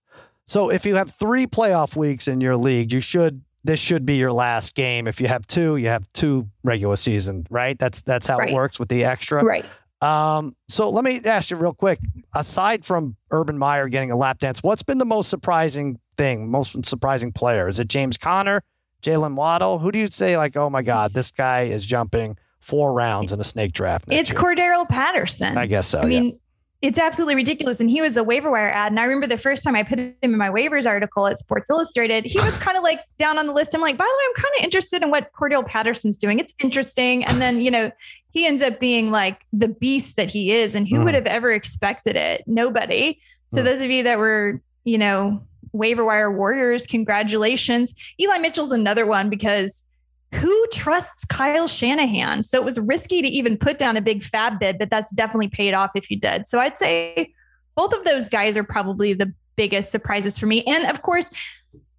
So 0.48 0.70
if 0.70 0.86
you 0.86 0.96
have 0.96 1.12
three 1.12 1.48
playoff 1.48 1.96
weeks 1.98 2.28
in 2.28 2.40
your 2.40 2.56
league, 2.56 2.94
you 2.94 3.00
should. 3.02 3.42
This 3.64 3.80
should 3.80 4.06
be 4.06 4.16
your 4.16 4.32
last 4.32 4.74
game. 4.76 5.06
If 5.08 5.20
you 5.20 5.28
have 5.28 5.46
two, 5.48 5.76
you 5.78 5.88
have 5.88 6.12
two 6.14 6.48
regular 6.64 6.96
season, 6.96 7.46
right? 7.50 7.78
That's 7.78 8.02
that's 8.02 8.26
how 8.26 8.38
Right. 8.38 8.50
it 8.50 8.54
works 8.56 8.80
with 8.80 8.90
the 8.90 9.04
extra. 9.04 9.44
Right. 9.44 9.66
Um, 10.02 10.56
so 10.70 10.90
let 10.90 11.04
me 11.04 11.20
ask 11.26 11.52
you 11.52 11.58
real 11.58 11.74
quick. 11.74 12.00
Aside 12.34 12.86
from 12.86 13.18
Urban 13.32 13.58
Meyer 13.58 13.90
getting 13.90 14.12
a 14.12 14.16
lap 14.16 14.40
dance, 14.40 14.64
what's 14.64 14.82
been 14.84 14.98
the 14.98 15.04
most 15.06 15.30
surprising 15.30 16.00
thing, 16.16 16.50
most 16.50 16.86
surprising 16.86 17.34
player? 17.34 17.68
Is 17.68 17.80
it 17.82 17.90
James 17.90 18.18
Conner, 18.18 18.64
Jaylen 19.04 19.36
Waddle? 19.36 19.80
Who 19.80 19.92
do 19.92 20.00
you 20.00 20.08
say 20.08 20.38
like, 20.38 20.56
oh 20.56 20.70
my 20.70 20.82
God, 20.82 21.12
this 21.14 21.32
guy 21.32 21.64
is 21.64 21.86
jumping 21.86 22.38
four 22.62 22.94
rounds 22.94 23.34
in 23.34 23.42
a 23.42 23.44
snake 23.44 23.74
draft? 23.74 24.06
It's 24.10 24.32
year? 24.32 24.40
Cordarrelle 24.40 24.88
Patterson. 24.88 25.58
I 25.58 25.66
guess 25.66 25.88
so. 25.88 26.00
I 26.00 26.06
mean, 26.06 26.40
it's 26.82 26.98
absolutely 26.98 27.36
ridiculous. 27.36 27.82
And 27.82 27.90
he 27.90 28.02
was 28.02 28.16
a 28.16 28.24
waiver 28.24 28.50
wire 28.50 28.70
ad. 28.70 28.92
And 28.92 29.00
I 29.00 29.04
remember 29.04 29.28
the 29.28 29.38
first 29.38 29.64
time 29.64 29.76
I 29.76 29.84
put 29.84 30.00
him 30.00 30.14
in 30.22 30.38
my 30.38 30.50
waivers 30.50 30.88
article 30.88 31.28
at 31.28 31.38
Sports 31.38 31.70
Illustrated, 31.70 32.26
he 32.26 32.40
was 32.40 32.58
kind 32.60 32.78
of 32.78 32.84
like 32.84 33.02
down 33.18 33.38
on 33.38 33.48
the 33.48 33.54
list. 33.54 33.76
I'm 33.76 33.82
like, 33.82 33.98
by 33.98 34.06
the 34.06 34.18
way, 34.18 34.24
I'm 34.30 34.44
kind 34.44 34.54
of 34.60 34.64
interested 34.64 35.02
in 35.04 35.12
what 35.12 35.30
Cordarrelle 35.34 35.68
Patterson's 35.68 36.18
doing. 36.18 36.40
It's 36.40 36.54
interesting. 36.64 37.26
And 37.26 37.42
then, 37.42 37.60
you 37.60 37.70
know, 37.70 37.92
he 38.32 38.46
ends 38.48 38.64
up 38.64 38.80
being 38.80 39.12
like 39.12 39.42
the 39.52 39.68
beast 39.68 40.16
that 40.16 40.30
he 40.30 40.52
is. 40.54 40.74
And 40.74 40.88
who 40.88 40.98
Mhm. 41.00 41.04
would 41.06 41.14
have 41.16 41.26
ever 41.26 41.52
expected 41.52 42.16
it? 42.16 42.44
Nobody. 42.48 43.20
So 43.50 43.62
Mhm. 43.62 43.66
those 43.66 43.82
of 43.82 43.90
you 43.92 44.04
that 44.04 44.18
were, 44.18 44.62
you 44.86 44.98
know, 44.98 45.42
waiver 45.74 46.06
wire 46.06 46.32
warriors, 46.32 46.88
congratulations. 46.88 47.94
Eli 48.22 48.38
Mitchell's 48.38 48.72
another 48.72 49.06
one 49.06 49.30
because 49.30 49.86
who 50.34 50.68
trusts 50.72 51.26
Kyle 51.26 51.68
Shanahan? 51.68 52.44
So 52.44 52.58
it 52.60 52.66
was 52.66 52.80
risky 52.80 53.22
to 53.22 53.28
even 53.28 53.58
put 53.58 53.78
down 53.78 53.98
a 53.98 54.02
big 54.02 54.22
FAAB 54.24 54.60
bid, 54.60 54.78
but 54.80 54.90
that's 54.90 55.14
definitely 55.14 55.50
paid 55.50 55.74
off 55.74 55.92
if 55.96 56.10
you 56.12 56.20
did. 56.20 56.48
So 56.48 56.60
I'd 56.60 56.78
say 56.78 57.34
both 57.76 57.94
of 57.94 58.04
those 58.04 58.30
guys 58.30 58.56
are 58.58 58.64
probably 58.64 59.14
the 59.14 59.34
biggest 59.56 59.92
surprises 59.92 60.38
for 60.38 60.46
me. 60.46 60.64
And 60.64 60.86
of 60.86 61.02
course, 61.02 61.32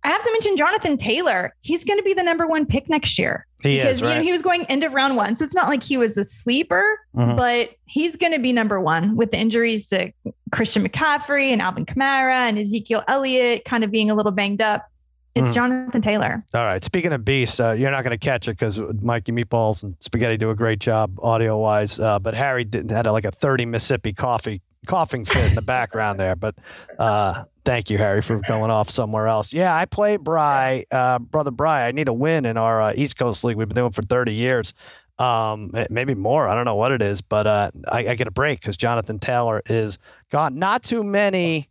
I 0.02 0.08
have 0.08 0.22
to 0.22 0.30
mention 0.32 0.56
Jonathan 0.56 0.96
Taylor. 0.96 1.54
He's 1.60 1.84
going 1.84 1.98
to 1.98 2.02
be 2.02 2.14
the 2.14 2.22
number 2.22 2.46
one 2.46 2.64
pick 2.64 2.88
next 2.88 3.18
year 3.18 3.46
he 3.62 3.76
because 3.76 3.98
is 3.98 4.00
you 4.00 4.14
know 4.14 4.22
he 4.22 4.32
was 4.32 4.40
going 4.40 4.64
end 4.66 4.82
of 4.82 4.94
round 4.94 5.16
one, 5.16 5.36
so 5.36 5.44
it's 5.44 5.54
not 5.54 5.68
like 5.68 5.82
he 5.82 5.98
was 5.98 6.16
a 6.16 6.24
sleeper, 6.24 6.98
Mhm. 7.14 7.36
but 7.36 7.70
he's 7.84 8.16
going 8.16 8.32
to 8.32 8.38
be 8.38 8.52
number 8.52 8.80
one 8.80 9.16
with 9.16 9.30
the 9.32 9.38
injuries 9.38 9.86
to 9.88 10.10
Christian 10.52 10.86
McCaffrey 10.88 11.50
and 11.52 11.60
Alvin 11.60 11.84
Kamara 11.84 12.48
and 12.48 12.58
Ezekiel 12.58 13.04
Elliott 13.08 13.66
kind 13.66 13.84
of 13.84 13.90
being 13.90 14.10
a 14.10 14.14
little 14.14 14.32
banged 14.32 14.62
up. 14.62 14.86
It's 15.34 15.50
Mhm. 15.50 15.54
Jonathan 15.54 16.02
Taylor. 16.02 16.44
All 16.54 16.64
right. 16.64 16.82
Speaking 16.82 17.12
of 17.12 17.24
beasts, 17.24 17.60
uh, 17.60 17.70
you're 17.72 17.90
not 17.90 18.02
going 18.02 18.18
to 18.18 18.18
catch 18.18 18.48
it 18.48 18.52
because 18.52 18.80
Mikey 19.00 19.32
Meatballs 19.32 19.82
and 19.84 19.94
Spaghetti 20.00 20.36
do 20.36 20.50
a 20.50 20.54
great 20.56 20.80
job 20.80 21.18
audio 21.22 21.56
wise. 21.58 22.00
Uh, 22.00 22.18
but 22.18 22.34
Harry 22.34 22.64
did, 22.64 22.90
had 22.90 23.06
a, 23.06 23.12
like 23.12 23.24
a 23.24 23.30
30 23.30 23.64
Mississippi 23.66 24.12
coffee 24.12 24.60
coughing 24.86 25.24
fit 25.24 25.48
in 25.50 25.54
the 25.54 25.62
background 25.62 26.18
there. 26.18 26.34
But 26.34 26.56
uh, 26.98 27.44
thank 27.64 27.90
you, 27.90 27.98
Harry, 27.98 28.22
for 28.22 28.40
going 28.48 28.70
off 28.72 28.90
somewhere 28.90 29.28
else. 29.28 29.52
Yeah, 29.52 29.74
I 29.74 29.84
play 29.84 30.16
Bry, 30.16 30.84
uh, 30.90 31.18
brother 31.20 31.50
Bry. 31.52 31.86
I 31.86 31.92
need 31.92 32.08
a 32.08 32.12
win 32.12 32.44
in 32.44 32.56
our 32.56 32.82
uh, 32.82 32.92
East 32.96 33.16
Coast 33.16 33.44
League. 33.44 33.56
We've 33.56 33.68
been 33.68 33.76
doing 33.76 33.92
for 33.92 34.02
30 34.02 34.34
years. 34.34 34.74
Um, 35.18 35.70
eh, 35.74 35.86
maybe 35.90 36.14
more. 36.14 36.48
I 36.48 36.54
don't 36.54 36.64
know 36.64 36.76
what 36.76 36.92
it 36.92 37.02
is, 37.02 37.20
but 37.20 37.46
uh, 37.46 37.70
I, 37.92 38.08
I 38.08 38.14
get 38.14 38.26
a 38.26 38.30
break 38.30 38.60
because 38.60 38.76
Jonathan 38.78 39.18
Taylor 39.18 39.62
is 39.66 39.98
gone. 40.30 40.58
Not 40.58 40.82
too 40.82 41.04
many. 41.04 41.68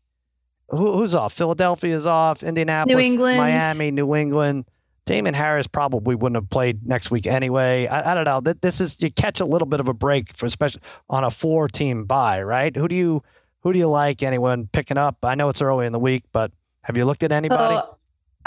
Who, 0.71 0.93
who's 0.93 1.15
off? 1.15 1.33
Philadelphia 1.33 1.95
is 1.95 2.05
off. 2.05 2.43
Indianapolis, 2.43 3.05
England. 3.05 3.37
Miami, 3.37 3.91
New 3.91 4.15
England. 4.15 4.65
Damien 5.05 5.33
Harris 5.33 5.65
probably 5.65 6.13
wouldn't 6.13 6.35
have 6.35 6.49
played 6.51 6.85
next 6.85 7.09
week 7.09 7.25
anyway. 7.25 7.87
I, 7.87 8.11
I 8.11 8.13
don't 8.13 8.25
know. 8.25 8.53
This 8.61 8.79
is 8.79 8.95
you 9.01 9.09
catch 9.09 9.39
a 9.39 9.45
little 9.45 9.65
bit 9.65 9.79
of 9.79 9.87
a 9.87 9.93
break 9.93 10.37
for 10.37 10.45
especially 10.45 10.81
on 11.09 11.23
a 11.23 11.31
four 11.31 11.67
team 11.67 12.05
buy, 12.05 12.43
right? 12.43 12.75
Who 12.75 12.87
do 12.87 12.95
you 12.95 13.23
who 13.61 13.73
do 13.73 13.79
you 13.79 13.87
like? 13.87 14.21
Anyone 14.21 14.67
picking 14.71 14.97
up? 14.97 15.17
I 15.23 15.33
know 15.33 15.49
it's 15.49 15.63
early 15.63 15.87
in 15.87 15.93
the 15.93 15.99
week, 15.99 16.25
but 16.31 16.51
have 16.83 16.95
you 16.95 17.05
looked 17.05 17.23
at 17.23 17.31
anybody? 17.31 17.75
Oh, 17.75 17.97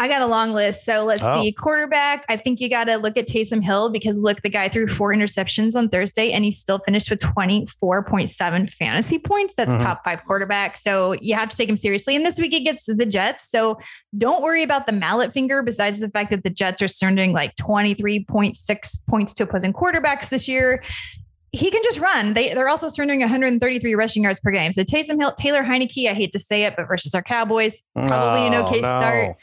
I 0.03 0.09
got 0.09 0.21
a 0.21 0.27
long 0.27 0.53
list. 0.53 0.85
So 0.85 1.05
let's 1.05 1.23
Oh. 1.23 1.41
see. 1.41 1.53
Quarterback, 1.53 2.25
I 2.29 2.37
think 2.37 2.61
you 2.61 2.69
got 2.69 2.85
to 2.85 2.97
look 2.97 3.17
at 3.17 3.29
Taysom 3.29 3.63
Hill 3.63 3.89
because 3.91 4.19
look, 4.19 4.43
the 4.43 4.49
guy 4.49 4.69
threw 4.69 4.89
four 4.89 5.15
interceptions 5.15 5.77
on 5.77 5.89
Thursday 5.89 6.33
and 6.33 6.45
he 6.45 6.51
still 6.51 6.81
finished 6.81 7.09
with 7.09 7.21
24.7 7.21 8.67
fantasy 8.67 9.21
points. 9.21 9.55
That's 9.57 9.75
Mhm. 9.75 9.81
top 9.83 10.03
five 10.05 10.25
quarterback. 10.27 10.77
So 10.77 11.13
you 11.21 11.37
have 11.37 11.49
to 11.51 11.57
take 11.57 11.69
him 11.69 11.77
seriously. 11.77 12.17
And 12.17 12.27
this 12.27 12.41
week 12.41 12.53
he 12.53 12.65
gets 12.65 12.87
the 12.87 13.07
Jets. 13.07 13.49
So 13.49 13.79
don't 14.19 14.43
worry 14.43 14.65
about 14.65 14.87
the 14.87 14.93
mallet 14.93 15.33
finger, 15.33 15.63
besides 15.63 16.01
the 16.01 16.09
fact 16.09 16.31
that 16.31 16.43
the 16.43 16.51
Jets 16.51 16.83
are 16.83 16.89
surrendering 16.89 17.33
like 17.33 17.55
23.6 17.57 18.97
points 19.09 19.35
to 19.35 19.45
opposing 19.45 19.73
quarterbacks 19.73 20.29
this 20.31 20.49
year. 20.49 20.83
He 21.53 21.71
can 21.71 21.83
just 21.85 22.01
run. 22.01 22.33
They, 22.35 22.55
they're 22.55 22.69
also 22.69 22.89
surrendering 22.89 23.21
133 23.21 23.95
rushing 23.95 24.23
yards 24.25 24.41
per 24.41 24.51
game. 24.51 24.73
So 24.73 24.83
Taysom 24.83 25.21
Hill, 25.21 25.33
Taylor 25.35 25.63
Heinicke, 25.63 26.09
I 26.11 26.15
hate 26.15 26.33
to 26.33 26.39
say 26.39 26.65
it, 26.65 26.75
but 26.77 26.89
versus 26.89 27.15
our 27.15 27.23
Cowboys, 27.23 27.83
probably 27.95 28.47
an 28.47 28.55
Oh, 28.55 28.65
okay 28.67 28.81
no. 28.81 28.89
start. 28.89 29.37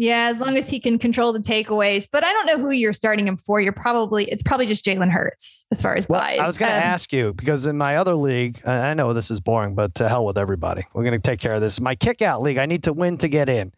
Yeah, 0.00 0.28
as 0.28 0.38
long 0.38 0.56
as 0.56 0.70
he 0.70 0.78
can 0.78 0.96
control 0.98 1.32
the 1.32 1.40
takeaways. 1.40 2.06
But 2.10 2.22
I 2.24 2.32
don't 2.32 2.46
know 2.46 2.56
who 2.58 2.70
you're 2.70 2.92
starting 2.92 3.26
him 3.26 3.36
for. 3.36 3.60
You're 3.60 3.72
probably 3.72 4.26
it's 4.26 4.44
probably 4.44 4.66
just 4.66 4.84
Jalen 4.84 5.10
Hurts 5.10 5.66
as 5.72 5.82
far 5.82 5.96
as 5.96 6.08
Well, 6.08 6.20
buys. 6.20 6.38
I 6.38 6.46
was 6.46 6.56
going 6.56 6.70
to 6.70 6.76
Um, 6.78 6.82
ask 6.84 7.12
you 7.12 7.34
because 7.34 7.66
in 7.66 7.76
my 7.76 7.96
other 7.96 8.14
league, 8.14 8.60
I 8.64 8.90
I 8.90 8.94
know 8.94 9.12
this 9.12 9.30
is 9.30 9.40
boring, 9.40 9.74
but 9.74 9.96
to 9.96 10.08
hell 10.08 10.24
with 10.24 10.38
everybody. 10.38 10.84
We're 10.94 11.02
going 11.02 11.20
to 11.20 11.30
take 11.30 11.40
care 11.40 11.54
of 11.54 11.60
this. 11.60 11.80
My 11.80 11.96
kick 11.96 12.22
out 12.22 12.40
league, 12.42 12.58
I 12.58 12.66
need 12.66 12.84
to 12.84 12.92
win 12.92 13.18
to 13.18 13.28
get 13.28 13.48
in. 13.48 13.72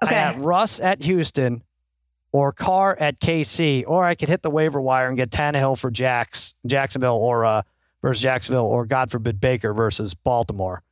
I 0.00 0.06
Okay. 0.06 0.14
got 0.14 0.40
Russ 0.42 0.80
at 0.80 1.02
Houston 1.02 1.62
or 2.32 2.52
Carr 2.52 2.96
at 2.98 3.20
KC, 3.20 3.84
or 3.86 4.04
I 4.04 4.14
could 4.14 4.28
hit 4.30 4.42
the 4.42 4.50
waiver 4.50 4.80
wire 4.80 5.08
and 5.08 5.16
get 5.18 5.30
Tannehill 5.30 5.78
for 5.78 5.90
Jacks, 5.90 6.54
Jacksonville 6.66 7.16
or 7.16 7.44
uh, 7.44 7.62
versus 8.00 8.22
Jacksonville, 8.22 8.64
or 8.66 8.86
God 8.86 9.10
forbid 9.10 9.38
Baker 9.40 9.74
versus 9.74 10.14
Baltimore. 10.14 10.82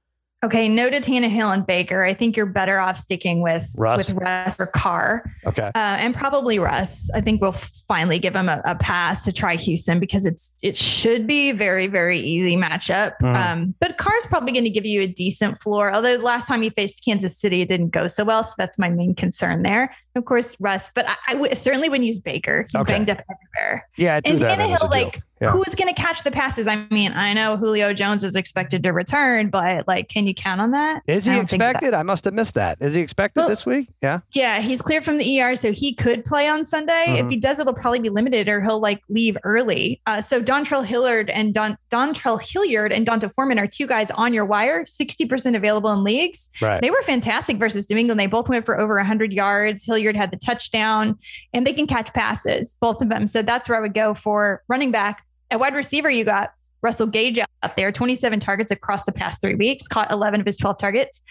Okay, 0.44 0.68
no 0.68 0.90
to 0.90 1.00
Tannehill 1.00 1.52
and 1.54 1.66
Baker. 1.66 2.04
I 2.04 2.12
think 2.12 2.36
you're 2.36 2.44
better 2.44 2.78
off 2.78 2.98
sticking 2.98 3.40
with 3.40 3.66
Russ? 3.78 4.06
with 4.08 4.18
Russ 4.20 4.60
or 4.60 4.66
Carr, 4.66 5.24
Okay. 5.46 5.68
uh, 5.68 5.70
and 5.74 6.14
probably 6.14 6.58
Russ. 6.58 7.10
I 7.14 7.22
think 7.22 7.40
we'll 7.40 7.52
finally 7.52 8.18
give 8.18 8.36
him 8.36 8.48
a, 8.50 8.60
a 8.66 8.74
pass 8.74 9.24
to 9.24 9.32
try 9.32 9.56
Houston 9.56 9.98
because 9.98 10.26
it's 10.26 10.58
it 10.60 10.76
should 10.76 11.26
be 11.26 11.48
a 11.50 11.54
very 11.54 11.86
very 11.86 12.20
easy 12.20 12.54
matchup. 12.54 13.14
Mhm. 13.22 13.34
Um, 13.34 13.74
but 13.80 13.96
Carr's 13.96 14.26
probably 14.26 14.52
going 14.52 14.64
to 14.64 14.70
give 14.70 14.84
you 14.84 15.00
a 15.00 15.06
decent 15.06 15.58
floor. 15.58 15.92
Although 15.92 16.16
last 16.16 16.48
time 16.48 16.60
he 16.60 16.68
faced 16.68 17.02
Kansas 17.04 17.36
City, 17.38 17.62
it 17.62 17.68
didn't 17.68 17.90
go 17.90 18.06
so 18.06 18.22
well, 18.22 18.42
so 18.42 18.52
that's 18.58 18.78
my 18.78 18.90
main 18.90 19.14
concern 19.14 19.62
there. 19.62 19.94
Of 20.16 20.24
course, 20.24 20.56
Russ, 20.60 20.90
but 20.94 21.08
I, 21.08 21.14
I 21.28 21.32
w- 21.34 21.54
certainly 21.54 21.88
wouldn't 21.88 22.06
use 22.06 22.18
Baker. 22.18 22.66
He's 22.72 22.80
Okay. 22.80 22.92
banged 22.92 23.10
up 23.10 23.18
everywhere. 23.20 23.88
Yeah, 23.96 24.20
And 24.24 24.38
Tannehill, 24.38 24.80
joke. 24.80 24.90
like, 24.90 25.20
Yeah. 25.40 25.50
who's 25.50 25.74
going 25.74 25.94
to 25.94 26.00
catch 26.00 26.24
the 26.24 26.30
passes? 26.30 26.66
I 26.66 26.86
mean, 26.90 27.12
I 27.12 27.34
know 27.34 27.56
Julio 27.58 27.92
Jones 27.92 28.24
is 28.24 28.34
expected 28.34 28.82
to 28.84 28.90
return, 28.92 29.50
but 29.50 29.86
like, 29.86 30.08
can 30.08 30.26
you 30.26 30.32
count 30.34 30.60
on 30.62 30.70
that? 30.70 31.02
Is 31.06 31.26
he 31.26 31.32
don't 31.34 31.48
think 31.50 31.62
so. 31.62 31.68
expected? 31.68 31.92
I 31.94 32.02
must 32.02 32.24
have 32.24 32.32
missed 32.32 32.54
that. 32.54 32.78
Is 32.80 32.94
he 32.94 33.02
expected 33.02 33.40
Well- 33.40 33.48
this 33.50 33.66
week? 33.66 33.88
Yeah. 34.02 34.20
Yeah, 34.32 34.60
he's 34.60 34.80
cleared 34.80 35.04
from 35.04 35.18
the 35.18 35.40
ER, 35.42 35.54
so 35.56 35.72
he 35.72 35.92
could 35.94 36.24
play 36.24 36.48
on 36.48 36.64
Sunday. 36.64 37.04
Mhm. 37.08 37.24
If 37.24 37.28
he 37.30 37.36
does, 37.36 37.58
it'll 37.58 37.74
probably 37.74 37.98
be 37.98 38.08
limited, 38.08 38.48
or 38.48 38.60
he'll 38.62 38.80
like 38.80 39.02
leave 39.10 39.36
early. 39.44 40.00
Uh, 40.06 40.20
so 40.22 40.40
Dontrell 40.42 40.84
Hilliard 40.84 41.28
and 41.30 41.52
Don 41.52 41.76
Dontrell 41.90 42.40
Hilliard 42.40 42.92
and 42.92 43.04
D'Onta 43.04 43.28
Foreman 43.34 43.58
are 43.58 43.66
two 43.66 43.86
guys 43.86 44.10
on 44.12 44.32
your 44.32 44.44
wire, 44.46 44.86
sixty 44.86 45.26
percent 45.26 45.56
available 45.56 45.90
in 45.92 46.04
leagues. 46.04 46.50
Right. 46.62 46.80
They 46.80 46.90
were 46.90 47.02
fantastic 47.02 47.56
versus 47.58 47.90
New 47.90 47.96
England. 47.96 48.20
They 48.20 48.26
both 48.26 48.48
went 48.48 48.64
for 48.64 48.78
over 48.78 48.96
100 48.96 49.32
yards. 49.32 49.84
Hilliard 49.84 50.05
had 50.14 50.30
the 50.30 50.36
touchdown, 50.36 51.18
and 51.52 51.66
they 51.66 51.72
can 51.72 51.86
catch 51.86 52.12
passes, 52.12 52.76
both 52.80 53.00
of 53.00 53.08
them. 53.08 53.26
So 53.26 53.42
that's 53.42 53.68
where 53.68 53.78
I 53.78 53.80
would 53.80 53.94
go 53.94 54.14
for 54.14 54.62
running 54.68 54.92
back. 54.92 55.24
At 55.50 55.58
wide 55.58 55.74
receiver, 55.74 56.10
you 56.10 56.24
got 56.24 56.52
Russell 56.82 57.06
Gage 57.06 57.38
up 57.62 57.76
there, 57.76 57.90
27 57.90 58.38
targets 58.38 58.70
across 58.70 59.04
the 59.04 59.12
past 59.12 59.40
three 59.40 59.54
weeks, 59.54 59.88
caught 59.88 60.10
11 60.10 60.40
of 60.40 60.46
his 60.46 60.56
12 60.56 60.78
targets. 60.78 61.22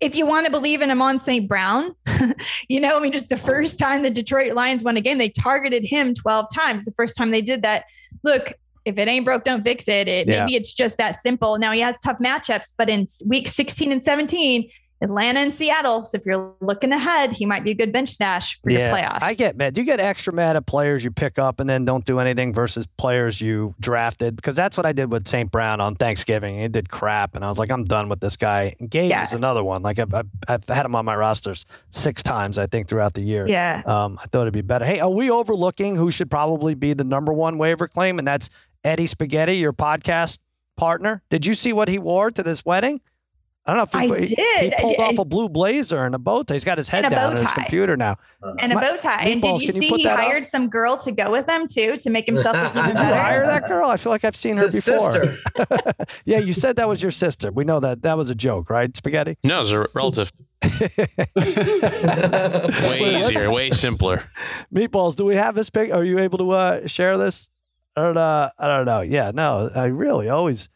If 0.00 0.14
you 0.14 0.26
want 0.26 0.46
to 0.46 0.50
believe 0.50 0.82
in 0.82 0.90
Amon 0.90 1.18
St. 1.18 1.48
Brown, 1.48 1.94
you 2.68 2.80
know, 2.80 2.96
I 2.96 3.00
mean, 3.00 3.12
just 3.12 3.30
the 3.30 3.36
first 3.36 3.78
time 3.78 4.02
the 4.02 4.10
Detroit 4.10 4.54
Lions 4.54 4.84
won 4.84 4.96
a 4.96 5.00
game, 5.00 5.18
they 5.18 5.30
targeted 5.30 5.84
him 5.84 6.14
12 6.14 6.46
times. 6.54 6.84
The 6.84 6.92
first 6.92 7.16
time 7.16 7.30
they 7.30 7.42
did 7.42 7.62
that. 7.62 7.84
Look, 8.22 8.52
if 8.84 8.96
it 8.96 9.08
ain't 9.08 9.24
broke, 9.24 9.44
don't 9.44 9.62
fix 9.62 9.88
it. 9.88 10.08
it 10.08 10.28
Yeah. 10.28 10.44
Maybe 10.44 10.56
it's 10.56 10.72
just 10.72 10.98
that 10.98 11.16
simple. 11.16 11.58
Now 11.58 11.72
he 11.72 11.80
has 11.80 11.98
tough 12.00 12.18
matchups, 12.18 12.72
but 12.76 12.88
in 12.88 13.06
week 13.26 13.48
16 13.48 13.92
and 13.92 14.02
17, 14.02 14.70
Atlanta 15.00 15.40
and 15.40 15.54
Seattle. 15.54 16.04
So 16.04 16.16
if 16.18 16.26
you're 16.26 16.52
looking 16.60 16.92
ahead, 16.92 17.32
he 17.32 17.46
might 17.46 17.62
be 17.62 17.70
a 17.70 17.74
good 17.74 17.92
bench 17.92 18.08
stash 18.08 18.60
for 18.62 18.70
your 18.70 18.80
playoffs. 18.88 19.22
I 19.22 19.34
get 19.34 19.56
mad. 19.56 19.76
You 19.78 19.84
get 19.84 20.00
extra 20.00 20.32
mad 20.32 20.56
at 20.56 20.66
players 20.66 21.04
you 21.04 21.10
pick 21.10 21.38
up 21.38 21.60
and 21.60 21.68
then 21.70 21.84
don't 21.84 22.04
do 22.04 22.18
anything 22.18 22.52
versus 22.52 22.86
players 22.96 23.40
you 23.40 23.74
drafted 23.78 24.34
because 24.36 24.56
that's 24.56 24.76
what 24.76 24.86
I 24.86 24.92
did 24.92 25.12
with 25.12 25.28
St. 25.28 25.50
Brown 25.50 25.80
on 25.80 25.94
Thanksgiving. 25.94 26.58
He 26.58 26.66
did 26.68 26.90
crap, 26.90 27.36
and 27.36 27.44
I 27.44 27.48
was 27.48 27.58
like, 27.58 27.70
I'm 27.70 27.84
done 27.84 28.08
with 28.08 28.20
this 28.20 28.36
guy. 28.36 28.74
Gage 28.88 29.10
Yeah. 29.10 29.22
is 29.22 29.32
another 29.34 29.62
one. 29.62 29.82
Like 29.82 29.98
I've, 29.98 30.12
I've, 30.12 30.26
I've 30.48 30.68
had 30.68 30.84
him 30.84 30.94
on 30.96 31.04
my 31.04 31.14
rosters 31.14 31.64
six 31.90 32.22
times, 32.22 32.58
I 32.58 32.66
think, 32.66 32.88
throughout 32.88 33.14
the 33.14 33.22
year. 33.22 33.46
Yeah. 33.46 33.82
Um, 33.86 34.18
I 34.22 34.26
thought 34.26 34.42
it'd 34.42 34.52
be 34.54 34.62
better. 34.62 34.84
Hey, 34.84 34.98
are 35.00 35.10
we 35.10 35.30
overlooking 35.30 35.94
who 35.96 36.10
should 36.10 36.30
probably 36.30 36.74
be 36.74 36.92
the 36.94 37.04
number 37.04 37.32
one 37.32 37.56
waiver 37.58 37.86
claim? 37.86 38.18
And 38.18 38.26
that's 38.26 38.50
Eddie 38.84 39.06
Spaghetti, 39.06 39.56
your 39.56 39.72
podcast 39.72 40.38
partner. 40.76 41.22
Did 41.30 41.44
you 41.46 41.54
see 41.54 41.72
what 41.72 41.88
he 41.88 41.98
wore 41.98 42.30
to 42.30 42.42
this 42.42 42.64
wedding? 42.64 43.00
I 43.68 43.74
don't 43.74 43.92
know 43.94 44.00
if 44.08 44.20
he, 44.22 44.28
he- 44.28 44.34
did. 44.34 44.60
he 44.60 44.74
I 44.74 44.80
pulled 44.80 44.96
did. 44.96 45.00
off 45.00 45.18
a 45.18 45.24
blue 45.26 45.48
blazer 45.50 46.04
and 46.06 46.14
a 46.14 46.18
bow 46.18 46.42
tie. 46.42 46.54
He's 46.54 46.64
got 46.64 46.78
his 46.78 46.88
head 46.88 47.02
down 47.02 47.32
on 47.32 47.36
his 47.36 47.52
computer 47.52 47.96
now. 47.98 48.16
And 48.60 48.72
a 48.72 48.74
My- 48.76 48.80
bow 48.80 48.96
tie. 48.96 49.24
And 49.24 49.42
did 49.42 49.60
you 49.60 49.66
can 49.68 49.76
you 49.76 49.88
see 49.88 49.88
he 49.98 50.04
that 50.04 50.14
up? 50.18 50.24
hired 50.24 50.46
some 50.46 50.68
girl 50.70 50.96
to 50.98 51.12
go 51.12 51.30
with 51.30 51.46
them 51.46 51.66
too 51.68 51.96
to 51.98 52.08
make 52.10 52.24
himself 52.26 52.56
look 52.56 52.72
even 52.74 52.96
Did 52.96 52.98
you 52.98 53.04
hire 53.04 53.44
that 53.46 53.68
girl? 53.68 53.90
I 53.90 53.98
feel 53.98 54.10
like 54.10 54.24
I've 54.24 54.34
seen 54.36 54.56
her 54.56 54.64
It's 54.64 54.74
his 54.74 54.84
before. 54.86 55.36
yeah, 56.24 56.38
you 56.38 56.54
said 56.54 56.76
that 56.76 56.88
was 56.88 57.02
your 57.02 57.10
sister. 57.10 57.52
We 57.52 57.64
know 57.64 57.78
that. 57.80 58.02
That 58.02 58.16
was 58.16 58.30
a 58.30 58.34
joke, 58.34 58.70
right? 58.70 58.96
Spaghetti. 58.96 59.36
No, 59.44 59.60
it's 59.60 59.70
a 59.70 59.86
relative. 59.94 60.32
Way 61.36 63.20
easier, 63.20 63.50
way 63.52 63.70
simpler. 63.70 64.24
Meatballs, 64.74 65.14
do 65.16 65.24
we 65.24 65.36
have 65.36 65.54
this 65.54 65.70
pic? 65.70 65.92
Are 65.92 66.04
you 66.04 66.18
able 66.18 66.38
to 66.38 66.50
uh, 66.50 66.86
share 66.86 67.16
this? 67.16 67.50
I 67.96 68.02
don't, 68.02 68.16
uh, 68.16 68.50
I 68.58 68.66
don't 68.68 68.86
know. 68.86 69.00
Yeah, 69.02 69.32
no, 69.34 69.70
I 69.74 69.86
really 69.86 70.28
always. 70.28 70.68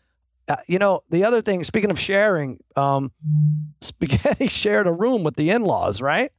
Uh, 0.49 0.57
you 0.67 0.79
know, 0.79 1.03
the 1.11 1.25
other 1.25 1.41
thing, 1.41 1.63
speaking 1.65 1.91
of 1.91 1.99
sharing, 1.99 2.59
um, 2.77 3.13
Spaghetti 3.81 4.49
shared 4.49 4.87
a 4.87 4.93
room 4.93 5.25
with 5.25 5.37
the 5.37 5.51
in 5.51 5.63
laws, 5.63 6.01
right? 6.01 6.33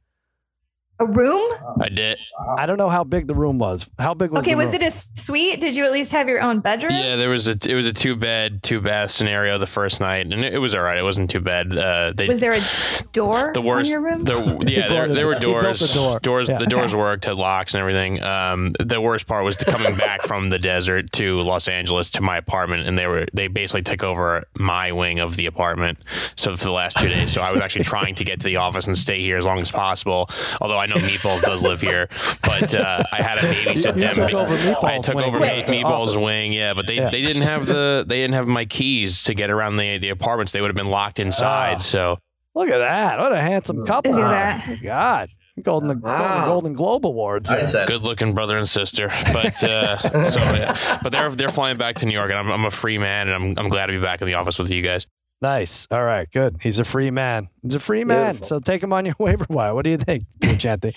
A 1.00 1.06
room? 1.06 1.42
I 1.80 1.88
did. 1.88 2.18
I 2.56 2.66
don't 2.66 2.78
know 2.78 2.88
how 2.88 3.02
big 3.02 3.26
the 3.26 3.34
room 3.34 3.58
was. 3.58 3.88
How 3.98 4.14
big 4.14 4.30
was 4.30 4.38
it? 4.38 4.48
Okay, 4.48 4.52
the 4.52 4.58
was 4.64 4.72
room? 4.72 4.82
it 4.82 4.86
a 4.86 4.90
suite? 4.92 5.60
Did 5.60 5.74
you 5.74 5.84
at 5.84 5.90
least 5.90 6.12
have 6.12 6.28
your 6.28 6.40
own 6.40 6.60
bedroom? 6.60 6.92
Yeah, 6.92 7.16
there 7.16 7.28
was 7.30 7.48
a 7.48 7.58
it 7.68 7.74
was 7.74 7.86
a 7.86 7.92
two 7.92 8.14
bed, 8.14 8.62
two 8.62 8.80
bath 8.80 9.10
scenario 9.10 9.58
the 9.58 9.66
first 9.66 9.98
night, 10.00 10.26
and 10.32 10.44
it, 10.44 10.54
it 10.54 10.58
was 10.58 10.72
all 10.72 10.82
right. 10.82 10.96
It 10.96 11.02
wasn't 11.02 11.30
too 11.30 11.40
bad. 11.40 11.76
Uh, 11.76 12.12
they 12.16 12.28
Was 12.28 12.38
there 12.38 12.52
a 12.52 12.62
door 13.12 13.50
the 13.52 13.60
worst. 13.60 13.88
on 13.88 13.90
your 13.90 14.00
room? 14.02 14.22
The, 14.24 14.34
yeah, 14.68 14.86
there, 14.88 15.06
brought 15.06 15.14
there 15.16 15.26
were 15.26 15.34
door. 15.34 15.60
He 15.60 15.66
built 15.66 15.78
doors. 15.78 15.94
door. 15.94 16.20
Doors. 16.20 16.48
Yeah. 16.48 16.58
The 16.64 16.66
doors 16.66 16.94
worked, 16.94 17.24
had 17.24 17.34
locks 17.34 17.74
and 17.74 17.80
everything. 17.80 18.22
Um, 18.22 18.74
the 18.78 19.00
worst 19.00 19.26
part 19.26 19.44
was 19.44 19.56
coming 19.56 19.96
back 19.96 20.22
from 20.22 20.48
the 20.48 20.58
desert 20.58 21.10
to 21.14 21.34
Los 21.34 21.66
Angeles 21.66 22.08
to 22.12 22.20
my 22.22 22.36
apartment, 22.36 22.86
and 22.86 22.96
they 22.96 23.08
were 23.08 23.26
they 23.34 23.48
basically 23.48 23.82
took 23.82 24.04
over 24.04 24.44
my 24.56 24.92
wing 24.92 25.18
of 25.18 25.34
the 25.34 25.46
apartment. 25.46 25.98
So 26.36 26.56
for 26.56 26.62
the 26.64 26.70
last 26.70 26.98
two 26.98 27.08
days, 27.08 27.32
so 27.32 27.42
I 27.42 27.50
was 27.50 27.60
actually 27.60 27.84
trying 27.84 28.14
to 28.14 28.24
get 28.24 28.38
to 28.40 28.44
the 28.46 28.56
office 28.56 28.86
and 28.86 28.96
stay 28.96 29.20
here 29.20 29.36
as 29.36 29.44
long 29.44 29.58
as 29.58 29.72
possible. 29.72 30.30
Although 30.60 30.78
I 30.78 30.83
know 30.86 30.96
Meatballs 30.96 31.40
does 31.42 31.62
live 31.62 31.80
here, 31.80 32.08
but 32.42 32.74
uh, 32.74 33.02
I 33.12 33.22
had 33.22 33.36
to 33.40 33.46
babysit 33.46 33.94
You 33.96 34.00
them. 34.00 34.14
took 34.14 34.32
over 34.34 34.54
I 34.54 34.58
Meatballs' 34.58 35.04
took 35.04 35.14
wing 35.14 35.24
over 35.24 35.44
at 35.44 35.66
Meatballs' 35.66 36.22
wing, 36.22 36.52
yeah, 36.52 36.74
but 36.74 36.86
they, 36.86 36.94
Yeah. 36.96 37.10
they 37.10 37.22
didn't 37.22 37.42
have 37.42 37.66
the 37.66 38.04
they 38.06 38.16
didn't 38.16 38.34
have 38.34 38.46
my 38.46 38.64
keys 38.64 39.24
to 39.24 39.34
get 39.34 39.50
around 39.50 39.76
the 39.76 39.98
the 39.98 40.08
apartments. 40.10 40.52
They 40.52 40.60
would 40.60 40.68
have 40.68 40.76
been 40.76 40.86
locked 40.88 41.18
inside. 41.20 41.76
Ah. 41.76 41.78
So 41.78 42.18
Look 42.56 42.68
at 42.70 42.78
that! 42.78 43.18
What 43.18 43.32
a 43.32 43.36
handsome 43.40 43.84
couple! 43.84 44.12
Look 44.12 44.22
at 44.22 44.26
Oh, 44.26 44.30
that. 44.30 44.68
my 44.68 44.76
God, 44.76 45.28
Golden 45.60 46.00
Wow. 46.00 46.18
Golden, 46.18 46.44
Golden 46.46 46.72
Globe 46.74 47.06
Awards. 47.06 47.50
I 47.50 47.64
said, 47.64 47.88
good 47.88 48.02
looking 48.02 48.32
brother 48.32 48.56
and 48.56 48.68
sister. 48.68 49.08
But 49.32 49.60
uh, 49.64 49.96
so 50.24 50.38
yeah. 50.40 50.98
but 51.02 51.10
they're 51.10 51.30
they're 51.30 51.48
flying 51.48 51.78
back 51.78 51.96
to 51.96 52.06
New 52.06 52.12
York, 52.12 52.30
and 52.30 52.38
I'm, 52.38 52.50
I'm 52.52 52.64
a 52.64 52.70
free 52.70 52.98
man, 52.98 53.28
and 53.28 53.34
I'm 53.34 53.64
I'm 53.64 53.68
glad 53.68 53.86
to 53.86 53.92
be 53.92 53.98
back 54.00 54.20
in 54.20 54.28
the 54.28 54.34
office 54.34 54.56
with 54.58 54.70
you 54.70 54.82
guys. 54.82 55.06
Nice. 55.44 55.86
All 55.90 56.02
right. 56.02 56.26
Good. 56.30 56.56
He's 56.62 56.78
a 56.78 56.84
free 56.84 57.10
man. 57.10 57.50
He's 57.62 57.74
a 57.74 57.78
free 57.78 58.02
man. 58.02 58.36
Beautiful. 58.36 58.46
So 58.46 58.60
take 58.60 58.82
him 58.82 58.94
on 58.94 59.04
your 59.04 59.14
waiver 59.18 59.44
wire. 59.50 59.74
What 59.74 59.84
do 59.84 59.90
you 59.90 59.98
think, 59.98 60.24
Chanty? 60.56 60.96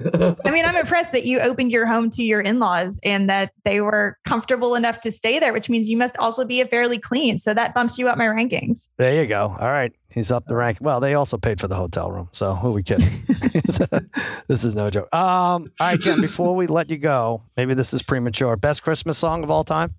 I 0.04 0.50
mean, 0.50 0.66
I'm 0.66 0.76
impressed 0.76 1.12
that 1.12 1.24
you 1.24 1.40
opened 1.40 1.72
your 1.72 1.86
home 1.86 2.10
to 2.10 2.22
your 2.22 2.42
in-laws 2.42 3.00
and 3.02 3.30
that 3.30 3.52
they 3.64 3.80
were 3.80 4.18
comfortable 4.26 4.74
enough 4.74 5.00
to 5.00 5.10
stay 5.10 5.38
there, 5.38 5.54
which 5.54 5.70
means 5.70 5.88
you 5.88 5.96
must 5.96 6.14
also 6.18 6.44
be 6.44 6.60
a 6.60 6.66
fairly 6.66 6.98
clean. 6.98 7.38
So 7.38 7.54
that 7.54 7.72
bumps 7.72 7.96
you 7.96 8.06
up 8.10 8.18
my 8.18 8.26
rankings. 8.26 8.90
There 8.98 9.18
you 9.18 9.26
go. 9.26 9.56
All 9.58 9.70
right. 9.70 9.94
He's 10.10 10.30
up 10.30 10.44
the 10.44 10.54
rank. 10.54 10.76
Well, 10.82 11.00
they 11.00 11.14
also 11.14 11.38
paid 11.38 11.58
for 11.58 11.68
the 11.68 11.74
hotel 11.74 12.12
room. 12.12 12.28
So 12.32 12.54
who 12.54 12.68
are 12.68 12.72
we 12.72 12.82
kidding? 12.82 13.24
this 14.46 14.62
is 14.62 14.74
no 14.74 14.90
joke. 14.90 15.12
Um, 15.14 15.72
all 15.80 15.88
right, 15.88 15.98
Jen, 15.98 16.20
before 16.20 16.54
we 16.54 16.66
let 16.66 16.90
you 16.90 16.98
go, 16.98 17.44
maybe 17.56 17.72
this 17.72 17.94
is 17.94 18.02
premature. 18.02 18.58
Best 18.58 18.82
Christmas 18.82 19.16
song 19.16 19.42
of 19.42 19.50
all 19.50 19.64
time? 19.64 19.94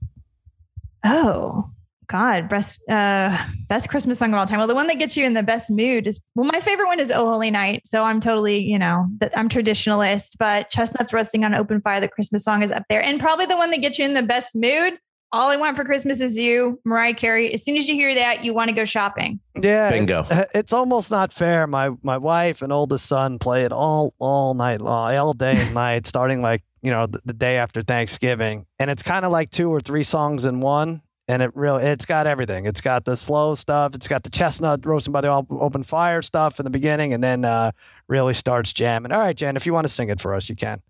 Oh 1.04 1.72
God, 2.10 2.49
best 2.49 2.82
uh 2.89 3.38
best 3.68 3.88
Christmas 3.88 4.18
song 4.18 4.34
of 4.34 4.39
all 4.39 4.45
time. 4.47 4.57
Well, 4.57 4.68
the 4.68 4.76
one 4.76 4.88
that 4.88 4.97
gets 4.97 5.16
you 5.16 5.26
in 5.26 5.36
the 5.36 5.43
best 5.43 5.70
mood 5.70 6.07
is 6.07 6.20
well, 6.34 6.49
my 6.51 6.60
favorite 6.60 6.88
one 6.88 6.99
is 6.99 7.12
Oh 7.12 7.32
Holy 7.32 7.51
Night. 7.51 7.84
So 7.86 8.03
I'm 8.03 8.20
totally, 8.20 8.57
you 8.57 8.80
know, 8.80 9.07
that 9.20 9.38
I'm 9.38 9.47
traditionalist, 9.47 10.38
but 10.39 10.72
Chestnuts 10.72 11.14
Roasting 11.14 11.45
on 11.45 11.53
Open 11.53 11.82
Fire, 11.82 12.01
the 12.01 12.07
Christmas 12.07 12.43
song 12.43 12.64
is 12.64 12.72
up 12.72 12.84
there. 12.89 13.01
And 13.01 13.20
probably 13.20 13.45
the 13.45 13.57
one 13.57 13.70
that 13.72 13.82
gets 13.82 13.99
you 13.99 14.05
in 14.05 14.16
the 14.16 14.24
best 14.24 14.55
mood. 14.55 14.97
All 15.32 15.49
I 15.49 15.57
want 15.57 15.78
for 15.78 15.86
Christmas 15.86 16.22
is 16.22 16.36
you, 16.36 16.82
Mariah 16.84 17.14
Carey. 17.14 17.53
As 17.53 17.64
soon 17.64 17.78
as 17.78 17.88
you 17.88 17.93
hear 17.93 18.16
that, 18.16 18.43
you 18.43 18.51
want 18.55 18.70
to 18.70 18.76
go 18.76 18.84
shopping. 18.84 19.39
Yeah, 19.55 19.91
Bingo. 19.91 20.26
It's, 20.32 20.51
it's 20.55 20.74
almost 20.74 21.12
not 21.12 21.32
fair. 21.32 21.68
My 21.68 21.91
my 22.01 22.18
wife 22.18 22.64
and 22.64 22.74
oldest 22.74 23.05
son 23.05 23.38
play 23.38 23.66
it 23.66 23.72
all 23.72 24.16
all 24.18 24.55
night 24.55 24.82
long, 24.82 25.16
all 25.16 25.34
day 25.34 25.55
and 25.55 25.76
night, 25.76 26.07
starting 26.07 26.41
like 26.41 26.64
you 26.82 26.89
know 26.89 27.05
the, 27.05 27.22
the 27.26 27.34
day 27.34 27.57
after 27.57 27.84
Thanksgiving, 27.84 28.66
and 28.80 28.89
it's 28.89 29.03
kind 29.03 29.24
of 29.24 29.32
like 29.32 29.51
two 29.51 29.70
or 29.70 29.80
three 29.80 30.01
songs 30.01 30.45
in 30.45 30.62
one. 30.62 31.03
And 31.30 31.44
it 31.44 31.56
really, 31.56 31.84
it's 31.84 32.06
got 32.06 32.26
everything. 32.26 32.66
It's 32.66 32.82
got 32.82 33.06
the 33.06 33.16
slow 33.16 33.54
stuff. 33.54 33.94
It's 33.94 34.08
got 34.08 34.24
the 34.24 34.32
chestnut 34.32 34.84
roasting 34.84 35.14
by 35.14 35.22
the 35.22 35.28
open 35.28 35.84
fire 35.84 36.24
stuff 36.24 36.60
in 36.60 36.64
the 36.64 36.72
beginning, 36.72 37.14
and 37.14 37.24
then 37.24 37.46
uh, 37.46 37.72
really 38.08 38.34
starts 38.34 38.74
jamming. 38.74 39.12
All 39.12 39.20
right, 39.20 39.36
Jen, 39.38 39.56
if 39.56 39.68
you 39.68 39.72
want 39.72 39.86
to 39.86 39.94
sing 39.94 40.10
it 40.10 40.20
for 40.20 40.34
us, 40.34 40.50
you 40.50 40.56
can. 40.56 40.82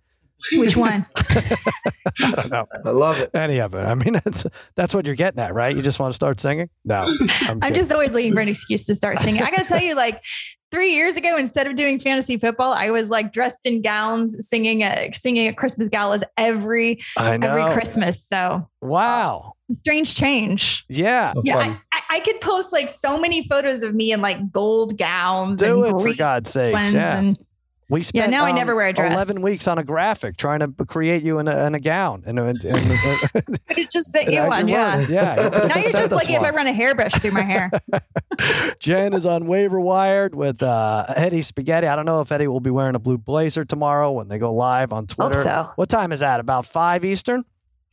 Which 0.54 0.78
one? 0.78 1.06
I 1.30 2.32
don't 2.32 2.50
know 2.50 2.66
I 2.86 2.90
love 2.92 3.20
it. 3.20 3.32
any 3.34 3.60
of 3.60 3.74
it. 3.76 3.80
I 3.82 3.94
mean, 3.96 4.14
that's 4.14 4.46
that's 4.76 4.94
what 4.94 5.06
you're 5.06 5.16
getting 5.16 5.42
at, 5.42 5.54
right? 5.54 5.76
You 5.76 5.82
just 5.82 6.00
want 6.00 6.14
to 6.14 6.16
start 6.16 6.40
singing? 6.40 6.70
No, 6.86 7.06
I'm, 7.42 7.60
I'm 7.62 7.74
just 7.74 7.92
always 7.92 8.14
looking 8.14 8.34
for 8.34 8.40
an 8.40 8.48
excuse 8.48 8.86
to 8.86 8.96
start 8.96 9.20
singing. 9.20 9.42
I 9.42 9.52
got 9.52 9.60
to 9.60 9.66
tell 9.68 9.82
you, 9.82 9.96
like 9.96 10.24
three 10.72 10.94
years 10.94 11.18
ago, 11.18 11.36
instead 11.36 11.68
of 11.68 11.76
doing 11.76 12.00
fantasy 12.00 12.38
football, 12.38 12.72
I 12.72 12.90
was 12.92 13.10
like 13.10 13.34
dressed 13.34 13.66
in 13.66 13.82
gowns, 13.82 14.48
singing 14.48 14.84
at 14.84 15.14
singing 15.18 15.50
at 15.50 15.58
Christmas 15.58 15.90
galas 15.90 16.24
every 16.38 17.02
I 17.18 17.36
know. 17.36 17.58
every 17.58 17.74
Christmas. 17.74 18.24
So 18.24 18.70
Wow. 18.82 19.56
Strange 19.72 20.16
change. 20.16 20.86
Yeah. 20.90 21.32
So 21.34 21.42
Yeah. 21.44 21.58
I, 21.58 21.80
I, 21.94 22.02
I 22.18 22.20
could 22.22 22.42
post 22.42 22.72
like 22.74 22.90
so 22.90 23.20
many 23.20 23.48
photos 23.48 23.84
of 23.84 23.94
me 23.96 24.12
in 24.12 24.22
like 24.22 24.52
gold 24.52 24.98
gowns 24.98 25.60
Do 25.60 25.84
and 25.84 25.86
it 25.88 25.90
for 25.92 26.04
green 26.04 26.16
God's 26.18 26.50
sakes. 26.52 26.74
ones, 26.74 26.94
Yeah. 26.94 27.18
and 27.18 27.38
We 27.90 28.04
spent 28.04 28.26
Yeah, 28.26 28.30
now 28.30 28.46
I 28.46 28.50
um, 28.52 28.56
never 28.56 28.76
wear 28.76 28.88
a 28.88 28.94
dress. 28.94 29.14
11 29.14 29.42
weeks 29.44 29.68
on 29.68 29.78
a 29.80 29.84
graphic 29.84 30.38
trying 30.38 30.60
to 30.60 30.68
create 30.86 31.24
you 31.24 31.40
in 31.40 31.48
a, 31.48 31.66
in 31.66 31.74
a 31.76 31.80
gown. 31.80 32.24
And, 32.26 32.38
and, 32.40 32.64
and, 32.64 32.76
Could 33.68 33.78
have 33.78 33.90
just 33.90 34.12
sent 34.12 34.32
you 34.32 34.40
actually 34.40 34.48
one. 34.48 34.68
Yeah. 34.68 34.98
worked. 34.98 35.10
Yeah. 35.10 35.36
you 35.44 35.50
could've 35.52 35.68
Now 35.70 35.76
you're 35.76 35.92
just 35.92 35.96
us 35.96 36.12
like 36.12 36.30
if 36.30 36.42
I 36.42 36.50
run 36.52 36.68
a 36.68 36.74
hairbrush 36.74 37.14
through 37.14 37.32
my 37.32 37.42
hair. 37.42 37.72
Jen 38.80 39.14
is 39.14 39.26
on 39.26 39.48
waiver 39.48 39.80
wired 39.80 40.36
with 40.36 40.62
uh, 40.64 41.06
Eddie 41.16 41.42
Spaghetti. 41.42 41.88
I 41.88 41.96
don't 41.96 42.06
know 42.06 42.22
if 42.22 42.32
Eddie 42.32 42.48
will 42.48 42.60
be 42.60 42.72
wearing 42.72 42.96
a 42.96 43.00
blue 43.00 43.18
blazer 43.18 43.66
tomorrow 43.66 44.12
when 44.12 44.28
they 44.28 44.38
go 44.40 44.54
live 44.54 44.94
on 44.94 45.04
Hope 45.04 45.32
Twitter. 45.32 45.44
so. 45.44 45.72
What 45.76 45.90
time 45.90 46.12
is 46.12 46.20
that? 46.22 46.40
About 46.40 46.66
5 46.66 47.06
Eastern? 47.06 47.44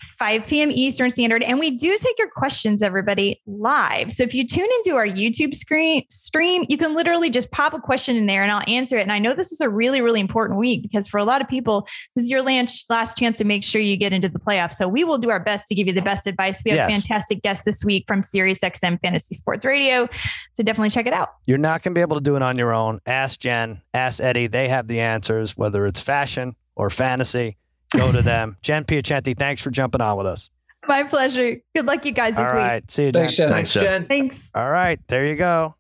5 0.01 0.47
p.m. 0.47 0.71
Eastern 0.71 1.11
Standard. 1.11 1.43
And 1.43 1.59
we 1.59 1.77
do 1.77 1.97
take 1.99 2.19
your 2.19 2.29
questions, 2.31 2.83
everybody, 2.83 3.41
live. 3.47 4.13
So 4.13 4.23
if 4.23 4.35
you 4.35 4.47
tune 4.47 4.69
into 4.77 4.97
our 4.97 5.07
YouTube 5.07 5.55
screen 5.55 6.05
stream, 6.11 6.65
you 6.69 6.77
can 6.77 6.95
literally 6.95 7.31
just 7.31 7.51
pop 7.51 7.75
a 7.75 7.81
question 7.81 8.17
in 8.17 8.27
there 8.27 8.43
and 8.43 8.53
I'll 8.53 8.65
answer 8.67 8.97
it. 8.99 9.03
And 9.03 9.13
I 9.13 9.19
know 9.19 9.35
this 9.35 9.53
is 9.53 9.61
a 9.61 9.69
really, 9.69 10.01
really 10.01 10.21
important 10.21 10.59
week 10.59 10.83
because 10.83 11.09
for 11.09 11.19
a 11.19 11.25
lot 11.25 11.41
of 11.41 11.49
people, 11.49 11.87
this 12.15 12.25
is 12.25 12.31
your 12.31 12.43
last, 12.43 13.17
chance 13.17 13.39
to 13.39 13.45
make 13.45 13.65
sure 13.65 13.81
you 13.81 13.97
get 13.97 14.13
into 14.13 14.29
the 14.29 14.39
playoffs. 14.39 14.75
So 14.75 14.89
we 14.89 15.05
will 15.05 15.19
do 15.19 15.31
our 15.31 15.41
best 15.41 15.67
to 15.69 15.75
give 15.75 15.87
you 15.87 15.93
the 15.93 16.03
best 16.03 16.27
advice. 16.27 16.63
We 16.65 16.73
have 16.73 16.91
Yes. 16.91 16.91
fantastic 16.91 17.43
guests 17.43 17.65
this 17.65 17.85
week 17.85 18.05
from 18.07 18.21
SiriusXM 18.21 19.01
Fantasy 19.01 19.35
Sports 19.35 19.65
Radio. 19.65 20.09
So 20.55 20.63
definitely 20.63 20.91
check 20.91 21.07
it 21.07 21.13
out. 21.13 21.31
You're 21.47 21.59
not 21.59 21.83
going 21.83 21.95
to 21.95 21.99
be 21.99 22.03
able 22.03 22.17
to 22.17 22.23
do 22.23 22.37
it 22.37 22.43
on 22.43 22.59
your 22.59 22.73
own. 22.73 23.01
Ask 23.07 23.41
Jen, 23.41 23.81
ask 23.95 24.23
Eddie. 24.23 24.47
They 24.47 24.69
have 24.69 24.89
the 24.89 25.01
answers, 25.01 25.57
whether 25.57 25.87
it's 25.87 26.01
fashion 26.01 26.55
or 26.75 26.91
fantasy. 26.91 27.57
Go 27.97 28.13
to 28.13 28.23
them. 28.23 28.57
Jen 28.63 28.85
Piacenti, 28.85 29.37
thanks 29.37 29.63
for 29.63 29.71
jumping 29.71 30.01
on 30.01 30.17
with 30.17 30.27
us. 30.27 30.51
My 30.87 31.03
pleasure. 31.03 31.57
Good 31.75 31.87
luck, 31.87 32.05
you 32.05 32.13
guys, 32.13 32.37
this 32.37 32.47
All 32.49 32.55
week. 32.75 32.85
See 32.89 33.07
you, 33.07 33.13
Jen. 33.13 33.21
Thanks, 33.23 33.37
Jen. 33.37 33.51
Thanks, 33.53 33.73
Jen. 33.75 34.07
Thanks. 34.07 34.51
All 34.55 34.71
right, 34.71 35.01
there 35.09 35.27
you 35.27 35.35
go. 35.37 35.75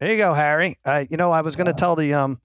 There 0.00 0.10
you 0.10 0.16
go, 0.16 0.32
Harry. 0.34 0.78
Uh, 0.84 1.04
you 1.10 1.16
know, 1.16 1.30
I 1.30 1.40
was 1.42 1.56
going 1.56 1.66
to 1.66 1.72
tell 1.74 1.96
the 1.96 2.14
um 2.14 2.40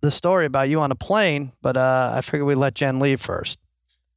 the 0.00 0.10
story 0.10 0.46
about 0.46 0.68
you 0.68 0.80
on 0.80 0.92
a 0.92 0.94
plane, 0.94 1.50
but 1.62 1.76
uh, 1.76 2.12
I 2.14 2.20
figured 2.20 2.46
we'd 2.46 2.54
let 2.56 2.74
Jen 2.74 3.00
leave 3.00 3.20
first. 3.20 3.58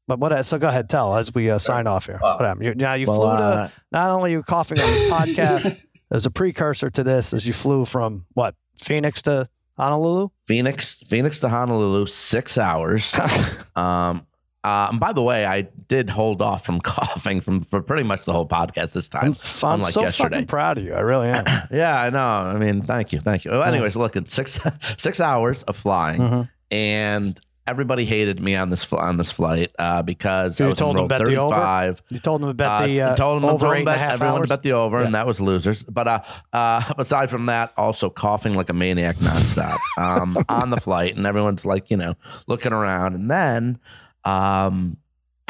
But 0.08 0.20
what? 0.20 0.46
So 0.46 0.60
go 0.60 0.68
ahead, 0.68 0.90
tell 0.90 1.16
as 1.18 1.34
we 1.34 1.50
uh, 1.50 1.58
sign 1.58 1.88
off 1.88 2.06
here. 2.06 2.20
Well- 2.22 2.38
what 2.38 2.46
happened? 2.46 2.66
You, 2.66 2.76
now 2.76 2.94
you 2.94 3.08
Well, 3.08 3.18
flew 3.22 3.30
to. 3.30 3.34
uh, 3.44 3.70
Not 3.92 4.12
only 4.12 4.32
are 4.32 4.38
you 4.38 4.44
coughing 4.44 4.80
on 4.80 4.88
this 4.92 5.12
podcast, 5.12 5.86
as 6.12 6.26
a 6.26 6.32
precursor 6.32 6.90
to 6.92 7.04
this, 7.04 7.34
as 7.34 7.48
you 7.48 7.54
flew 7.54 7.86
from 7.86 8.26
what 8.34 8.54
Phoenix 8.78 9.22
to 9.24 9.48
Honolulu. 9.78 10.30
Phoenix, 10.46 11.02
Phoenix 11.08 11.40
to 11.40 11.50
Honolulu, 11.50 12.06
six 12.08 12.58
hours. 12.58 13.14
Um, 13.76 14.28
uh, 14.64 14.88
and 14.92 15.00
by 15.00 15.12
the 15.14 15.22
way, 15.22 15.46
I 15.46 15.64
did 15.88 16.10
hold 16.10 16.42
off 16.42 16.64
from 16.66 16.80
coughing 16.84 17.42
from 17.42 17.62
for 17.62 17.82
pretty 17.82 18.04
much 18.04 18.26
the 18.26 18.34
whole 18.34 18.48
podcast 18.48 18.94
this 18.94 19.10
I'm, 19.14 19.34
time. 19.34 19.36
I'm 19.64 19.74
unlike 19.76 19.94
so 19.94 20.02
yesterday. 20.02 20.36
fucking 20.36 20.48
proud 20.48 20.78
of 20.78 20.84
you. 20.84 20.94
I 20.94 21.00
really 21.00 21.30
am. 21.30 21.46
Yeah, 21.72 22.00
I 22.00 22.10
know. 22.10 22.20
I 22.20 22.58
mean, 22.58 22.82
thank 22.84 23.12
you, 23.14 23.20
thank 23.20 23.46
you. 23.46 23.52
Well, 23.52 23.64
anyways, 23.64 23.96
look, 23.96 24.16
it's 24.16 24.34
six 24.34 24.60
six 24.98 25.20
hours 25.20 25.64
of 25.64 25.76
flying, 25.76 26.20
Mhm. 26.22 26.50
and 26.70 27.40
everybody 27.68 28.04
hated 28.06 28.40
me 28.42 28.56
on 28.56 28.70
this 28.70 28.92
on 28.92 29.18
this 29.18 29.32
flight 29.32 29.72
uh, 29.80 30.02
because 30.02 30.60
You 30.60 30.66
I 30.66 30.70
was 30.70 30.78
told 30.80 30.96
them 30.96 31.04
enrolled 31.04 31.10
bet 31.10 31.26
the 31.26 31.36
over? 31.38 31.54
35. 31.56 32.02
You 32.10 32.20
told 32.20 32.42
them 32.42 32.50
to 32.50 32.54
bet 32.56 32.70
Uh, 32.70 32.86
the 32.88 33.02
uh, 33.02 33.16
told 33.16 33.42
them 33.42 33.50
over 33.50 33.60
told 33.66 33.72
them 33.74 33.80
and 33.80 33.88
a 33.88 33.98
half 33.98 34.14
everyone 34.14 34.40
hours. 34.40 34.50
to 34.50 34.54
bet 34.56 34.64
the 34.64 34.74
over, 34.74 35.00
Yeah. 35.00 35.06
and 35.06 35.16
that 35.16 35.28
was 35.28 35.40
losers. 35.40 35.84
But 35.84 36.08
uh, 36.08 36.20
uh, 36.54 36.82
aside 36.98 37.30
from 37.30 37.46
that, 37.46 37.72
also 37.78 38.10
coughing 38.10 38.56
like 38.56 38.70
a 38.70 38.74
maniac 38.74 39.16
nonstop 39.18 39.78
um, 39.98 40.38
on 40.50 40.72
the 40.72 40.82
flight, 40.82 41.16
and 41.16 41.26
everyone's 41.26 41.66
like, 41.66 41.92
you 41.92 41.98
know, 41.98 42.16
looking 42.48 42.74
around, 42.74 43.16
and 43.16 43.30
then. 43.32 43.80
Um, 44.26 44.98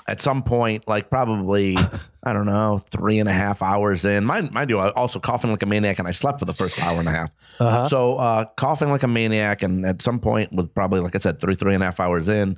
at 0.07 0.22
some 0.22 0.43
point, 0.43 0.88
like 0.88 1.09
probably, 1.09 1.78
I 2.24 2.34
don't 2.34 2.45
know, 2.45 2.80
three 2.80 3.19
and 3.19 3.30
a 3.30 3.32
half 3.32 3.61
hours 3.61 4.03
in, 4.03 4.26
mind, 4.26 4.51
mind 4.51 4.69
you, 4.69 4.80
I 4.80 4.89
also 4.89 5.19
coughing 5.19 5.51
like 5.51 5.63
a 5.63 5.65
maniac, 5.65 5.99
and 5.99 6.07
I 6.07 6.11
slept 6.11 6.39
for 6.39 6.45
the 6.45 6.53
first 6.53 6.84
hour 6.84 6.99
and 6.99 7.07
a 7.07 7.11
half. 7.11 7.32
Uh-huh. 7.59 7.88
So 7.88 8.15
uh, 8.17 8.45
coughing 8.57 8.89
like 8.89 9.03
a 9.03 9.07
maniac, 9.07 9.63
and 9.63 9.86
at 9.86 10.01
some 10.01 10.19
point, 10.19 10.51
with 10.51 10.74
probably 10.74 10.99
like 10.99 11.15
I 11.15 11.19
said, 11.19 11.39
three 11.39 11.55
three 11.55 11.74
and 11.74 11.84
a 11.84 11.86
half 11.86 11.99
hours 11.99 12.30
in, 12.30 12.57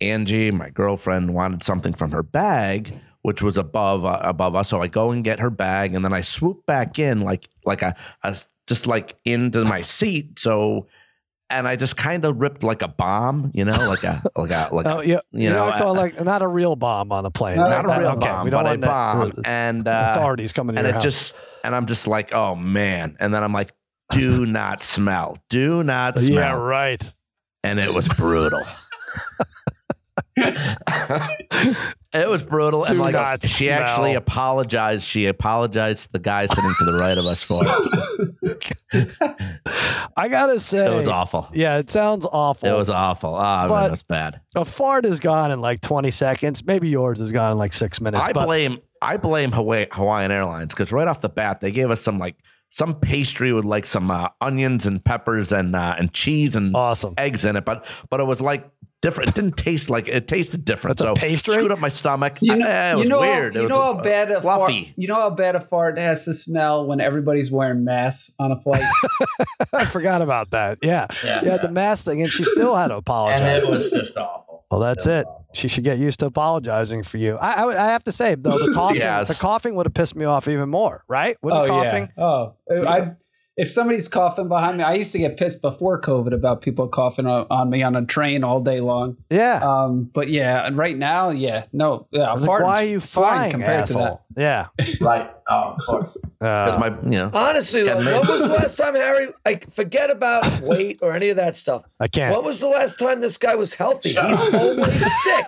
Angie, 0.00 0.50
my 0.50 0.70
girlfriend, 0.70 1.34
wanted 1.34 1.62
something 1.62 1.92
from 1.92 2.10
her 2.10 2.22
bag, 2.22 2.98
which 3.22 3.40
was 3.40 3.56
above 3.56 4.04
uh, 4.04 4.20
above 4.22 4.54
us. 4.54 4.68
So 4.68 4.82
I 4.82 4.88
go 4.88 5.10
and 5.10 5.24
get 5.24 5.40
her 5.40 5.50
bag, 5.50 5.94
and 5.94 6.04
then 6.04 6.12
I 6.12 6.20
swoop 6.20 6.66
back 6.66 6.98
in 6.98 7.20
like 7.20 7.48
like 7.64 7.82
a, 7.82 7.94
a 8.22 8.36
just 8.66 8.86
like 8.86 9.16
into 9.24 9.64
my 9.64 9.82
seat. 9.82 10.38
So. 10.38 10.86
And 11.50 11.66
I 11.66 11.74
just 11.76 11.96
kind 11.96 12.24
of 12.24 12.40
ripped 12.40 12.62
like 12.62 12.80
a 12.82 12.88
bomb, 12.88 13.50
you 13.54 13.64
know, 13.64 13.72
like 13.72 14.04
a 14.04 14.22
like 14.40 14.50
a 14.50 14.68
like 14.72 14.86
Oh 14.86 15.00
a, 15.00 15.04
yeah, 15.04 15.18
you 15.32 15.42
you 15.44 15.50
know, 15.50 15.68
know, 15.68 15.72
I 15.74 15.90
like 15.90 16.22
not 16.24 16.42
a 16.42 16.46
real 16.48 16.76
bomb 16.76 17.10
on 17.12 17.26
a 17.26 17.30
plane. 17.30 17.56
not 17.56 17.84
a 17.84 17.88
real 18.00 18.10
okay, 18.12 18.28
bomb, 18.28 18.48
but 18.50 18.60
a 18.60 18.68
want 18.68 18.80
that- 18.82 18.86
bomb. 18.86 19.30
the 19.30 19.42
And 19.48 19.88
uh, 19.88 20.12
authorities 20.14 20.52
coming 20.52 20.76
and 20.78 20.84
your 20.86 20.90
it 20.90 20.94
house. 20.94 21.02
just 21.02 21.36
and 21.64 21.74
I'm 21.74 21.86
just 21.86 22.06
like, 22.06 22.32
oh 22.32 22.54
man. 22.54 23.16
And 23.20 23.34
then 23.34 23.42
I'm 23.42 23.52
like, 23.52 23.72
do 24.10 24.46
not 24.58 24.82
smell, 24.82 25.36
do 25.48 25.82
not 25.82 26.16
smell. 26.18 26.30
yeah, 26.34 26.52
right. 26.54 27.02
and 27.64 27.78
it 27.80 27.92
was 27.94 28.06
brutal. 28.08 28.62
it 32.14 32.28
was 32.28 32.42
brutal, 32.42 32.84
and 32.84 32.98
like 32.98 33.42
she 33.42 33.64
smell. 33.66 33.82
actually 33.82 34.14
apologized. 34.14 35.04
She 35.04 35.26
apologized 35.26 36.06
to 36.06 36.12
the 36.12 36.18
guy 36.18 36.46
sitting 36.46 36.74
to 36.78 36.84
the 36.84 36.98
right 36.98 37.16
of 37.18 37.24
us 37.24 37.42
for 37.46 37.60
it. 37.62 38.76
I 40.16 40.28
gotta 40.28 40.58
say, 40.58 40.86
It 40.86 40.96
was 40.96 41.08
awful. 41.08 41.48
yeah, 41.52 41.78
it 41.78 41.90
sounds 41.90 42.26
awful. 42.30 42.68
It 42.68 42.72
was 42.76 42.90
awful. 42.90 43.34
Ah, 43.34 43.68
But- 43.68 43.74
man, 43.80 43.88
it 43.88 43.90
was 43.92 44.02
bad. 44.02 44.40
a 44.54 44.64
fart 44.64 45.04
is 45.06 45.20
gone 45.20 45.50
in 45.50 45.60
like 45.60 45.80
20 45.80 46.10
seconds. 46.10 46.64
Maybe 46.64 46.88
yours 46.88 47.20
is 47.20 47.32
gone 47.32 47.52
in 47.52 47.58
like 47.58 47.72
six 47.72 48.00
minutes. 48.00 48.22
I 48.24 48.32
but 48.32 48.46
blame 48.46 48.80
I 49.02 49.16
blame 49.16 49.52
Hawaii, 49.52 49.86
Hawaiian 49.92 50.30
Airlines 50.30 50.74
because 50.74 50.92
right 50.92 51.08
off 51.08 51.20
the 51.20 51.28
bat 51.28 51.60
they 51.60 51.70
gave 51.72 51.90
us 51.90 52.00
some 52.00 52.18
like 52.18 52.36
some 52.72 52.94
pastry 53.00 53.52
with 53.52 53.64
like 53.64 53.84
some 53.86 54.10
uh, 54.10 54.28
onions 54.40 54.86
and 54.86 55.04
peppers 55.04 55.52
and 55.52 55.74
uh, 55.74 55.94
and 55.98 56.12
cheese 56.12 56.54
and 56.54 56.74
awesome. 56.76 57.14
eggs 57.18 57.44
in 57.44 57.56
it, 57.56 57.64
but 57.64 57.84
but 58.10 58.20
it 58.20 58.24
was 58.24 58.40
like 58.40 58.68
different. 59.00 59.30
It 59.30 59.34
didn't 59.34 59.56
taste 59.56 59.90
like 59.90 60.08
it 60.08 60.26
tasted 60.28 60.64
different. 60.64 60.98
That's 60.98 61.10
a 61.10 61.14
so 61.14 61.20
pastry? 61.26 61.54
screwed 61.54 61.72
up 61.72 61.78
my 61.78 61.88
stomach. 61.88 62.38
You 62.40 62.56
know, 62.56 62.66
Eh, 62.66 62.92
it 62.92 62.94
was 62.96 63.04
you 63.04 63.08
know, 63.10 63.20
weird. 63.20 63.54
How, 63.54 63.60
it 63.60 63.62
you 63.62 63.68
was 63.68 63.76
know 63.78 63.82
how 63.94 64.02
bad 64.02 64.30
a 64.30 64.40
fluffy. 64.40 64.84
Fart, 64.84 64.94
you 64.98 65.08
know 65.08 65.14
how 65.14 65.30
bad 65.30 65.56
a 65.56 65.60
fart 65.60 65.98
has 65.98 66.24
to 66.26 66.32
smell 66.32 66.86
when 66.86 67.00
everybody's 67.00 67.50
wearing 67.50 67.84
masks 67.84 68.32
on 68.38 68.52
a 68.52 68.60
flight. 68.60 68.82
I 69.72 69.84
forgot 69.86 70.22
about 70.22 70.50
that. 70.50 70.78
Yeah. 70.82 71.06
Yeah. 71.24 71.40
Yeah, 71.44 71.56
the 71.58 71.70
mask 71.70 72.04
thing, 72.04 72.22
and 72.22 72.30
she 72.30 72.44
still 72.44 72.74
had 72.76 72.88
to 72.88 72.96
apologize. 72.96 73.64
It 73.64 73.70
was 73.70 73.90
just 73.90 74.16
awful. 74.16 74.64
well, 74.70 74.80
that's 74.80 75.06
it. 75.06 75.26
She 75.52 75.66
should 75.66 75.82
get 75.84 75.98
used 75.98 76.20
to 76.20 76.26
apologizing 76.26 77.02
for 77.02 77.18
you. 77.18 77.36
I, 77.36 77.64
I, 77.64 77.88
I 77.88 77.90
have 77.90 78.04
to 78.04 78.12
say 78.12 78.36
though, 78.36 78.56
the 78.58 78.72
coughing, 78.74 79.00
has. 79.00 79.26
the 79.28 79.34
coughing 79.34 79.74
would 79.74 79.86
have 79.86 79.94
pissed 79.94 80.14
me 80.14 80.24
off 80.24 80.46
even 80.46 80.68
more, 80.68 81.04
right? 81.08 81.36
With 81.42 81.54
the 81.54 81.62
oh 81.62 81.66
coughing, 81.66 82.08
yeah. 82.16 82.24
Oh, 82.24 82.54
I. 82.86 83.12
If 83.60 83.70
somebody's 83.70 84.08
coughing 84.08 84.48
behind 84.48 84.78
me, 84.78 84.84
I 84.84 84.94
used 84.94 85.12
to 85.12 85.18
get 85.18 85.36
pissed 85.36 85.60
before 85.60 86.00
COVID 86.00 86.32
about 86.32 86.62
people 86.62 86.88
coughing 86.88 87.26
on, 87.26 87.46
on 87.50 87.68
me 87.68 87.82
on 87.82 87.94
a 87.94 88.06
train 88.06 88.42
all 88.42 88.60
day 88.62 88.80
long. 88.80 89.18
yeah. 89.28 89.60
Um, 89.62 90.04
but 90.14 90.30
yeah, 90.30 90.66
and 90.66 90.78
right 90.78 90.96
now, 90.96 91.28
yeah, 91.28 91.64
no, 91.72 92.06
yeah, 92.10 92.22
I 92.22 92.34
like, 92.34 92.48
why 92.62 92.82
are 92.84 92.86
you 92.86 93.00
fine 93.00 93.22
flying, 93.24 93.50
compared 93.50 93.86
to 93.88 93.92
that. 93.92 94.00
asshole? 94.00 94.24
Yeah. 94.36 94.66
Right. 95.02 95.30
Oh, 95.50 95.74
of 95.76 95.78
course. 95.86 96.16
Because 96.38 96.74
Uh, 96.74 96.78
my, 96.78 96.88
you 97.02 97.18
know, 97.18 97.30
Honestly, 97.34 97.84
Getting 97.84 98.04
though, 98.04 98.12
me. 98.12 98.18
when 98.20 98.28
was 98.28 98.40
the 98.40 98.48
last 98.48 98.76
time 98.78 98.94
Harry? 98.94 99.28
Like, 99.44 99.70
forget 99.74 100.10
about 100.10 100.60
weight 100.62 101.00
or 101.02 101.12
any 101.12 101.28
of 101.28 101.36
that 101.36 101.54
stuff. 101.56 101.82
I 101.98 102.08
can't. 102.08 102.34
When 102.34 102.44
was 102.44 102.60
the 102.60 102.68
last 102.68 102.98
time 102.98 103.20
this 103.20 103.36
guy 103.36 103.56
was 103.56 103.74
healthy? 103.74 104.10
He's 104.10 104.18
always 104.54 105.22
sick. 105.22 105.46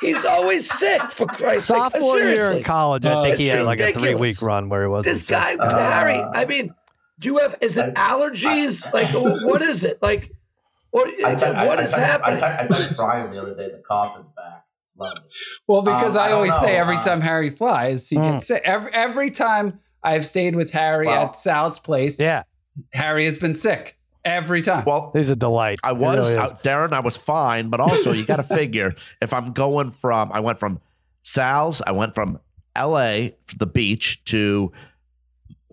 He's 0.00 0.24
always 0.24 0.70
sick. 0.78 1.00
For 1.12 1.26
Christ's 1.26 1.68
sake, 1.68 1.76
Sophomore 1.76 2.18
year 2.18 2.52
in 2.52 2.62
college, 2.64 3.04
I 3.06 3.14
Oh, 3.14 3.22
think 3.22 3.36
he 3.36 3.46
had 3.48 3.64
like 3.64 3.80
a 3.80 3.92
three 3.92 4.14
week 4.14 4.40
run 4.42 4.68
where 4.68 4.82
he 4.82 4.88
wasn't 4.88 5.16
This 5.16 5.26
sick. 5.26 5.36
guy, 5.36 5.56
Harry. 5.92 6.20
I 6.34 6.44
mean, 6.46 6.74
do 7.20 7.28
you 7.28 7.38
have? 7.38 7.54
Is 7.60 7.76
it 7.78 7.94
allergies? 7.94 8.90
Like, 8.92 9.08
what 9.46 9.62
is 9.62 9.84
it? 9.84 10.02
Like, 10.02 10.32
what? 10.90 11.08
what 11.20 11.78
is 11.80 11.92
happening? 11.92 12.42
I 12.42 12.66
texted 12.66 12.96
Brian 12.96 13.30
the 13.30 13.38
other 13.38 13.54
day. 13.54 13.68
The 13.70 13.82
cough 13.88 14.18
is 14.18 14.24
back. 14.36 14.64
Well, 15.66 15.82
because 15.82 16.16
Um, 16.16 16.22
I 16.22 16.24
I 16.24 16.28
don't 16.28 16.36
always 16.36 16.58
say 16.58 16.76
every 16.76 16.96
Uh, 16.96 17.02
time 17.02 17.20
Harry 17.22 17.48
flies, 17.50 18.08
he 18.10 18.16
Mm. 18.16 18.32
gets 18.32 18.48
sick. 18.48 18.62
Every 18.64 18.92
every 18.92 19.30
time 19.30 19.80
I've 20.02 20.26
stayed 20.26 20.56
with 20.56 20.72
Harry 20.72 21.06
Well- 21.06 21.26
at 21.26 21.36
Sal's 21.36 21.78
place, 21.78 22.20
Yeah. 22.20 22.42
Harry 22.92 23.24
has 23.24 23.38
been 23.38 23.54
sick 23.54 23.98
every 24.24 24.60
time. 24.62 24.84
Well, 24.86 25.10
He's 25.14 25.30
a 25.30 25.36
delight. 25.36 25.78
I 25.82 25.92
was 25.92 26.16
really 26.32 26.44
is. 26.44 26.52
Darren. 26.64 26.92
I 26.92 27.00
was 27.00 27.16
fine, 27.16 27.68
but 27.70 27.80
also 27.80 28.12
you 28.12 28.24
got 28.26 28.36
to 28.36 28.42
figure 28.56 28.94
if 29.22 29.32
I'm 29.32 29.52
going 29.52 29.90
from, 29.90 30.30
I 30.32 30.40
went 30.40 30.58
from 30.58 30.80
Sal's, 31.22 31.80
I 31.86 31.92
went 31.92 32.14
from 32.14 32.40
L.A. 32.76 33.36
the 33.56 33.66
beach 33.66 34.22
to 34.26 34.70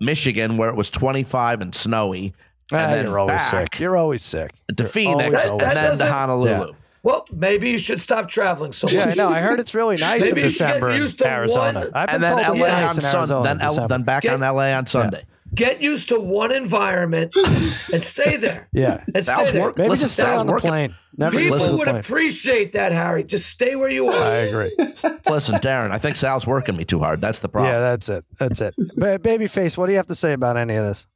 Michigan 0.00 0.56
where 0.56 0.68
it 0.68 0.76
was 0.76 0.90
25 0.90 1.60
and 1.60 1.74
snowy, 1.74 2.34
Ah, 2.72 2.76
and 2.76 2.92
then 2.92 3.06
you're 3.06 3.18
always 3.18 3.36
back 3.36 3.72
sick. 3.74 3.80
You're 3.80 3.96
always 3.96 4.22
sick. 4.22 4.52
to 4.76 4.82
You're 4.84 4.88
Phoenix, 4.88 5.24
always, 5.26 5.42
and 5.42 5.50
always 5.52 5.66
That 5.68 5.74
then 5.74 5.84
to 5.84 5.88
doesn't- 5.98 6.08
Honolulu. 6.12 6.74
Well, 7.04 7.26
maybe 7.32 7.70
you 7.70 7.78
should 7.78 8.00
stop 8.00 8.28
traveling 8.28 8.72
so 8.72 8.86
much. 8.86 8.94
Yeah, 8.94 9.06
I 9.06 9.14
know. 9.14 9.28
I 9.30 9.40
heard 9.40 9.60
it's 9.60 9.74
really 9.74 9.96
nice 10.00 10.20
Maybe 10.20 10.40
in 10.40 10.46
you 10.46 10.50
should 10.50 10.58
get 10.58 10.66
December 10.74 10.90
in 10.90 11.00
used 11.00 11.18
to 11.18 11.30
Arizona. 11.30 11.80
one- 11.80 11.90
I've 11.94 12.06
been 12.08 12.14
And 12.16 12.22
then 12.24 12.44
told 12.44 12.58
LA 12.60 12.66
nice 12.66 12.90
on 12.90 12.96
in 12.96 13.00
Sunday. 13.02 13.42
Then, 13.42 13.60
in 13.82 13.86
then 13.86 14.02
back 14.02 14.22
Get- 14.24 14.32
on 14.34 14.40
LA 14.40 14.72
on 14.76 14.86
Sunday. 14.86 15.22
Get 15.54 15.80
used 15.80 16.08
to 16.10 16.20
one 16.20 16.52
environment 16.52 17.32
and 17.36 18.02
stay 18.02 18.36
there. 18.38 18.68
yeah. 18.72 19.02
And 19.14 19.24
stay 19.24 19.34
Sal's 19.34 19.52
there. 19.52 19.62
work- 19.62 19.78
Maybe 19.78 19.90
Listen, 19.90 20.04
just 20.04 20.14
stay 20.14 20.26
on 20.30 20.46
the 20.46 20.52
working. 20.52 20.70
plane. 20.70 20.94
Never 21.16 21.36
People 21.38 21.58
to 21.58 21.64
the 21.66 21.76
would 21.76 21.84
plane. 21.88 21.96
appreciate 21.96 22.72
that, 22.72 22.92
Harry. 22.92 23.24
Just 23.24 23.46
stay 23.48 23.74
where 23.74 23.88
you 23.88 24.06
are. 24.08 24.14
I 24.14 24.36
agree. 24.36 24.72
Listen, 24.78 25.56
Darren, 25.56 25.90
I 25.90 25.98
think 25.98 26.16
Sal's 26.16 26.46
working 26.46 26.76
me 26.76 26.84
too 26.84 27.00
hard. 27.00 27.20
That's 27.20 27.40
the 27.40 27.48
problem. 27.48 27.72
yeah, 27.72 27.80
that's 27.80 28.08
it. 28.08 28.24
That's 28.38 28.60
it. 28.60 28.74
Ba- 28.96 29.18
Babyface, 29.18 29.76
what 29.76 29.86
do 29.86 29.92
you 29.92 29.96
have 29.98 30.06
to 30.08 30.14
say 30.14 30.32
about 30.32 30.56
any 30.56 30.76
of 30.76 30.84
this? 30.84 31.06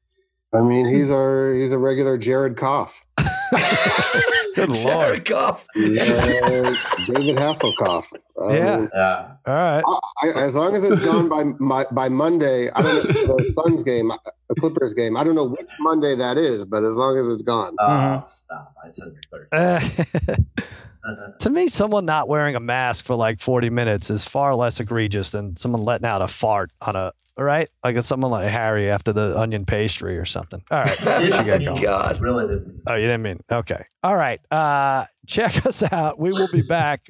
I 0.55 0.61
mean, 0.61 0.87
he's 0.87 1.11
our 1.11 1.53
he's 1.55 1.73
a 1.73 1.79
regular 1.79 2.19
Jared 2.19 2.57
Koff. 2.57 3.05
Good 4.55 4.69
lord. 4.69 4.83
Jared 4.85 5.25
Goff. 5.25 5.67
He's, 5.75 5.97
uh, 5.99 6.75
David 7.07 7.37
Hasselhoff. 7.37 8.13
I 8.41 8.55
Yeah. 8.57 8.87
Yeah. 8.95 9.33
All 9.47 9.55
right. 9.55 9.85
I, 10.23 10.43
as 10.45 10.55
long 10.55 10.75
as 10.75 10.85
it's 10.85 11.01
gone 11.01 11.29
by 11.31 11.45
my, 11.59 11.85
by 11.93 12.09
Monday, 12.11 12.69
I 12.71 12.83
don't 12.83 12.95
know 12.97 13.37
the 13.37 13.45
Suns 13.45 13.83
game, 13.83 14.13
the 14.49 14.55
Clippers 14.57 14.93
game. 14.93 15.17
I 15.17 15.25
don't 15.25 15.35
know 15.35 15.47
which 15.49 15.71
Monday 15.81 16.15
that 16.17 16.37
is, 16.37 16.67
but 16.67 16.85
as 16.85 16.97
long 16.97 17.17
as 17.17 17.29
it's 17.31 17.43
gone, 17.43 17.75
Oh, 17.81 17.87
Mhm. 17.89 18.33
stop. 18.33 18.75
I 18.85 18.93
said 18.93 19.15
Thursday. 19.31 20.45
To 21.41 21.51
me, 21.51 21.69
someone 21.69 22.05
not 22.05 22.29
wearing 22.29 22.55
a 22.55 22.61
mask 22.61 23.05
for 23.05 23.15
like 23.17 23.41
40 23.41 23.71
minutes 23.71 24.11
is 24.11 24.25
far 24.25 24.55
less 24.55 24.81
egregious 24.81 25.31
than 25.31 25.57
someone 25.57 25.83
letting 25.83 26.07
out 26.07 26.23
a 26.23 26.29
fart 26.29 26.71
on 26.81 26.95
a, 26.97 27.13
right? 27.37 27.69
Like 27.83 28.01
someone 28.03 28.31
like 28.31 28.49
Harry 28.49 28.89
after 28.91 29.13
the 29.13 29.39
onion 29.39 29.65
pastry 29.65 30.17
or 30.19 30.25
something. 30.25 30.63
All 30.71 30.83
right. 30.83 30.99
God. 31.83 32.21
really 32.21 32.47
didn't. 32.47 32.83
Oh, 32.87 32.95
you 32.95 33.03
didn't 33.03 33.23
mean 33.23 33.41
okay. 33.51 33.85
All 34.03 34.17
right. 34.17 34.41
Uh, 34.51 35.07
check 35.27 35.67
us 35.67 35.83
out. 35.93 36.19
We 36.19 36.31
will 36.31 36.49
be 36.53 36.63
back 36.63 37.07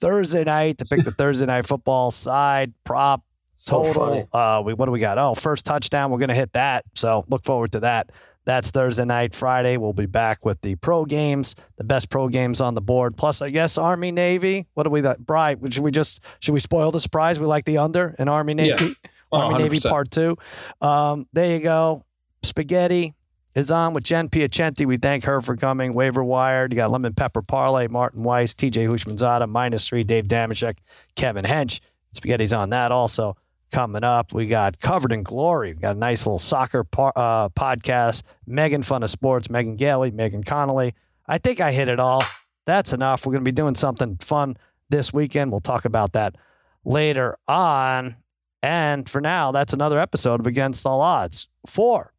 Thursday 0.00 0.44
night 0.44 0.78
to 0.78 0.84
pick 0.84 1.04
the 1.04 1.12
Thursday 1.12 1.46
night 1.46 1.66
football 1.66 2.10
side 2.10 2.72
prop 2.84 3.22
So 3.56 3.92
total. 3.92 4.28
Uh, 4.32 4.62
we 4.64 4.74
what 4.74 4.86
do 4.86 4.92
we 4.92 5.00
got? 5.00 5.18
Oh, 5.18 5.34
first 5.34 5.64
touchdown. 5.64 6.10
We're 6.10 6.18
gonna 6.18 6.34
hit 6.34 6.52
that. 6.52 6.84
So 6.94 7.24
look 7.28 7.44
forward 7.44 7.72
to 7.72 7.80
that. 7.80 8.10
That's 8.46 8.70
Thursday 8.70 9.04
night. 9.04 9.34
Friday, 9.34 9.76
we'll 9.78 9.94
be 9.94 10.06
back 10.06 10.44
with 10.44 10.60
the 10.60 10.74
pro 10.76 11.04
games, 11.04 11.56
the 11.76 11.84
best 11.84 12.10
pro 12.10 12.28
games 12.28 12.60
on 12.60 12.74
the 12.74 12.80
board. 12.82 13.16
Plus, 13.16 13.40
I 13.40 13.50
guess 13.50 13.78
Army 13.78 14.12
Navy. 14.12 14.66
What 14.74 14.82
do 14.82 14.90
we 14.90 15.00
got? 15.00 15.18
Bry, 15.24 15.56
should 15.70 15.82
we 15.82 15.90
just 15.90 16.20
should 16.40 16.52
we 16.52 16.60
spoil 16.60 16.90
the 16.90 17.00
surprise? 17.00 17.40
We 17.40 17.46
like 17.46 17.64
the 17.64 17.78
under 17.78 18.14
in 18.18 18.28
Army 18.28 18.54
Navy. 18.54 18.96
Oh, 19.32 19.38
Army 19.38 19.64
Navy 19.64 19.78
100%. 19.78 19.88
Part 19.90 20.10
Two. 20.10 20.36
Um, 20.80 21.26
there 21.32 21.56
you 21.56 21.60
go. 21.60 22.04
Spaghetti 22.42 23.14
is 23.54 23.70
on 23.70 23.94
with 23.94 24.04
Jen 24.04 24.28
Piacenti. 24.28 24.86
We 24.86 24.96
thank 24.96 25.24
her 25.24 25.40
for 25.40 25.56
coming. 25.56 25.94
Waiver 25.94 26.22
wired. 26.22 26.72
You 26.72 26.76
got 26.76 26.90
lemon 26.90 27.14
pepper 27.14 27.42
parlay, 27.42 27.88
Martin 27.88 28.22
Weiss, 28.22 28.54
TJ 28.54 28.86
Houshmandzadeh, 28.86 29.48
minus 29.48 29.88
three, 29.88 30.04
Dave 30.04 30.26
Damashek, 30.26 30.76
Kevin 31.16 31.44
Hench. 31.44 31.80
Spaghetti's 32.12 32.52
on 32.52 32.70
that 32.70 32.92
also 32.92 33.36
coming 33.74 34.04
up. 34.04 34.32
We 34.32 34.46
got 34.46 34.78
covered 34.78 35.10
in 35.10 35.24
glory. 35.24 35.74
We 35.74 35.80
got 35.80 35.96
a 35.96 35.98
nice 35.98 36.24
little 36.24 36.38
soccer 36.38 36.84
par- 36.84 37.12
uh, 37.16 37.48
podcast. 37.48 38.22
Megan 38.46 38.84
Fun 38.84 39.02
of 39.02 39.10
Sports, 39.10 39.50
Megan 39.50 39.74
Gailey, 39.74 40.12
Megan 40.12 40.44
Connolly. 40.44 40.94
I 41.26 41.38
think 41.38 41.60
I 41.60 41.72
hit 41.72 41.88
it 41.88 41.98
all. 41.98 42.22
That's 42.66 42.92
enough. 42.92 43.26
We're 43.26 43.32
going 43.32 43.44
to 43.44 43.48
be 43.48 43.54
doing 43.54 43.74
something 43.74 44.16
fun 44.18 44.56
this 44.90 45.12
weekend. 45.12 45.50
We'll 45.50 45.60
talk 45.60 45.84
about 45.84 46.12
that 46.12 46.36
later 46.84 47.36
on. 47.48 48.16
And 48.62 49.08
for 49.10 49.20
now, 49.20 49.50
that's 49.50 49.72
another 49.72 49.98
episode 49.98 50.38
of 50.38 50.46
Against 50.46 50.86
All 50.86 51.00
Odds. 51.00 51.48
For 51.66 52.12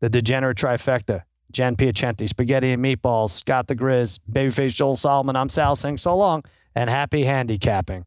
the 0.00 0.10
degenerate 0.10 0.58
trifecta, 0.58 1.22
Jen 1.52 1.76
Piacenti, 1.76 2.28
Spaghetti 2.28 2.72
and 2.72 2.84
Meatballs, 2.84 3.30
Scott 3.30 3.68
the 3.68 3.76
Grizz, 3.76 4.18
Babyface 4.30 4.74
Joel 4.74 4.96
Solomon, 4.96 5.36
I'm 5.36 5.50
Sal 5.50 5.76
saying 5.76 5.98
so 5.98 6.16
long 6.16 6.42
and 6.74 6.90
happy 6.90 7.22
handicapping. 7.22 8.06